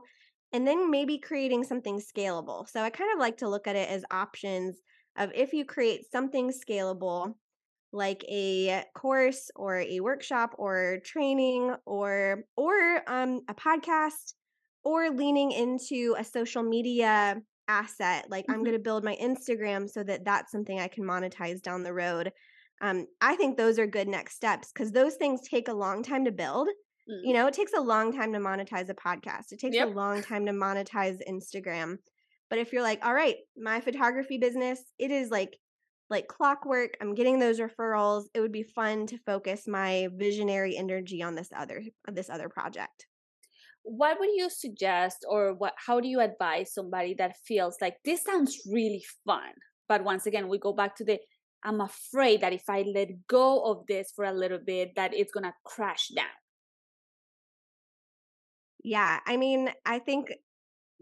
and 0.51 0.67
then 0.67 0.91
maybe 0.91 1.17
creating 1.17 1.63
something 1.63 1.99
scalable. 1.99 2.67
So 2.69 2.81
I 2.81 2.89
kind 2.89 3.11
of 3.13 3.19
like 3.19 3.37
to 3.37 3.49
look 3.49 3.67
at 3.67 3.75
it 3.75 3.89
as 3.89 4.03
options 4.11 4.77
of 5.17 5.31
if 5.33 5.53
you 5.53 5.65
create 5.65 6.11
something 6.11 6.51
scalable 6.51 7.35
like 7.93 8.25
a 8.27 8.83
course 8.95 9.51
or 9.55 9.77
a 9.77 9.99
workshop 9.99 10.55
or 10.57 10.97
training 11.05 11.73
or 11.85 12.43
or 12.57 13.03
um, 13.07 13.41
a 13.47 13.53
podcast 13.53 14.33
or 14.83 15.09
leaning 15.09 15.51
into 15.51 16.15
a 16.17 16.23
social 16.23 16.63
media 16.63 17.41
asset 17.67 18.25
like 18.29 18.43
mm-hmm. 18.43 18.53
i'm 18.53 18.63
going 18.63 18.75
to 18.75 18.79
build 18.79 19.03
my 19.03 19.15
instagram 19.21 19.89
so 19.89 20.03
that 20.03 20.25
that's 20.25 20.51
something 20.51 20.79
i 20.79 20.87
can 20.87 21.03
monetize 21.03 21.61
down 21.61 21.83
the 21.83 21.93
road 21.93 22.31
um, 22.81 23.07
i 23.21 23.35
think 23.35 23.57
those 23.57 23.79
are 23.79 23.87
good 23.87 24.07
next 24.07 24.35
steps 24.35 24.71
because 24.73 24.91
those 24.91 25.15
things 25.15 25.41
take 25.47 25.67
a 25.67 25.73
long 25.73 26.03
time 26.03 26.25
to 26.25 26.31
build 26.31 26.67
mm. 27.09 27.19
you 27.23 27.33
know 27.33 27.47
it 27.47 27.53
takes 27.53 27.73
a 27.73 27.81
long 27.81 28.11
time 28.11 28.33
to 28.33 28.39
monetize 28.39 28.89
a 28.89 28.93
podcast 28.93 29.51
it 29.51 29.59
takes 29.59 29.75
yep. 29.75 29.87
a 29.87 29.91
long 29.91 30.21
time 30.21 30.45
to 30.45 30.51
monetize 30.51 31.17
instagram 31.29 31.97
but 32.49 32.59
if 32.59 32.73
you're 32.73 32.83
like 32.83 33.03
all 33.05 33.13
right 33.13 33.37
my 33.57 33.79
photography 33.79 34.37
business 34.37 34.81
it 34.99 35.09
is 35.09 35.29
like 35.29 35.57
like 36.09 36.27
clockwork 36.27 36.97
i'm 36.99 37.15
getting 37.15 37.39
those 37.39 37.61
referrals 37.61 38.25
it 38.33 38.41
would 38.41 38.51
be 38.51 38.63
fun 38.63 39.07
to 39.07 39.17
focus 39.19 39.67
my 39.67 40.09
visionary 40.15 40.75
energy 40.75 41.23
on 41.23 41.33
this 41.33 41.49
other 41.55 41.81
this 42.11 42.29
other 42.29 42.49
project 42.49 43.05
what 43.83 44.19
would 44.19 44.29
you 44.33 44.49
suggest 44.49 45.25
or 45.29 45.53
what 45.53 45.73
how 45.77 45.99
do 45.99 46.07
you 46.07 46.19
advise 46.19 46.73
somebody 46.73 47.13
that 47.13 47.35
feels 47.45 47.77
like 47.81 47.97
this 48.05 48.23
sounds 48.23 48.61
really 48.71 49.03
fun 49.25 49.51
but 49.87 50.03
once 50.03 50.25
again 50.25 50.47
we 50.47 50.57
go 50.57 50.73
back 50.73 50.95
to 50.95 51.03
the 51.03 51.19
i'm 51.63 51.81
afraid 51.81 52.41
that 52.41 52.53
if 52.53 52.69
i 52.69 52.81
let 52.83 53.09
go 53.27 53.61
of 53.63 53.85
this 53.87 54.11
for 54.15 54.25
a 54.25 54.33
little 54.33 54.59
bit 54.65 54.95
that 54.95 55.13
it's 55.13 55.31
to 55.33 55.53
crash 55.65 56.07
down 56.15 56.25
yeah 58.83 59.19
i 59.27 59.35
mean 59.35 59.69
i 59.85 59.99
think 59.99 60.31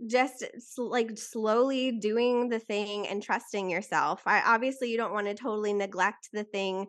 just 0.07 0.43
like 0.77 1.15
slowly 1.15 1.91
doing 1.91 2.49
the 2.49 2.57
thing 2.59 3.07
and 3.07 3.21
trusting 3.21 3.69
yourself 3.69 4.23
i 4.25 4.41
obviously 4.41 4.89
you 4.89 4.97
don't 4.97 5.13
want 5.13 5.27
to 5.27 5.35
totally 5.35 5.73
neglect 5.73 6.29
the 6.33 6.43
thing 6.43 6.87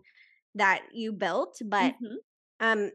that 0.54 0.82
you 0.92 1.12
built 1.12 1.58
but 1.66 1.92
mm-hmm. 1.92 2.14
um 2.60 2.90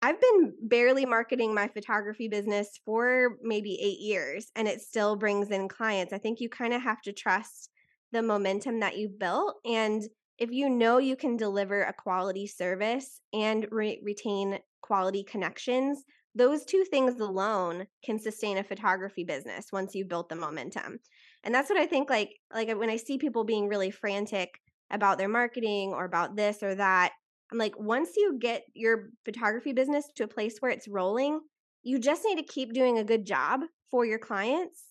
I've 0.00 0.20
been 0.20 0.54
barely 0.62 1.04
marketing 1.06 1.54
my 1.54 1.66
photography 1.68 2.28
business 2.28 2.78
for 2.84 3.38
maybe 3.42 3.78
eight 3.80 3.98
years 3.98 4.50
and 4.54 4.68
it 4.68 4.80
still 4.80 5.16
brings 5.16 5.50
in 5.50 5.68
clients. 5.68 6.12
I 6.12 6.18
think 6.18 6.40
you 6.40 6.48
kind 6.48 6.72
of 6.72 6.82
have 6.82 7.02
to 7.02 7.12
trust 7.12 7.70
the 8.12 8.22
momentum 8.22 8.80
that 8.80 8.96
you've 8.96 9.18
built. 9.18 9.56
And 9.64 10.02
if 10.38 10.50
you 10.52 10.70
know 10.70 10.98
you 10.98 11.16
can 11.16 11.36
deliver 11.36 11.82
a 11.82 11.92
quality 11.92 12.46
service 12.46 13.20
and 13.32 13.66
re- 13.70 14.00
retain 14.04 14.60
quality 14.82 15.24
connections, 15.24 16.04
those 16.34 16.64
two 16.64 16.84
things 16.84 17.18
alone 17.18 17.86
can 18.04 18.20
sustain 18.20 18.58
a 18.58 18.64
photography 18.64 19.24
business 19.24 19.72
once 19.72 19.94
you've 19.94 20.08
built 20.08 20.28
the 20.28 20.36
momentum. 20.36 21.00
And 21.42 21.52
that's 21.52 21.68
what 21.68 21.78
I 21.78 21.86
think 21.86 22.08
like 22.08 22.30
like 22.54 22.68
when 22.76 22.90
I 22.90 22.96
see 22.96 23.18
people 23.18 23.42
being 23.42 23.66
really 23.66 23.90
frantic 23.90 24.60
about 24.90 25.18
their 25.18 25.28
marketing 25.28 25.92
or 25.92 26.04
about 26.04 26.36
this 26.36 26.62
or 26.62 26.76
that, 26.76 27.12
I'm 27.50 27.58
like, 27.58 27.78
once 27.78 28.10
you 28.16 28.38
get 28.38 28.64
your 28.74 29.10
photography 29.24 29.72
business 29.72 30.06
to 30.16 30.24
a 30.24 30.28
place 30.28 30.56
where 30.60 30.70
it's 30.70 30.88
rolling, 30.88 31.40
you 31.82 31.98
just 31.98 32.24
need 32.24 32.36
to 32.36 32.44
keep 32.44 32.72
doing 32.72 32.98
a 32.98 33.04
good 33.04 33.24
job 33.24 33.60
for 33.90 34.04
your 34.04 34.18
clients 34.18 34.84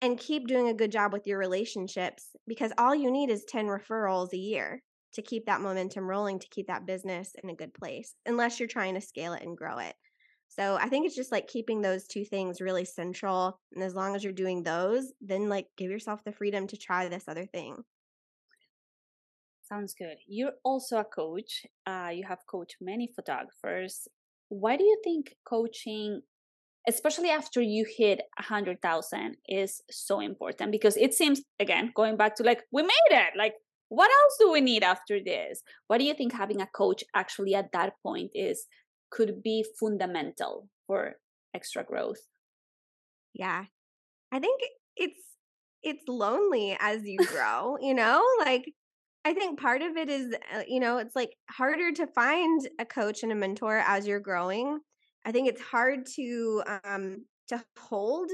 and 0.00 0.18
keep 0.18 0.46
doing 0.46 0.68
a 0.68 0.74
good 0.74 0.92
job 0.92 1.12
with 1.12 1.26
your 1.26 1.38
relationships 1.38 2.28
because 2.46 2.72
all 2.78 2.94
you 2.94 3.10
need 3.10 3.30
is 3.30 3.44
10 3.48 3.66
referrals 3.66 4.32
a 4.32 4.38
year 4.38 4.82
to 5.14 5.22
keep 5.22 5.46
that 5.46 5.60
momentum 5.60 6.08
rolling, 6.08 6.38
to 6.38 6.48
keep 6.50 6.66
that 6.66 6.86
business 6.86 7.32
in 7.42 7.50
a 7.50 7.54
good 7.54 7.72
place, 7.72 8.14
unless 8.26 8.58
you're 8.58 8.68
trying 8.68 8.94
to 8.94 9.00
scale 9.00 9.32
it 9.32 9.42
and 9.42 9.56
grow 9.56 9.78
it. 9.78 9.94
So 10.48 10.76
I 10.76 10.88
think 10.88 11.06
it's 11.06 11.16
just 11.16 11.32
like 11.32 11.48
keeping 11.48 11.80
those 11.80 12.06
two 12.06 12.24
things 12.24 12.60
really 12.60 12.84
central. 12.84 13.58
And 13.74 13.82
as 13.82 13.94
long 13.94 14.14
as 14.14 14.22
you're 14.22 14.32
doing 14.32 14.62
those, 14.62 15.12
then 15.20 15.48
like 15.48 15.66
give 15.76 15.90
yourself 15.90 16.22
the 16.24 16.32
freedom 16.32 16.66
to 16.68 16.76
try 16.76 17.08
this 17.08 17.24
other 17.26 17.46
thing. 17.46 17.82
Sounds 19.74 19.94
good. 19.94 20.18
You're 20.28 20.52
also 20.62 20.98
a 20.98 21.04
coach. 21.04 21.66
Uh, 21.84 22.10
you 22.14 22.24
have 22.28 22.46
coached 22.48 22.76
many 22.80 23.08
photographers. 23.08 24.06
Why 24.48 24.76
do 24.76 24.84
you 24.84 25.00
think 25.02 25.34
coaching, 25.48 26.20
especially 26.86 27.30
after 27.30 27.60
you 27.60 27.84
hit 27.84 28.20
a 28.38 28.42
hundred 28.42 28.80
thousand, 28.82 29.36
is 29.48 29.80
so 29.90 30.20
important? 30.20 30.70
Because 30.70 30.96
it 30.96 31.12
seems, 31.12 31.42
again, 31.58 31.90
going 31.96 32.16
back 32.16 32.36
to 32.36 32.44
like 32.44 32.62
we 32.70 32.82
made 32.82 33.10
it. 33.10 33.32
Like, 33.36 33.54
what 33.88 34.10
else 34.12 34.36
do 34.38 34.52
we 34.52 34.60
need 34.60 34.84
after 34.84 35.18
this? 35.18 35.62
Why 35.88 35.98
do 35.98 36.04
you 36.04 36.14
think 36.14 36.32
having 36.32 36.60
a 36.60 36.68
coach 36.68 37.02
actually 37.16 37.56
at 37.56 37.72
that 37.72 37.94
point 38.00 38.30
is 38.32 38.66
could 39.10 39.42
be 39.42 39.64
fundamental 39.80 40.68
for 40.86 41.14
extra 41.52 41.82
growth? 41.82 42.20
Yeah, 43.32 43.64
I 44.30 44.38
think 44.38 44.60
it's 44.96 45.20
it's 45.82 46.04
lonely 46.06 46.76
as 46.78 47.02
you 47.02 47.18
grow. 47.26 47.76
you 47.80 47.94
know, 47.94 48.24
like 48.38 48.72
I 49.24 49.32
think 49.32 49.58
part 49.58 49.82
of 49.82 49.96
it 49.96 50.08
is, 50.10 50.34
uh, 50.52 50.62
you 50.68 50.80
know, 50.80 50.98
it's 50.98 51.16
like 51.16 51.36
harder 51.50 51.92
to 51.92 52.06
find 52.06 52.68
a 52.78 52.84
coach 52.84 53.22
and 53.22 53.32
a 53.32 53.34
mentor 53.34 53.78
as 53.78 54.06
you're 54.06 54.20
growing. 54.20 54.80
I 55.24 55.32
think 55.32 55.48
it's 55.48 55.60
hard 55.62 56.06
to 56.16 56.62
um 56.84 57.24
to 57.48 57.64
hold 57.78 58.30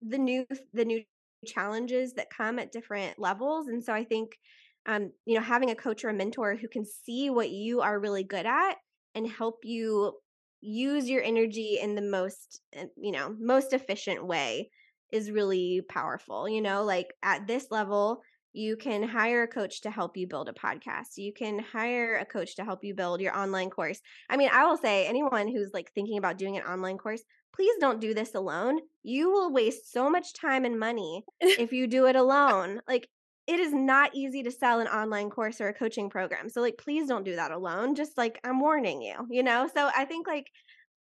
the 0.00 0.18
new 0.18 0.46
the 0.72 0.84
new 0.84 1.04
challenges 1.46 2.14
that 2.14 2.30
come 2.30 2.58
at 2.58 2.72
different 2.72 3.18
levels 3.18 3.66
and 3.68 3.84
so 3.84 3.92
I 3.92 4.04
think 4.04 4.38
um 4.86 5.12
you 5.26 5.34
know 5.34 5.40
having 5.42 5.70
a 5.70 5.74
coach 5.74 6.04
or 6.04 6.08
a 6.08 6.14
mentor 6.14 6.54
who 6.56 6.68
can 6.68 6.84
see 6.86 7.30
what 7.30 7.50
you 7.50 7.80
are 7.82 7.98
really 8.00 8.24
good 8.24 8.46
at 8.46 8.76
and 9.14 9.26
help 9.28 9.64
you 9.64 10.18
use 10.60 11.08
your 11.10 11.22
energy 11.22 11.78
in 11.80 11.94
the 11.96 12.02
most 12.02 12.60
uh, 12.76 12.84
you 12.96 13.12
know 13.12 13.36
most 13.40 13.72
efficient 13.72 14.26
way 14.26 14.70
is 15.10 15.30
really 15.30 15.82
powerful 15.88 16.48
you 16.48 16.60
know 16.62 16.84
like 16.84 17.12
at 17.22 17.46
this 17.46 17.66
level 17.70 18.22
you 18.52 18.76
can 18.76 19.02
hire 19.02 19.42
a 19.42 19.48
coach 19.48 19.80
to 19.82 19.90
help 19.90 20.16
you 20.16 20.26
build 20.26 20.48
a 20.48 20.52
podcast. 20.52 21.16
You 21.16 21.32
can 21.32 21.58
hire 21.58 22.16
a 22.16 22.26
coach 22.26 22.56
to 22.56 22.64
help 22.64 22.84
you 22.84 22.94
build 22.94 23.20
your 23.20 23.36
online 23.36 23.70
course. 23.70 24.00
I 24.28 24.36
mean, 24.36 24.50
I 24.52 24.66
will 24.66 24.76
say 24.76 25.06
anyone 25.06 25.48
who's 25.48 25.72
like 25.72 25.92
thinking 25.92 26.18
about 26.18 26.38
doing 26.38 26.56
an 26.56 26.64
online 26.64 26.98
course, 26.98 27.22
please 27.54 27.74
don't 27.80 28.00
do 28.00 28.14
this 28.14 28.34
alone. 28.34 28.80
You 29.02 29.30
will 29.30 29.52
waste 29.52 29.92
so 29.92 30.10
much 30.10 30.34
time 30.34 30.64
and 30.64 30.78
money 30.78 31.24
if 31.40 31.72
you 31.72 31.86
do 31.86 32.06
it 32.06 32.16
alone. 32.16 32.80
Like 32.86 33.08
it 33.46 33.58
is 33.58 33.72
not 33.72 34.14
easy 34.14 34.42
to 34.42 34.50
sell 34.50 34.80
an 34.80 34.86
online 34.86 35.30
course 35.30 35.60
or 35.60 35.68
a 35.68 35.74
coaching 35.74 36.10
program. 36.10 36.48
So 36.48 36.60
like 36.60 36.78
please 36.78 37.08
don't 37.08 37.24
do 37.24 37.36
that 37.36 37.52
alone. 37.52 37.94
Just 37.94 38.18
like 38.18 38.38
I'm 38.44 38.60
warning 38.60 39.02
you, 39.02 39.26
you 39.30 39.42
know? 39.42 39.68
So 39.74 39.90
I 39.96 40.04
think 40.04 40.26
like 40.26 40.46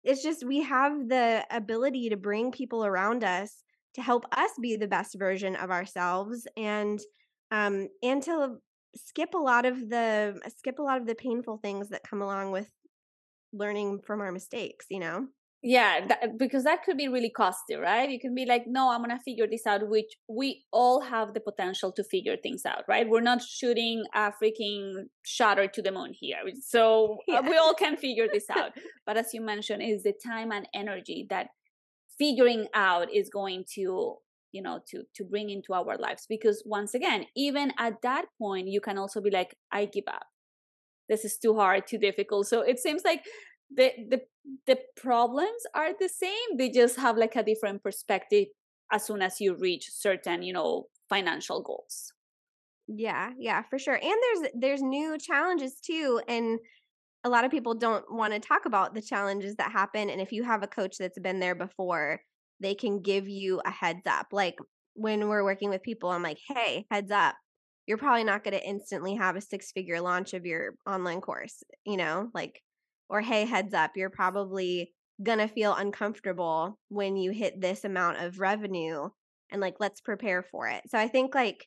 it's 0.04 0.24
just 0.24 0.46
we 0.46 0.62
have 0.64 1.10
the 1.10 1.46
ability 1.52 2.10
to 2.10 2.18
bring 2.18 2.52
people 2.52 2.86
around 2.86 3.24
us 3.24 3.64
to 3.96 4.02
help 4.02 4.26
us 4.38 4.52
be 4.62 4.76
the 4.76 4.88
best 4.88 5.18
version 5.18 5.56
of 5.56 5.72
ourselves 5.72 6.48
and 6.56 7.00
um, 7.52 7.88
and 8.04 8.22
to 8.24 8.58
skip 8.96 9.34
a 9.34 9.38
lot 9.38 9.66
of 9.66 9.90
the 9.90 10.40
skip 10.58 10.80
a 10.80 10.82
lot 10.82 11.00
of 11.00 11.08
the 11.08 11.16
painful 11.16 11.58
things 11.58 11.90
that 11.90 12.02
come 12.10 12.22
along 12.22 12.52
with 12.52 12.70
learning 13.54 14.00
from 14.06 14.22
our 14.22 14.32
mistakes 14.32 14.86
you 14.90 15.00
know? 15.00 15.28
Yeah 15.62 16.08
that, 16.08 16.38
because 16.38 16.64
that 16.64 16.84
could 16.84 16.96
be 16.96 17.10
really 17.10 17.30
costly 17.30 17.76
right? 17.76 18.10
You 18.10 18.20
can 18.20 18.34
be 18.34 18.46
like 18.46 18.64
no 18.66 18.90
i'm 18.90 19.02
gonna 19.02 19.20
figure 19.20 19.48
this 19.48 19.68
out 19.68 19.88
which 19.88 20.12
we 20.28 20.64
all 20.72 21.02
have 21.02 21.34
the 21.34 21.40
potential 21.40 21.92
to 21.94 22.04
figure 22.04 22.38
things 22.38 22.66
out 22.66 22.84
right? 22.88 23.08
We're 23.08 23.22
not 23.22 23.42
shooting 23.44 24.04
a 24.16 24.32
freaking 24.42 25.06
shutter 25.24 25.68
to 25.68 25.82
the 25.82 25.92
moon 25.92 26.14
here 26.14 26.40
so 26.62 27.18
uh, 27.30 27.34
yeah. 27.34 27.42
we 27.42 27.58
all 27.58 27.74
can 27.74 27.98
figure 27.98 28.28
this 28.32 28.50
out. 28.50 28.72
But 29.06 29.18
as 29.18 29.34
you 29.34 29.42
mentioned 29.42 29.84
is 29.84 30.04
the 30.04 30.14
time 30.26 30.52
and 30.52 30.68
energy 30.74 31.28
that 31.30 31.48
figuring 32.18 32.68
out 32.74 33.14
is 33.14 33.30
going 33.30 33.66
to 33.76 34.18
you 34.52 34.62
know 34.62 34.80
to 34.88 35.04
to 35.16 35.24
bring 35.24 35.50
into 35.50 35.74
our 35.74 35.98
lives. 35.98 36.26
Because 36.28 36.64
once 36.66 36.94
again 36.94 37.26
even 37.36 37.72
at 37.78 38.02
that 38.02 38.26
point 38.38 38.68
you 38.68 38.82
can 38.82 38.98
also 38.98 39.22
be 39.22 39.32
like 39.32 39.56
i 39.72 39.86
give 39.86 40.06
up. 40.08 40.26
This 41.08 41.26
is 41.26 41.38
too 41.38 41.56
hard 41.56 41.88
too 41.88 41.98
difficult. 41.98 42.48
So 42.48 42.62
it 42.62 42.80
seems 42.80 43.04
like 43.04 43.24
the 43.76 43.92
the 44.10 44.22
the 44.68 44.80
problems 44.96 45.62
are 45.76 45.92
the 46.00 46.10
same. 46.10 46.58
They 46.58 46.70
just 46.70 46.98
have 46.98 47.18
like 47.18 47.36
a 47.36 47.44
different 47.44 47.84
perspective 47.84 48.48
as 48.92 49.06
soon 49.06 49.22
as 49.22 49.40
you 49.40 49.56
reach 49.56 49.90
certain 49.92 50.44
you 50.44 50.54
know 50.54 50.86
financial 51.10 51.62
goals. 51.62 52.14
Yeah 52.88 53.32
yeah 53.38 53.64
for 53.70 53.80
sure. 53.80 53.96
And 53.96 54.04
there's 54.04 54.52
there's 54.56 54.82
new 54.82 55.18
challenges 55.18 55.80
too 55.80 56.22
and 56.28 56.60
a 57.24 57.30
lot 57.30 57.44
of 57.44 57.52
people 57.52 57.76
don't 57.76 58.06
want 58.12 58.34
to 58.34 58.40
talk 58.40 58.66
about 58.66 58.94
the 58.94 59.02
challenges 59.02 59.56
that 59.56 59.72
happen 59.72 60.10
and 60.10 60.22
if 60.22 60.32
you 60.32 60.44
have 60.44 60.64
a 60.64 60.68
coach 60.68 60.98
that's 60.98 61.20
been 61.20 61.40
there 61.40 61.56
before 61.56 62.22
they 62.60 62.76
can 62.76 63.02
give 63.02 63.28
you 63.28 63.62
a 63.66 63.72
heads 63.72 64.06
up. 64.08 64.28
Like 64.32 64.56
when 64.94 65.28
we're 65.28 65.44
working 65.44 65.70
with 65.70 65.84
people, 65.84 66.10
I'm 66.10 66.24
like, 66.24 66.40
hey, 66.48 66.86
heads 66.92 67.12
up. 67.12 67.36
You're 67.88 67.98
probably 67.98 68.24
not 68.24 68.44
going 68.44 68.54
to 68.54 68.68
instantly 68.68 69.16
have 69.16 69.36
a 69.36 69.42
six 69.42 69.72
figure 69.72 70.00
launch 70.02 70.34
of 70.34 70.46
your 70.46 70.76
online 70.86 71.22
course, 71.22 71.64
you 71.86 71.98
know, 71.98 72.30
like, 72.34 72.62
or 73.10 73.22
hey, 73.22 73.46
heads 73.46 73.74
up, 73.74 73.92
you're 73.96 74.12
probably 74.12 74.94
going 75.24 75.40
to 75.40 75.48
feel 75.48 75.74
uncomfortable 75.74 76.78
when 76.90 77.18
you 77.18 77.32
hit 77.32 77.60
this 77.60 77.84
amount 77.84 78.18
of 78.18 78.40
revenue 78.40 79.10
and 79.52 79.60
like, 79.60 79.76
let's 79.80 80.02
prepare 80.02 80.44
for 80.44 80.68
it. 80.68 80.84
So 80.88 81.00
I 81.00 81.08
think 81.08 81.34
like, 81.34 81.66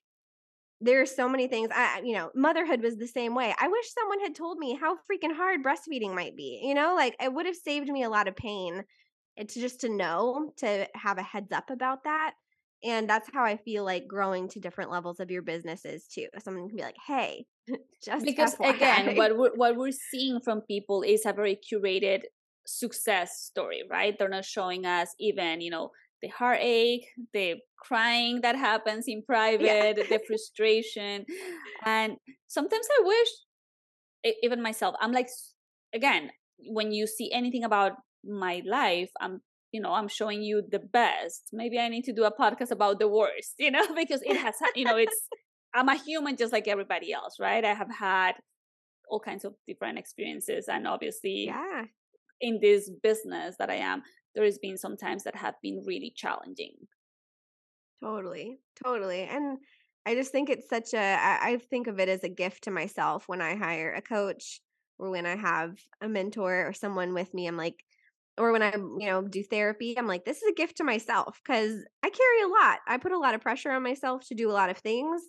there 0.84 1.00
are 1.00 1.06
so 1.06 1.28
many 1.28 1.46
things 1.46 1.68
i 1.72 2.02
you 2.04 2.12
know 2.12 2.28
motherhood 2.34 2.82
was 2.82 2.96
the 2.96 3.06
same 3.06 3.34
way 3.34 3.54
i 3.60 3.68
wish 3.68 3.94
someone 3.94 4.20
had 4.20 4.34
told 4.34 4.58
me 4.58 4.74
how 4.74 4.94
freaking 4.94 5.32
hard 5.34 5.62
breastfeeding 5.62 6.12
might 6.12 6.36
be 6.36 6.60
you 6.62 6.74
know 6.74 6.94
like 6.96 7.14
it 7.22 7.32
would 7.32 7.46
have 7.46 7.54
saved 7.54 7.88
me 7.88 8.02
a 8.02 8.10
lot 8.10 8.26
of 8.26 8.34
pain 8.34 8.82
it's 9.36 9.54
just 9.54 9.80
to 9.80 9.88
know 9.88 10.52
to 10.56 10.86
have 10.94 11.18
a 11.18 11.22
heads 11.22 11.52
up 11.52 11.70
about 11.70 12.04
that 12.04 12.34
and 12.84 13.08
that's 13.08 13.28
how 13.32 13.44
i 13.44 13.56
feel 13.56 13.84
like 13.84 14.06
growing 14.06 14.48
to 14.48 14.60
different 14.60 14.90
levels 14.90 15.20
of 15.20 15.30
your 15.30 15.42
businesses 15.42 16.06
too 16.06 16.26
someone 16.38 16.68
can 16.68 16.76
be 16.76 16.82
like 16.82 16.96
hey 17.06 17.44
just 18.04 18.24
because 18.24 18.56
FYI. 18.56 18.74
again 18.74 19.16
what 19.16 19.36
we're, 19.36 19.54
what 19.54 19.76
we're 19.76 19.90
seeing 19.90 20.40
from 20.40 20.60
people 20.62 21.02
is 21.02 21.24
a 21.26 21.32
very 21.32 21.58
curated 21.72 22.22
success 22.66 23.40
story 23.40 23.82
right 23.90 24.16
they're 24.18 24.28
not 24.28 24.44
showing 24.44 24.86
us 24.86 25.14
even 25.18 25.60
you 25.60 25.70
know 25.70 25.90
the 26.20 26.28
heartache 26.28 27.06
the 27.32 27.56
crying 27.76 28.40
that 28.42 28.56
happens 28.56 29.06
in 29.08 29.22
private 29.26 29.64
yeah. 29.64 29.92
the 29.92 30.20
frustration 30.26 31.24
and 31.84 32.16
sometimes 32.46 32.86
i 33.00 33.04
wish 33.04 34.34
even 34.42 34.62
myself 34.62 34.94
i'm 35.00 35.12
like 35.12 35.28
again 35.92 36.30
when 36.68 36.92
you 36.92 37.08
see 37.08 37.32
anything 37.32 37.64
about 37.64 37.92
my 38.24 38.62
life 38.66 39.10
i'm 39.20 39.40
you 39.72 39.80
know 39.80 39.92
i'm 39.92 40.08
showing 40.08 40.42
you 40.42 40.62
the 40.70 40.78
best. 40.78 41.48
Maybe 41.52 41.78
i 41.78 41.88
need 41.88 42.04
to 42.04 42.12
do 42.12 42.24
a 42.24 42.36
podcast 42.36 42.70
about 42.70 42.98
the 42.98 43.08
worst 43.08 43.54
you 43.58 43.70
know 43.70 43.86
because 43.94 44.22
it 44.22 44.36
has 44.36 44.54
you 44.76 44.84
know 44.84 44.96
it's 44.96 45.28
i'm 45.74 45.88
a 45.88 45.96
human 45.96 46.36
just 46.36 46.52
like 46.52 46.68
everybody 46.68 47.12
else 47.12 47.36
right? 47.40 47.64
I 47.64 47.74
have 47.74 47.90
had 47.90 48.34
all 49.08 49.20
kinds 49.20 49.44
of 49.44 49.54
different 49.66 49.98
experiences 49.98 50.66
and 50.68 50.86
obviously 50.86 51.46
yeah. 51.46 51.84
in 52.40 52.60
this 52.62 52.90
business 53.02 53.56
that 53.58 53.70
i 53.70 53.74
am 53.74 54.02
there 54.34 54.44
has 54.44 54.58
been 54.58 54.78
some 54.78 54.96
times 54.96 55.24
that 55.24 55.36
have 55.36 55.54
been 55.62 55.84
really 55.86 56.10
challenging. 56.16 56.72
Totally 58.02 58.58
totally 58.82 59.22
and 59.22 59.58
i 60.06 60.14
just 60.14 60.32
think 60.32 60.50
it's 60.50 60.68
such 60.68 60.92
a 60.94 61.18
I 61.20 61.58
think 61.70 61.86
of 61.86 62.00
it 62.00 62.08
as 62.08 62.24
a 62.24 62.28
gift 62.28 62.64
to 62.64 62.70
myself 62.70 63.28
when 63.28 63.40
i 63.40 63.54
hire 63.54 63.92
a 63.92 64.02
coach 64.02 64.60
or 64.98 65.10
when 65.10 65.24
i 65.24 65.36
have 65.36 65.78
a 66.00 66.08
mentor 66.08 66.66
or 66.66 66.72
someone 66.72 67.14
with 67.14 67.32
me 67.32 67.46
i'm 67.46 67.56
like 67.56 67.84
or 68.38 68.52
when 68.52 68.62
I, 68.62 68.72
you 68.74 69.06
know, 69.06 69.22
do 69.22 69.42
therapy, 69.42 69.98
I'm 69.98 70.06
like, 70.06 70.24
this 70.24 70.38
is 70.38 70.50
a 70.50 70.54
gift 70.54 70.78
to 70.78 70.84
myself 70.84 71.40
because 71.44 71.84
I 72.02 72.08
carry 72.08 72.42
a 72.44 72.48
lot. 72.48 72.78
I 72.86 72.96
put 72.96 73.12
a 73.12 73.18
lot 73.18 73.34
of 73.34 73.40
pressure 73.40 73.70
on 73.70 73.82
myself 73.82 74.26
to 74.28 74.34
do 74.34 74.50
a 74.50 74.52
lot 74.52 74.70
of 74.70 74.78
things. 74.78 75.22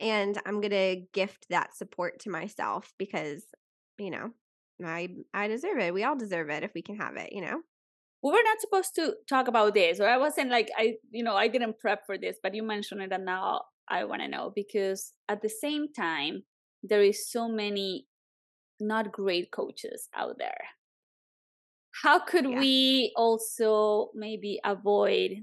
And 0.00 0.38
I'm 0.46 0.60
going 0.60 0.70
to 0.70 1.02
gift 1.12 1.46
that 1.50 1.76
support 1.76 2.20
to 2.20 2.30
myself 2.30 2.92
because, 2.98 3.44
you 3.98 4.10
know, 4.10 4.30
I 4.84 5.08
I 5.32 5.48
deserve 5.48 5.78
it. 5.78 5.94
We 5.94 6.04
all 6.04 6.16
deserve 6.16 6.50
it 6.50 6.62
if 6.62 6.72
we 6.74 6.82
can 6.82 6.96
have 6.96 7.16
it, 7.16 7.32
you 7.32 7.40
know? 7.40 7.60
We 8.22 8.32
were 8.32 8.42
not 8.44 8.60
supposed 8.60 8.94
to 8.96 9.14
talk 9.28 9.48
about 9.48 9.74
this, 9.74 10.00
or 10.00 10.08
I 10.08 10.16
wasn't 10.16 10.50
like 10.50 10.70
I, 10.76 10.94
you 11.10 11.22
know, 11.22 11.36
I 11.36 11.48
didn't 11.48 11.78
prep 11.78 12.04
for 12.06 12.18
this, 12.18 12.38
but 12.42 12.54
you 12.54 12.62
mentioned 12.62 13.02
it, 13.02 13.12
and 13.12 13.24
now 13.24 13.62
I 13.88 14.04
want 14.04 14.22
to 14.22 14.28
know 14.28 14.52
because 14.54 15.12
at 15.28 15.42
the 15.42 15.48
same 15.48 15.92
time, 15.92 16.42
there 16.82 17.02
is 17.02 17.30
so 17.30 17.48
many 17.48 18.06
not 18.80 19.12
great 19.12 19.50
coaches 19.50 20.08
out 20.14 20.36
there 20.38 20.64
how 22.02 22.18
could 22.18 22.48
yeah. 22.48 22.58
we 22.58 23.12
also 23.16 24.10
maybe 24.14 24.60
avoid 24.64 25.42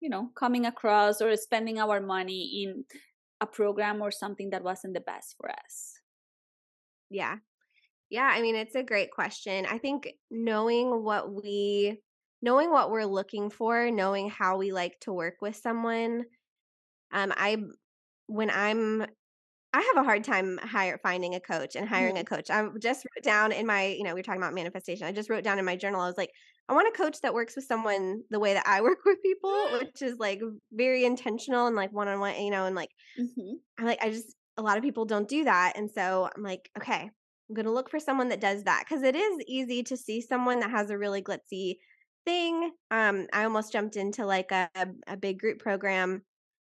you 0.00 0.08
know 0.08 0.30
coming 0.34 0.66
across 0.66 1.20
or 1.20 1.34
spending 1.36 1.78
our 1.78 2.00
money 2.00 2.64
in 2.64 2.84
a 3.40 3.46
program 3.46 4.02
or 4.02 4.10
something 4.10 4.50
that 4.50 4.62
wasn't 4.62 4.94
the 4.94 5.00
best 5.00 5.34
for 5.38 5.50
us? 5.50 5.98
Yeah. 7.08 7.36
Yeah 8.10 8.30
i 8.32 8.42
mean 8.42 8.56
it's 8.56 8.74
a 8.74 8.82
great 8.82 9.10
question. 9.10 9.66
I 9.66 9.78
think 9.78 10.08
knowing 10.30 11.04
what 11.04 11.32
we 11.32 12.00
knowing 12.42 12.70
what 12.70 12.90
we're 12.90 13.04
looking 13.04 13.50
for 13.50 13.90
knowing 13.90 14.30
how 14.30 14.56
we 14.56 14.72
like 14.72 14.98
to 15.00 15.12
work 15.12 15.36
with 15.42 15.56
someone 15.56 16.24
um 17.12 17.32
i 17.36 17.58
when 18.26 18.50
i'm 18.50 19.04
I 19.72 19.92
have 19.94 20.04
a 20.04 20.06
hard 20.06 20.24
time 20.24 20.58
hire 20.62 20.98
finding 21.02 21.34
a 21.34 21.40
coach 21.40 21.76
and 21.76 21.88
hiring 21.88 22.16
mm-hmm. 22.16 22.32
a 22.32 22.36
coach. 22.36 22.50
I 22.50 22.66
just 22.80 23.04
wrote 23.04 23.22
down 23.22 23.52
in 23.52 23.66
my, 23.66 23.86
you 23.86 24.02
know, 24.02 24.14
we 24.14 24.20
are 24.20 24.24
talking 24.24 24.40
about 24.40 24.54
manifestation. 24.54 25.06
I 25.06 25.12
just 25.12 25.30
wrote 25.30 25.44
down 25.44 25.58
in 25.60 25.64
my 25.64 25.76
journal. 25.76 26.00
I 26.00 26.06
was 26.06 26.16
like, 26.18 26.30
I 26.68 26.72
want 26.74 26.88
a 26.88 26.96
coach 26.96 27.20
that 27.22 27.34
works 27.34 27.56
with 27.56 27.66
someone 27.66 28.22
the 28.30 28.40
way 28.40 28.54
that 28.54 28.66
I 28.66 28.80
work 28.82 28.98
with 29.04 29.22
people, 29.22 29.68
which 29.80 30.02
is 30.02 30.16
like 30.18 30.40
very 30.72 31.04
intentional 31.04 31.66
and 31.66 31.76
like 31.76 31.92
one 31.92 32.08
on 32.08 32.20
one, 32.20 32.40
you 32.40 32.50
know, 32.50 32.66
and 32.66 32.74
like 32.74 32.90
mm-hmm. 33.18 33.54
I'm 33.78 33.86
like 33.86 34.02
I 34.02 34.10
just 34.10 34.34
a 34.56 34.62
lot 34.62 34.76
of 34.76 34.82
people 34.82 35.04
don't 35.04 35.28
do 35.28 35.44
that, 35.44 35.74
and 35.76 35.90
so 35.90 36.28
I'm 36.36 36.42
like, 36.42 36.68
okay, 36.76 37.02
I'm 37.48 37.54
gonna 37.54 37.72
look 37.72 37.90
for 37.90 38.00
someone 38.00 38.28
that 38.28 38.40
does 38.40 38.64
that 38.64 38.84
because 38.88 39.02
it 39.02 39.16
is 39.16 39.38
easy 39.46 39.82
to 39.84 39.96
see 39.96 40.20
someone 40.20 40.60
that 40.60 40.70
has 40.70 40.90
a 40.90 40.98
really 40.98 41.22
glitzy 41.22 41.76
thing. 42.24 42.72
Um, 42.90 43.26
I 43.32 43.44
almost 43.44 43.72
jumped 43.72 43.96
into 43.96 44.26
like 44.26 44.52
a, 44.52 44.68
a 45.06 45.16
big 45.16 45.38
group 45.38 45.58
program. 45.58 46.22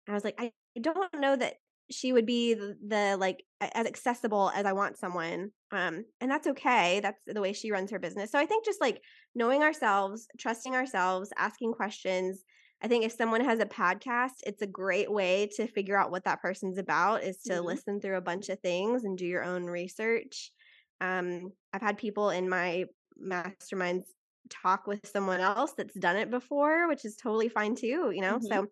I 0.08 0.14
was 0.14 0.24
like, 0.24 0.36
I 0.40 0.52
don't 0.80 1.20
know 1.20 1.36
that 1.36 1.56
she 1.92 2.14
would 2.14 2.26
be 2.26 2.54
the, 2.54 2.78
the, 2.88 3.18
like 3.18 3.44
as 3.60 3.86
accessible 3.86 4.52
as 4.56 4.66
I 4.66 4.74
want 4.74 4.98
someone. 4.98 5.52
Um, 5.72 6.06
and 6.20 6.30
that's 6.32 6.48
okay. 6.48 7.00
That's 7.02 7.22
the 7.26 7.42
way 7.42 7.54
she 7.54 7.72
runs 7.72 7.92
her 7.92 8.00
business. 8.00 8.32
So 8.32 8.40
I 8.40 8.46
think 8.46 8.66
just 8.66 8.82
like 8.82 9.02
knowing 9.36 9.64
ourselves, 9.64 10.28
trusting 10.40 10.76
ourselves, 10.76 11.32
asking 11.38 11.74
questions. 11.74 12.44
I 12.84 12.88
think 12.88 13.06
if 13.06 13.12
someone 13.12 13.46
has 13.46 13.60
a 13.60 13.66
podcast, 13.66 14.42
it's 14.46 14.64
a 14.64 14.68
great 14.68 15.12
way 15.12 15.50
to 15.56 15.68
figure 15.68 15.98
out 15.98 16.10
what 16.10 16.24
that 16.26 16.42
person's 16.42 16.80
about 16.80 17.24
is 17.24 17.38
to 17.44 17.54
mm-hmm. 17.54 17.66
listen 17.66 18.02
through 18.02 18.18
a 18.18 18.22
bunch 18.22 18.50
of 18.50 18.60
things 18.60 19.04
and 19.04 19.18
do 19.18 19.26
your 19.26 19.44
own 19.44 19.66
research. 19.66 20.52
Um, 21.00 21.52
I've 21.74 21.82
had 21.82 21.98
people 21.98 22.32
in 22.32 22.50
my 22.50 22.86
masterminds 23.24 24.06
talk 24.50 24.88
with 24.88 25.08
someone 25.08 25.40
else 25.40 25.74
that's 25.78 25.94
done 25.94 26.18
it 26.18 26.32
before, 26.32 26.88
which 26.88 27.06
is 27.06 27.16
totally 27.16 27.50
fine 27.50 27.76
too, 27.76 28.12
you 28.14 28.22
know? 28.22 28.38
Mm-hmm. 28.38 28.48
So 28.48 28.68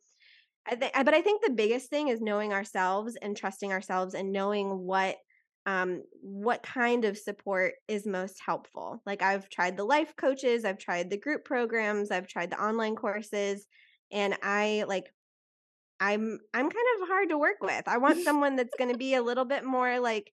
I 0.69 0.75
think, 0.75 0.93
but 0.93 1.13
I 1.13 1.21
think 1.21 1.43
the 1.43 1.51
biggest 1.51 1.89
thing 1.89 2.09
is 2.09 2.21
knowing 2.21 2.53
ourselves 2.53 3.17
and 3.21 3.35
trusting 3.35 3.71
ourselves 3.71 4.13
and 4.13 4.31
knowing 4.31 4.85
what 4.85 5.17
um 5.65 6.03
what 6.21 6.63
kind 6.63 7.05
of 7.05 7.17
support 7.17 7.73
is 7.87 8.05
most 8.05 8.39
helpful. 8.45 9.01
Like 9.05 9.21
I've 9.21 9.49
tried 9.49 9.77
the 9.77 9.83
life 9.83 10.15
coaches, 10.15 10.65
I've 10.65 10.77
tried 10.77 11.09
the 11.09 11.17
group 11.17 11.43
programs, 11.45 12.11
I've 12.11 12.27
tried 12.27 12.51
the 12.51 12.63
online 12.63 12.95
courses 12.95 13.65
and 14.11 14.35
I 14.43 14.85
like 14.87 15.11
I'm 15.99 16.39
I'm 16.53 16.69
kind 16.69 16.87
of 17.01 17.07
hard 17.07 17.29
to 17.29 17.37
work 17.37 17.57
with. 17.61 17.87
I 17.87 17.97
want 17.97 18.19
someone 18.23 18.55
that's 18.55 18.75
going 18.77 18.91
to 18.91 18.97
be 18.97 19.15
a 19.15 19.21
little 19.23 19.45
bit 19.45 19.63
more 19.65 19.99
like 19.99 20.31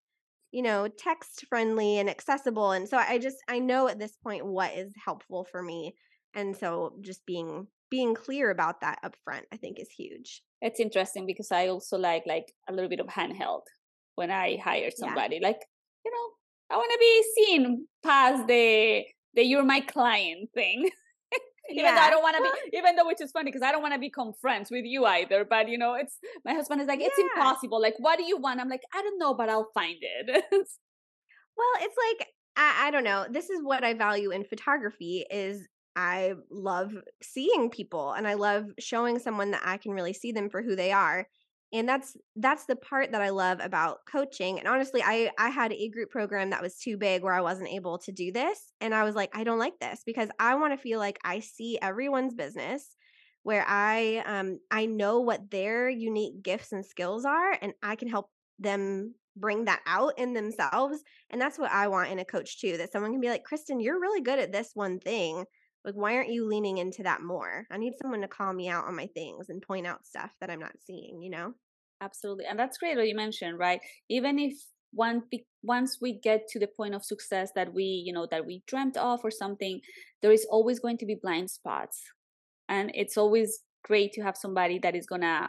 you 0.52 0.62
know 0.62 0.88
text 0.88 1.46
friendly 1.48 1.98
and 1.98 2.08
accessible 2.10 2.72
and 2.72 2.88
so 2.88 2.96
I 2.98 3.18
just 3.18 3.38
I 3.48 3.58
know 3.58 3.88
at 3.88 3.98
this 3.98 4.16
point 4.16 4.46
what 4.46 4.74
is 4.74 4.92
helpful 5.04 5.44
for 5.44 5.62
me 5.62 5.94
and 6.34 6.56
so 6.56 6.96
just 7.00 7.26
being 7.26 7.66
being 7.90 8.14
clear 8.14 8.50
about 8.50 8.80
that 8.80 8.98
up 9.02 9.14
front 9.24 9.44
i 9.52 9.56
think 9.56 9.78
is 9.78 9.88
huge 9.90 10.42
it's 10.60 10.80
interesting 10.80 11.26
because 11.26 11.52
i 11.52 11.68
also 11.68 11.96
like 11.98 12.24
like 12.26 12.52
a 12.68 12.72
little 12.72 12.90
bit 12.90 13.00
of 13.00 13.06
handheld 13.06 13.62
when 14.16 14.30
i 14.30 14.56
hire 14.62 14.90
somebody 14.90 15.38
yeah. 15.40 15.48
like 15.48 15.60
you 16.04 16.10
know 16.10 16.74
i 16.74 16.76
want 16.76 16.90
to 16.92 16.98
be 16.98 17.24
seen 17.36 17.86
past 18.04 18.46
the 18.46 19.04
the 19.34 19.44
you're 19.44 19.64
my 19.64 19.80
client 19.80 20.48
thing 20.54 20.88
even 21.70 21.84
yeah. 21.84 21.94
though 21.94 22.00
I 22.00 22.10
don't 22.10 22.22
want 22.22 22.36
to 22.36 22.42
be, 22.42 22.78
even 22.78 22.96
though 22.96 23.06
which 23.06 23.20
is 23.20 23.30
funny 23.30 23.50
because 23.50 23.62
I 23.62 23.72
don't 23.72 23.82
want 23.82 23.94
to 23.94 24.00
become 24.00 24.32
friends 24.40 24.70
with 24.70 24.84
you 24.84 25.04
either. 25.04 25.44
But 25.44 25.68
you 25.68 25.78
know, 25.78 25.94
it's 25.94 26.16
my 26.44 26.52
husband 26.52 26.80
is 26.80 26.86
like, 26.86 27.00
it's 27.00 27.18
yeah. 27.18 27.24
impossible. 27.24 27.80
Like, 27.80 27.94
what 27.98 28.18
do 28.18 28.24
you 28.24 28.38
want? 28.38 28.60
I'm 28.60 28.68
like, 28.68 28.82
I 28.94 29.02
don't 29.02 29.18
know, 29.18 29.34
but 29.34 29.48
I'll 29.48 29.70
find 29.74 29.96
it. 30.00 30.26
well, 30.56 31.72
it's 31.80 31.96
like 32.18 32.28
I, 32.56 32.88
I 32.88 32.90
don't 32.90 33.04
know. 33.04 33.26
This 33.30 33.50
is 33.50 33.62
what 33.62 33.84
I 33.84 33.94
value 33.94 34.30
in 34.30 34.44
photography 34.44 35.24
is 35.30 35.66
I 35.96 36.34
love 36.50 36.92
seeing 37.22 37.70
people 37.70 38.12
and 38.12 38.28
I 38.28 38.34
love 38.34 38.66
showing 38.78 39.18
someone 39.18 39.50
that 39.52 39.62
I 39.64 39.78
can 39.78 39.92
really 39.92 40.12
see 40.12 40.30
them 40.30 40.50
for 40.50 40.62
who 40.62 40.76
they 40.76 40.92
are. 40.92 41.26
And 41.72 41.88
that's 41.88 42.16
that's 42.36 42.66
the 42.66 42.76
part 42.76 43.10
that 43.12 43.22
I 43.22 43.30
love 43.30 43.58
about 43.60 44.00
coaching. 44.10 44.58
And 44.58 44.68
honestly, 44.68 45.02
I 45.04 45.30
I 45.38 45.48
had 45.48 45.72
a 45.72 45.88
group 45.88 46.10
program 46.10 46.50
that 46.50 46.62
was 46.62 46.76
too 46.76 46.96
big 46.96 47.22
where 47.22 47.34
I 47.34 47.40
wasn't 47.40 47.70
able 47.70 47.98
to 47.98 48.12
do 48.12 48.30
this 48.30 48.72
and 48.80 48.94
I 48.94 49.02
was 49.02 49.14
like 49.16 49.30
I 49.34 49.42
don't 49.42 49.58
like 49.58 49.78
this 49.80 50.02
because 50.06 50.28
I 50.38 50.54
want 50.54 50.74
to 50.74 50.82
feel 50.82 50.98
like 50.98 51.18
I 51.24 51.40
see 51.40 51.78
everyone's 51.82 52.34
business 52.34 52.94
where 53.42 53.64
I 53.66 54.24
um 54.26 54.58
I 54.70 54.86
know 54.86 55.20
what 55.20 55.50
their 55.50 55.88
unique 55.88 56.42
gifts 56.42 56.72
and 56.72 56.84
skills 56.84 57.24
are 57.24 57.56
and 57.62 57.72
I 57.82 57.94
can 57.94 58.08
help 58.08 58.28
them 58.58 59.14
bring 59.36 59.66
that 59.66 59.82
out 59.86 60.18
in 60.18 60.32
themselves 60.32 61.02
and 61.30 61.40
that's 61.40 61.58
what 61.58 61.70
I 61.70 61.86
want 61.88 62.10
in 62.10 62.18
a 62.18 62.24
coach 62.24 62.60
too 62.60 62.76
that 62.78 62.90
someone 62.90 63.12
can 63.12 63.20
be 63.20 63.28
like 63.28 63.44
Kristen 63.44 63.78
you're 63.78 64.00
really 64.00 64.20
good 64.20 64.38
at 64.38 64.50
this 64.50 64.70
one 64.74 64.98
thing 64.98 65.44
like, 65.86 65.94
why 65.94 66.16
aren't 66.16 66.32
you 66.32 66.46
leaning 66.46 66.78
into 66.78 67.04
that 67.04 67.22
more? 67.22 67.66
I 67.70 67.78
need 67.78 67.94
someone 68.02 68.20
to 68.22 68.28
call 68.28 68.52
me 68.52 68.68
out 68.68 68.86
on 68.86 68.96
my 68.96 69.06
things 69.06 69.48
and 69.48 69.62
point 69.62 69.86
out 69.86 70.04
stuff 70.04 70.32
that 70.40 70.50
I'm 70.50 70.58
not 70.58 70.74
seeing, 70.84 71.22
you 71.22 71.30
know? 71.30 71.54
Absolutely. 72.00 72.44
And 72.44 72.58
that's 72.58 72.76
great 72.76 72.96
what 72.96 73.08
you 73.08 73.14
mentioned, 73.14 73.58
right? 73.58 73.80
Even 74.10 74.38
if 74.38 74.54
one 74.92 75.22
once 75.62 75.98
we 76.00 76.18
get 76.20 76.48
to 76.48 76.58
the 76.58 76.66
point 76.66 76.94
of 76.94 77.04
success 77.04 77.52
that 77.54 77.72
we, 77.72 77.84
you 77.84 78.12
know, 78.12 78.26
that 78.30 78.44
we 78.44 78.62
dreamt 78.66 78.96
of 78.96 79.20
or 79.24 79.30
something, 79.30 79.80
there 80.22 80.32
is 80.32 80.46
always 80.50 80.80
going 80.80 80.98
to 80.98 81.06
be 81.06 81.14
blind 81.14 81.50
spots. 81.50 82.02
And 82.68 82.90
it's 82.94 83.16
always 83.16 83.60
great 83.84 84.12
to 84.14 84.22
have 84.22 84.36
somebody 84.36 84.78
that 84.80 84.96
is 84.96 85.06
gonna 85.06 85.48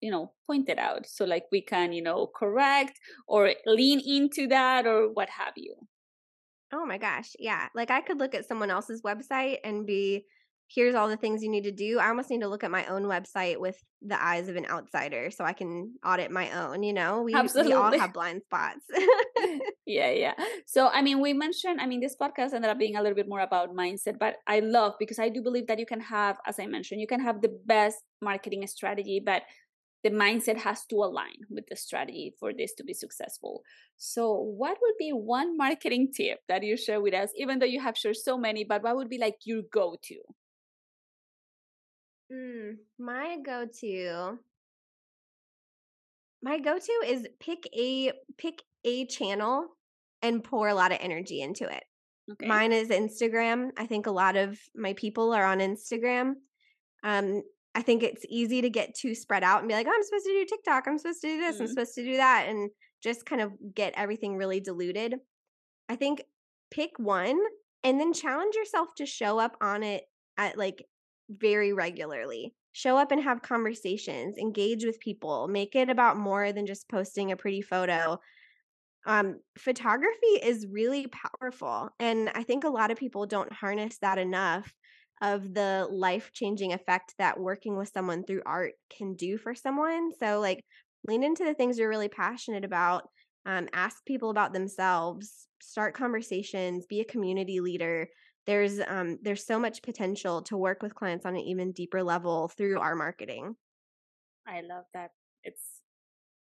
you 0.00 0.10
know 0.10 0.32
point 0.46 0.68
it 0.68 0.78
out 0.78 1.06
so 1.06 1.24
like 1.24 1.44
we 1.52 1.60
can 1.62 1.92
you 1.92 2.02
know 2.02 2.30
correct 2.34 2.98
or 3.28 3.52
lean 3.66 4.00
into 4.00 4.46
that 4.46 4.86
or 4.86 5.12
what 5.12 5.28
have 5.30 5.52
you 5.56 5.74
Oh 6.72 6.86
my 6.86 6.98
gosh. 6.98 7.32
Yeah. 7.38 7.68
Like 7.74 7.90
I 7.90 8.00
could 8.00 8.18
look 8.18 8.34
at 8.34 8.46
someone 8.46 8.70
else's 8.70 9.02
website 9.02 9.58
and 9.64 9.86
be, 9.86 10.26
here's 10.68 10.94
all 10.94 11.08
the 11.08 11.16
things 11.16 11.42
you 11.42 11.50
need 11.50 11.64
to 11.64 11.72
do. 11.72 11.98
I 11.98 12.08
almost 12.08 12.30
need 12.30 12.42
to 12.42 12.48
look 12.48 12.62
at 12.62 12.70
my 12.70 12.86
own 12.86 13.02
website 13.04 13.58
with 13.58 13.76
the 14.02 14.22
eyes 14.22 14.48
of 14.48 14.54
an 14.54 14.66
outsider 14.66 15.32
so 15.32 15.44
I 15.44 15.52
can 15.52 15.94
audit 16.06 16.30
my 16.30 16.50
own, 16.52 16.84
you 16.84 16.92
know? 16.92 17.22
We, 17.22 17.34
Absolutely. 17.34 17.72
we 17.72 17.78
all 17.78 17.98
have 17.98 18.12
blind 18.12 18.42
spots. 18.44 18.84
yeah, 19.84 20.10
yeah. 20.10 20.34
So, 20.66 20.86
I 20.86 21.02
mean, 21.02 21.20
we 21.20 21.32
mentioned, 21.32 21.80
I 21.80 21.86
mean, 21.86 22.00
this 22.00 22.14
podcast 22.20 22.54
ended 22.54 22.70
up 22.70 22.78
being 22.78 22.94
a 22.94 23.02
little 23.02 23.16
bit 23.16 23.28
more 23.28 23.40
about 23.40 23.74
mindset, 23.74 24.20
but 24.20 24.36
I 24.46 24.60
love 24.60 24.94
because 25.00 25.18
I 25.18 25.28
do 25.28 25.42
believe 25.42 25.66
that 25.66 25.80
you 25.80 25.86
can 25.86 26.00
have, 26.00 26.38
as 26.46 26.60
I 26.60 26.66
mentioned, 26.66 27.00
you 27.00 27.08
can 27.08 27.20
have 27.20 27.42
the 27.42 27.58
best 27.66 27.98
marketing 28.22 28.64
strategy, 28.68 29.20
but 29.24 29.42
the 30.02 30.10
mindset 30.10 30.56
has 30.56 30.86
to 30.86 30.96
align 30.96 31.36
with 31.50 31.66
the 31.68 31.76
strategy 31.76 32.34
for 32.38 32.52
this 32.52 32.74
to 32.74 32.84
be 32.84 32.94
successful. 32.94 33.62
So, 33.96 34.32
what 34.34 34.78
would 34.80 34.94
be 34.98 35.10
one 35.10 35.56
marketing 35.56 36.12
tip 36.14 36.40
that 36.48 36.62
you 36.62 36.76
share 36.76 37.00
with 37.00 37.14
us, 37.14 37.30
even 37.36 37.58
though 37.58 37.66
you 37.66 37.80
have 37.80 37.98
shared 37.98 38.16
so 38.16 38.38
many, 38.38 38.64
but 38.64 38.82
what 38.82 38.96
would 38.96 39.10
be 39.10 39.18
like 39.18 39.36
your 39.44 39.62
go 39.72 39.96
to? 40.04 40.16
Mm, 42.32 42.76
my 42.98 43.36
go 43.44 43.66
to. 43.80 44.38
My 46.42 46.58
go 46.58 46.78
to 46.78 46.92
is 47.06 47.28
pick 47.38 47.68
a 47.76 48.12
pick 48.38 48.62
a 48.84 49.04
channel 49.06 49.66
and 50.22 50.42
pour 50.42 50.68
a 50.68 50.74
lot 50.74 50.92
of 50.92 50.98
energy 51.00 51.42
into 51.42 51.64
it. 51.64 51.82
Okay. 52.32 52.46
Mine 52.46 52.72
is 52.72 52.88
Instagram. 52.88 53.70
I 53.76 53.86
think 53.86 54.06
a 54.06 54.12
lot 54.12 54.36
of 54.36 54.58
my 54.74 54.92
people 54.94 55.32
are 55.34 55.44
on 55.44 55.58
Instagram. 55.58 56.34
Um, 57.02 57.42
I 57.74 57.82
think 57.82 58.02
it's 58.02 58.24
easy 58.28 58.62
to 58.62 58.70
get 58.70 58.94
too 58.94 59.14
spread 59.14 59.44
out 59.44 59.60
and 59.60 59.68
be 59.68 59.74
like, 59.74 59.86
oh, 59.88 59.92
I'm 59.94 60.02
supposed 60.02 60.26
to 60.26 60.32
do 60.32 60.44
TikTok. 60.44 60.84
I'm 60.86 60.98
supposed 60.98 61.20
to 61.22 61.28
do 61.28 61.38
this. 61.38 61.54
Mm-hmm. 61.54 61.62
I'm 61.62 61.68
supposed 61.68 61.94
to 61.94 62.04
do 62.04 62.16
that. 62.16 62.46
And 62.48 62.70
just 63.02 63.24
kind 63.24 63.40
of 63.40 63.52
get 63.74 63.94
everything 63.96 64.36
really 64.36 64.60
diluted. 64.60 65.14
I 65.88 65.96
think 65.96 66.22
pick 66.70 66.98
one 66.98 67.38
and 67.82 67.98
then 67.98 68.12
challenge 68.12 68.54
yourself 68.54 68.88
to 68.96 69.06
show 69.06 69.38
up 69.38 69.56
on 69.60 69.82
it 69.82 70.04
at 70.36 70.58
like 70.58 70.84
very 71.30 71.72
regularly. 71.72 72.54
Show 72.72 72.96
up 72.96 73.10
and 73.10 73.22
have 73.22 73.42
conversations, 73.42 74.38
engage 74.38 74.84
with 74.84 75.00
people, 75.00 75.48
make 75.48 75.74
it 75.74 75.90
about 75.90 76.16
more 76.16 76.52
than 76.52 76.66
just 76.66 76.88
posting 76.88 77.32
a 77.32 77.36
pretty 77.36 77.62
photo. 77.62 78.20
Um, 79.06 79.40
photography 79.58 80.38
is 80.42 80.66
really 80.70 81.06
powerful. 81.08 81.88
And 81.98 82.30
I 82.34 82.42
think 82.42 82.64
a 82.64 82.68
lot 82.68 82.90
of 82.90 82.98
people 82.98 83.26
don't 83.26 83.52
harness 83.52 83.98
that 84.02 84.18
enough 84.18 84.72
of 85.20 85.54
the 85.54 85.86
life 85.90 86.30
changing 86.32 86.72
effect 86.72 87.14
that 87.18 87.38
working 87.38 87.76
with 87.76 87.90
someone 87.92 88.24
through 88.24 88.42
art 88.46 88.72
can 88.96 89.14
do 89.14 89.36
for 89.36 89.54
someone. 89.54 90.12
So, 90.18 90.40
like, 90.40 90.64
lean 91.06 91.22
into 91.22 91.44
the 91.44 91.54
things 91.54 91.78
you're 91.78 91.88
really 91.88 92.08
passionate 92.08 92.64
about. 92.64 93.04
Um, 93.46 93.68
ask 93.72 94.04
people 94.04 94.30
about 94.30 94.52
themselves. 94.52 95.46
Start 95.60 95.94
conversations. 95.94 96.86
Be 96.86 97.00
a 97.00 97.04
community 97.04 97.60
leader. 97.60 98.08
There's 98.46 98.80
um, 98.86 99.18
there's 99.22 99.46
so 99.46 99.58
much 99.58 99.82
potential 99.82 100.42
to 100.42 100.56
work 100.56 100.82
with 100.82 100.94
clients 100.94 101.26
on 101.26 101.36
an 101.36 101.42
even 101.42 101.72
deeper 101.72 102.02
level 102.02 102.48
through 102.48 102.80
our 102.80 102.94
marketing. 102.94 103.56
I 104.46 104.62
love 104.62 104.84
that. 104.94 105.10
It's 105.44 105.80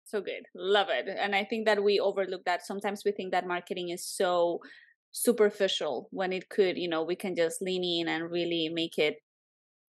so 0.05 0.21
good. 0.21 0.47
Love 0.55 0.89
it. 0.91 1.07
And 1.09 1.35
I 1.35 1.45
think 1.45 1.67
that 1.67 1.83
we 1.83 2.01
overlook 2.01 2.45
that. 2.45 2.65
Sometimes 2.65 3.03
we 3.05 3.13
think 3.13 3.33
that 3.33 3.47
marketing 3.47 3.91
is 3.91 4.07
so 4.07 4.61
superficial 5.13 6.09
when 6.11 6.33
it 6.33 6.49
could, 6.49 6.77
you 6.77 6.89
know, 6.89 7.03
we 7.03 7.17
can 7.17 7.35
just 7.35 7.63
lean 7.63 7.85
in 7.85 8.09
and 8.09 8.31
really 8.31 8.69
make 8.69 8.99
it 8.99 9.17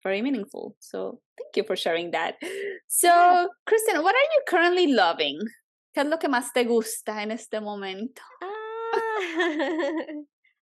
very 0.02 0.22
meaningful. 0.22 0.76
So 0.80 1.20
thank 1.38 1.56
you 1.56 1.64
for 1.64 1.76
sharing 1.76 2.12
that. 2.12 2.36
So, 2.92 3.48
Kristen, 3.68 4.02
what 4.02 4.16
are 4.16 4.18
you 4.18 4.42
currently 4.48 4.88
loving? 4.88 5.38
¿Qué 5.96 6.02
es 6.02 6.08
lo 6.08 6.16
que 6.16 6.28
más 6.28 6.52
te 6.52 6.64
gusta 6.64 7.22
en 7.22 7.30
este 7.30 7.60
momento? 7.60 8.20
Ah, 8.42 9.00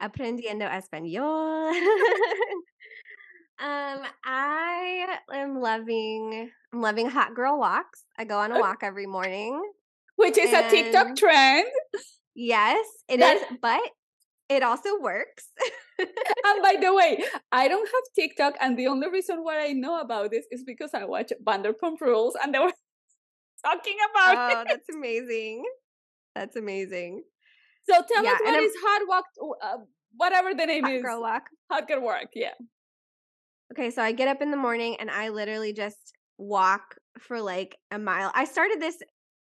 aprendiendo 0.08 0.64
español. 0.64 1.68
um, 3.60 4.06
I 4.24 5.18
am 5.34 5.60
loving 5.60 6.50
I'm 6.72 6.80
loving 6.80 7.10
hot 7.10 7.34
girl 7.34 7.58
walks. 7.58 8.04
I 8.18 8.24
go 8.24 8.38
on 8.38 8.52
a 8.52 8.58
walk 8.58 8.78
every 8.82 9.06
morning. 9.06 9.60
which 10.16 10.38
is 10.38 10.52
a 10.52 10.68
TikTok 10.70 11.16
trend. 11.16 11.66
Yes, 12.34 12.84
it 13.08 13.20
that, 13.20 13.36
is, 13.36 13.42
but 13.60 13.80
it 14.56 14.62
also 14.62 14.98
works. 15.00 15.48
and 15.98 16.62
by 16.62 16.76
the 16.80 16.92
way, 16.94 17.22
I 17.52 17.68
don't 17.68 17.86
have 17.86 18.04
TikTok, 18.14 18.54
and 18.60 18.78
the 18.78 18.86
only 18.86 19.08
reason 19.08 19.42
why 19.42 19.64
I 19.66 19.72
know 19.72 20.00
about 20.00 20.30
this 20.30 20.46
is 20.50 20.64
because 20.64 20.90
I 20.94 21.04
watch 21.04 21.32
Vanderpump 21.44 22.00
Rules, 22.00 22.36
and 22.42 22.54
they 22.54 22.58
were 22.58 22.72
talking 23.64 23.96
about 24.10 24.36
oh, 24.36 24.60
it. 24.60 24.66
that's 24.68 24.88
amazing. 24.94 25.64
That's 26.34 26.56
amazing. 26.56 27.22
So 27.88 27.94
tell 28.12 28.24
yeah, 28.24 28.32
us 28.32 28.40
what 28.42 28.62
is 28.62 28.72
hot 28.82 29.02
walk, 29.08 29.24
uh, 29.62 29.76
whatever 30.16 30.54
the 30.54 30.66
name 30.66 30.84
hot 30.84 30.94
is. 30.94 31.02
Girl 31.02 31.20
walk. 31.20 31.42
Hot 31.70 31.86
girl 31.86 32.00
walk. 32.00 32.28
Yeah. 32.34 32.54
Okay, 33.72 33.90
so 33.90 34.02
I 34.02 34.12
get 34.12 34.28
up 34.28 34.42
in 34.42 34.50
the 34.50 34.56
morning 34.56 34.96
and 35.00 35.10
I 35.10 35.28
literally 35.30 35.72
just 35.72 36.12
walk 36.38 36.96
for 37.18 37.40
like 37.40 37.76
a 37.90 37.98
mile. 37.98 38.30
I 38.34 38.44
started 38.44 38.80
this 38.80 38.98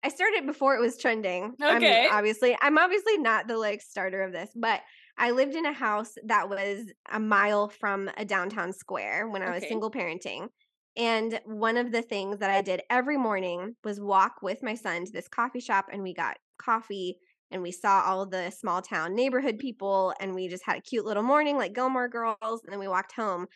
I 0.04 0.08
started 0.08 0.46
before 0.46 0.76
it 0.76 0.80
was 0.80 0.96
trending. 0.98 1.54
Okay. 1.60 2.06
I'm 2.06 2.14
obviously, 2.14 2.56
I'm 2.60 2.78
obviously 2.78 3.18
not 3.18 3.48
the 3.48 3.56
like 3.56 3.82
starter 3.82 4.22
of 4.22 4.32
this, 4.32 4.50
but 4.54 4.80
I 5.18 5.30
lived 5.30 5.54
in 5.54 5.66
a 5.66 5.72
house 5.72 6.12
that 6.24 6.48
was 6.48 6.86
a 7.10 7.18
mile 7.18 7.68
from 7.68 8.10
a 8.16 8.24
downtown 8.24 8.72
square 8.72 9.28
when 9.28 9.42
I 9.42 9.50
was 9.50 9.58
okay. 9.58 9.68
single 9.68 9.90
parenting. 9.90 10.48
And 10.96 11.40
one 11.44 11.76
of 11.76 11.92
the 11.92 12.02
things 12.02 12.38
that 12.38 12.50
I 12.50 12.62
did 12.62 12.82
every 12.88 13.18
morning 13.18 13.76
was 13.84 14.00
walk 14.00 14.36
with 14.42 14.62
my 14.62 14.74
son 14.74 15.04
to 15.04 15.12
this 15.12 15.28
coffee 15.28 15.60
shop 15.60 15.86
and 15.92 16.02
we 16.02 16.14
got 16.14 16.38
coffee 16.58 17.18
and 17.50 17.62
we 17.62 17.70
saw 17.70 18.02
all 18.02 18.26
the 18.26 18.50
small 18.50 18.82
town 18.82 19.14
neighborhood 19.14 19.58
people 19.58 20.14
and 20.20 20.34
we 20.34 20.48
just 20.48 20.64
had 20.64 20.78
a 20.78 20.80
cute 20.80 21.04
little 21.04 21.22
morning 21.22 21.56
like 21.56 21.74
Gilmore 21.74 22.08
Girls 22.08 22.62
and 22.64 22.72
then 22.72 22.78
we 22.78 22.88
walked 22.88 23.12
home. 23.12 23.46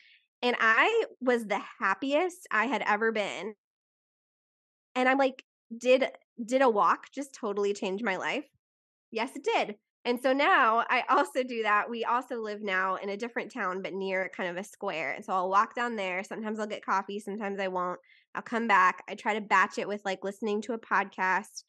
And 0.42 0.56
I 0.58 1.04
was 1.20 1.46
the 1.46 1.60
happiest 1.78 2.46
I 2.50 2.66
had 2.66 2.82
ever 2.86 3.12
been. 3.12 3.54
And 4.94 5.08
I'm 5.08 5.18
like, 5.18 5.44
did 5.76 6.06
did 6.44 6.62
a 6.62 6.70
walk 6.70 7.06
just 7.14 7.34
totally 7.34 7.72
change 7.72 8.02
my 8.02 8.16
life? 8.16 8.44
Yes, 9.10 9.30
it 9.34 9.44
did. 9.44 9.76
And 10.04 10.18
so 10.20 10.32
now 10.32 10.84
I 10.88 11.04
also 11.10 11.42
do 11.42 11.62
that. 11.62 11.90
We 11.90 12.04
also 12.04 12.40
live 12.40 12.62
now 12.62 12.96
in 12.96 13.10
a 13.10 13.16
different 13.16 13.52
town, 13.52 13.82
but 13.82 13.92
near 13.92 14.30
kind 14.34 14.48
of 14.48 14.56
a 14.56 14.64
square. 14.64 15.12
And 15.12 15.24
so 15.24 15.34
I'll 15.34 15.50
walk 15.50 15.74
down 15.74 15.96
there. 15.96 16.24
Sometimes 16.24 16.58
I'll 16.58 16.66
get 16.66 16.84
coffee, 16.84 17.20
sometimes 17.20 17.60
I 17.60 17.68
won't. 17.68 18.00
I'll 18.34 18.42
come 18.42 18.68
back. 18.68 19.02
I 19.08 19.14
try 19.14 19.34
to 19.34 19.40
batch 19.40 19.78
it 19.78 19.88
with 19.88 20.02
like 20.04 20.24
listening 20.24 20.62
to 20.62 20.72
a 20.72 20.78
podcast. 20.78 21.64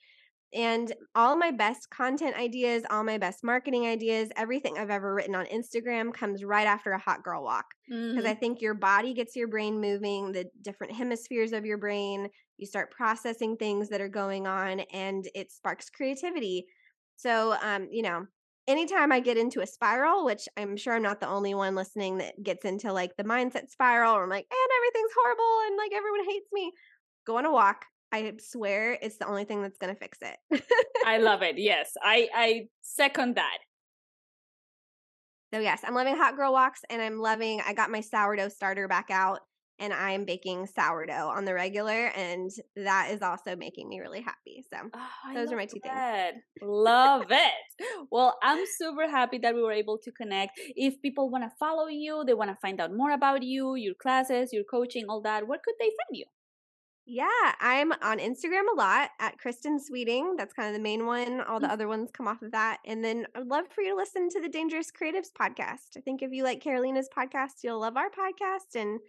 And 0.54 0.94
all 1.16 1.38
my 1.38 1.52
best 1.52 1.90
content 1.90 2.36
ideas, 2.36 2.84
all 2.90 3.04
my 3.04 3.18
best 3.18 3.42
marketing 3.42 3.88
ideas, 3.88 4.30
everything 4.36 4.78
I've 4.78 4.90
ever 4.90 5.14
written 5.14 5.34
on 5.34 5.46
Instagram 5.46 6.14
comes 6.14 6.44
right 6.44 6.68
after 6.68 6.92
a 6.92 7.00
hot 7.00 7.24
girl 7.24 7.44
walk. 7.44 7.66
Because 7.88 8.18
mm-hmm. 8.18 8.28
I 8.28 8.34
think 8.34 8.62
your 8.62 8.74
body 8.74 9.14
gets 9.14 9.36
your 9.36 9.48
brain 9.48 9.80
moving, 9.80 10.34
the 10.34 10.46
different 10.62 10.94
hemispheres 10.94 11.54
of 11.54 11.66
your 11.66 11.78
brain. 11.78 12.30
You 12.62 12.68
start 12.68 12.92
processing 12.92 13.58
things 13.58 13.90
that 13.90 14.00
are 14.00 14.08
going 14.08 14.48
on 14.48 14.82
and 14.94 15.28
it 15.36 15.52
sparks 15.52 15.90
creativity. 15.90 16.68
So, 17.18 17.58
um, 17.62 17.90
you 17.92 18.04
know, 18.04 18.28
anytime 18.68 19.12
I 19.12 19.20
get 19.20 19.38
into 19.38 19.62
a 19.62 19.68
spiral, 19.68 20.24
which 20.24 20.48
I'm 20.56 20.78
sure 20.78 20.94
I'm 20.94 21.02
not 21.02 21.20
the 21.20 21.28
only 21.28 21.54
one 21.54 21.76
listening 21.76 22.20
that 22.20 22.42
gets 22.42 22.64
into 22.64 22.94
like 22.94 23.18
the 23.18 23.24
mindset 23.24 23.70
spiral, 23.70 24.16
or 24.16 24.24
I'm 24.24 24.30
like, 24.30 24.46
and 24.50 24.72
everything's 24.78 25.12
horrible 25.20 25.68
and 25.68 25.78
like 25.78 25.92
everyone 25.94 26.24
hates 26.24 26.48
me, 26.54 26.72
go 27.26 27.38
on 27.38 27.46
a 27.46 27.52
walk, 27.52 27.86
I 28.12 28.34
swear 28.40 28.98
it's 29.02 29.18
the 29.18 29.28
only 29.28 29.46
thing 29.46 29.62
that's 29.62 29.78
going 29.78 29.94
to 29.94 30.00
fix 30.00 30.20
it. 30.22 30.64
I 31.06 31.18
love 31.18 31.42
it. 31.42 31.58
Yes, 31.58 31.94
I 32.02 32.30
I 32.34 32.68
second 32.82 33.36
that. 33.36 33.58
So 35.54 35.60
yes, 35.60 35.82
I'm 35.86 35.96
loving 35.96 36.16
hot 36.16 36.36
girl 36.36 36.54
walks 36.54 36.82
and 36.90 37.02
I'm 37.02 37.20
loving 37.20 37.62
I 37.66 37.74
got 37.74 37.92
my 37.92 38.02
sourdough 38.02 38.50
starter 38.50 38.88
back 38.88 39.10
out 39.10 39.40
and 39.82 39.92
I'm 39.94 40.26
baking 40.26 40.68
sourdough 40.68 41.28
on 41.36 41.44
the 41.44 41.54
regular 41.54 42.08
and 42.16 42.50
that 42.76 43.10
is 43.12 43.22
also 43.22 43.56
making 43.56 43.90
me 43.90 44.00
really 44.00 44.22
happy. 44.22 44.64
So 44.72 44.80
oh, 44.94 45.34
those 45.34 45.52
are 45.52 45.58
my 45.58 45.66
two 45.66 45.80
that. 45.84 46.34
things. 46.34 46.44
Love 46.62 47.26
it. 47.32 48.08
Well, 48.12 48.38
I'm 48.44 48.64
super 48.78 49.10
happy 49.10 49.40
that 49.40 49.56
we 49.56 49.64
were 49.64 49.72
able 49.72 49.98
to 49.98 50.12
connect. 50.12 50.60
If 50.76 51.02
people 51.02 51.30
want 51.30 51.44
to 51.44 51.52
follow 51.60 51.88
you, 51.88 52.24
they 52.26 52.34
want 52.36 52.52
to 52.52 52.58
find 52.62 52.80
out 52.80 52.96
more 52.96 53.12
about 53.12 53.44
you, 53.44 53.76
your 53.76 53.96
classes, 53.96 54.54
your 54.54 54.64
coaching, 54.64 55.06
all 55.10 55.22
that, 55.22 55.48
where 55.48 55.60
could 55.64 55.76
they 55.80 55.88
find 55.88 56.18
you? 56.18 56.26
Yeah, 57.06 57.26
I'm 57.60 57.92
on 57.92 58.20
Instagram 58.20 58.72
a 58.72 58.78
lot 58.78 59.10
at 59.20 59.40
Kristen 59.40 59.80
Sweeting. 59.80 60.36
That's 60.38 60.54
kind 60.54 60.70
of 60.70 60.76
the 60.76 60.84
main 60.84 61.06
one. 61.06 61.42
All 61.42 61.60
the 61.60 61.66
mm-hmm. 61.66 61.74
other 61.74 61.88
ones 61.88 62.12
come 62.16 62.28
off 62.28 62.42
of 62.44 62.52
that. 62.52 62.78
And 62.86 63.04
then 63.04 63.26
I'd 63.36 63.48
love 63.48 63.66
for 63.74 63.82
you 63.82 63.90
to 63.90 63.96
listen 63.96 64.30
to 64.30 64.40
the 64.40 64.48
Dangerous 64.48 64.92
Creatives 64.92 65.30
podcast. 65.38 65.98
I 65.98 66.02
think 66.02 66.22
if 66.22 66.32
you 66.32 66.44
like 66.44 66.62
Carolina's 66.62 67.10
podcast, 67.16 67.64
you'll 67.64 67.82
love 67.82 67.98
our 67.98 68.10
podcast. 68.10 68.80
And 68.80 69.00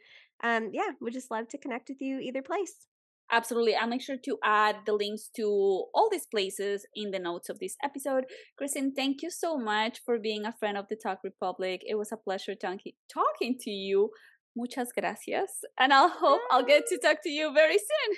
um, 0.43 0.71
yeah, 0.73 0.91
we 1.01 1.11
just 1.11 1.31
love 1.31 1.49
to 1.49 1.59
connect 1.59 1.89
with 1.89 2.01
you 2.01 2.19
either 2.19 2.43
place. 2.43 2.87
Absolutely. 3.31 3.75
I'll 3.75 3.89
make 3.89 4.03
sure 4.03 4.19
to 4.25 4.39
add 4.45 4.77
the 4.85 4.93
links 4.93 5.31
to 5.37 5.47
all 5.47 6.09
these 6.11 6.27
places 6.27 6.85
in 6.95 7.13
the 7.13 7.19
notes 7.19 7.49
of 7.49 7.61
this 7.61 7.77
episode. 7.83 8.25
Kristen, 8.59 8.93
thank 8.95 9.23
you 9.23 9.31
so 9.31 9.57
much 9.57 10.01
for 10.05 10.19
being 10.19 10.45
a 10.45 10.53
friend 10.53 10.77
of 10.77 10.87
the 10.91 10.97
Tog 10.97 11.19
Republic. 11.25 11.83
It 11.89 11.95
was 11.95 12.13
a 12.13 12.19
pleasure 12.19 12.55
talking 12.55 12.93
talking 13.09 13.57
to 13.61 13.71
you 13.71 14.11
Muchas 14.57 14.93
gracias. 14.93 15.65
And 15.79 15.93
I'll 15.93 16.09
hope 16.09 16.41
I'll 16.51 16.65
get 16.65 16.87
to 16.89 16.99
talk 16.99 17.23
to 17.23 17.31
you 17.31 17.53
very 17.53 17.79
soon. 17.79 18.17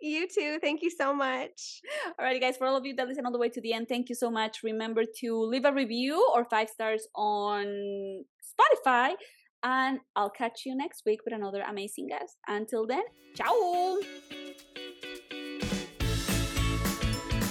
You 0.00 0.28
too. 0.28 0.58
Thank 0.60 0.82
you 0.82 0.90
so 0.90 1.12
much. 1.12 1.80
Alrighty, 2.20 2.40
guys, 2.40 2.56
for 2.56 2.66
all 2.66 2.76
of 2.76 2.86
you 2.86 2.94
that 2.94 3.08
listen 3.08 3.26
all 3.26 3.32
the 3.32 3.38
way 3.38 3.48
to 3.48 3.60
the 3.60 3.72
end, 3.72 3.88
thank 3.88 4.08
you 4.08 4.14
so 4.14 4.30
much. 4.30 4.62
Remember 4.62 5.02
to 5.20 5.42
leave 5.44 5.64
a 5.64 5.72
review 5.72 6.24
or 6.34 6.44
five 6.44 6.68
stars 6.68 7.08
on 7.16 8.24
Spotify. 8.46 9.14
And 9.62 10.00
I'll 10.14 10.30
catch 10.30 10.62
you 10.64 10.76
next 10.76 11.02
week 11.04 11.20
with 11.24 11.34
another 11.34 11.62
amazing 11.62 12.08
guest. 12.08 12.36
Until 12.46 12.86
then, 12.86 13.02
ciao. 13.34 13.98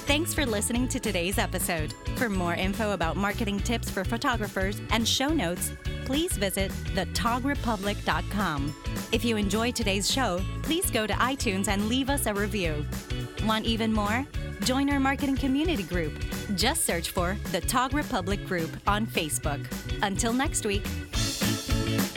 Thanks 0.08 0.34
for 0.34 0.46
listening 0.46 0.88
to 0.88 1.02
today's 1.02 1.38
episode. 1.38 1.94
For 2.16 2.30
more 2.30 2.54
info 2.54 2.94
about 2.94 3.18
marketing 3.18 3.60
tips 3.60 3.90
for 3.90 4.06
photographers 4.06 4.80
and 4.92 5.06
show 5.06 5.28
notes, 5.28 5.74
please 6.06 6.32
visit 6.38 6.72
thetogrepublic.com. 6.96 8.74
If 9.12 9.26
you 9.26 9.36
enjoyed 9.36 9.76
today's 9.76 10.10
show, 10.10 10.42
please 10.64 10.90
go 10.90 11.06
to 11.08 11.14
iTunes 11.14 11.68
and 11.68 11.90
leave 11.90 12.10
us 12.10 12.26
a 12.26 12.34
review. 12.34 12.86
Want 13.46 13.66
even 13.66 13.92
more? 13.92 14.26
Join 14.62 14.90
our 14.90 15.00
marketing 15.00 15.36
community 15.36 15.84
group. 15.84 16.14
Just 16.56 16.86
search 16.86 17.10
for 17.12 17.36
the 17.52 17.60
Tog 17.60 17.94
Republic 17.94 18.46
Group 18.46 18.72
on 18.88 19.06
Facebook. 19.06 19.66
Until 20.02 20.32
next 20.32 20.66
week. 20.66 20.86
Thank 21.88 22.17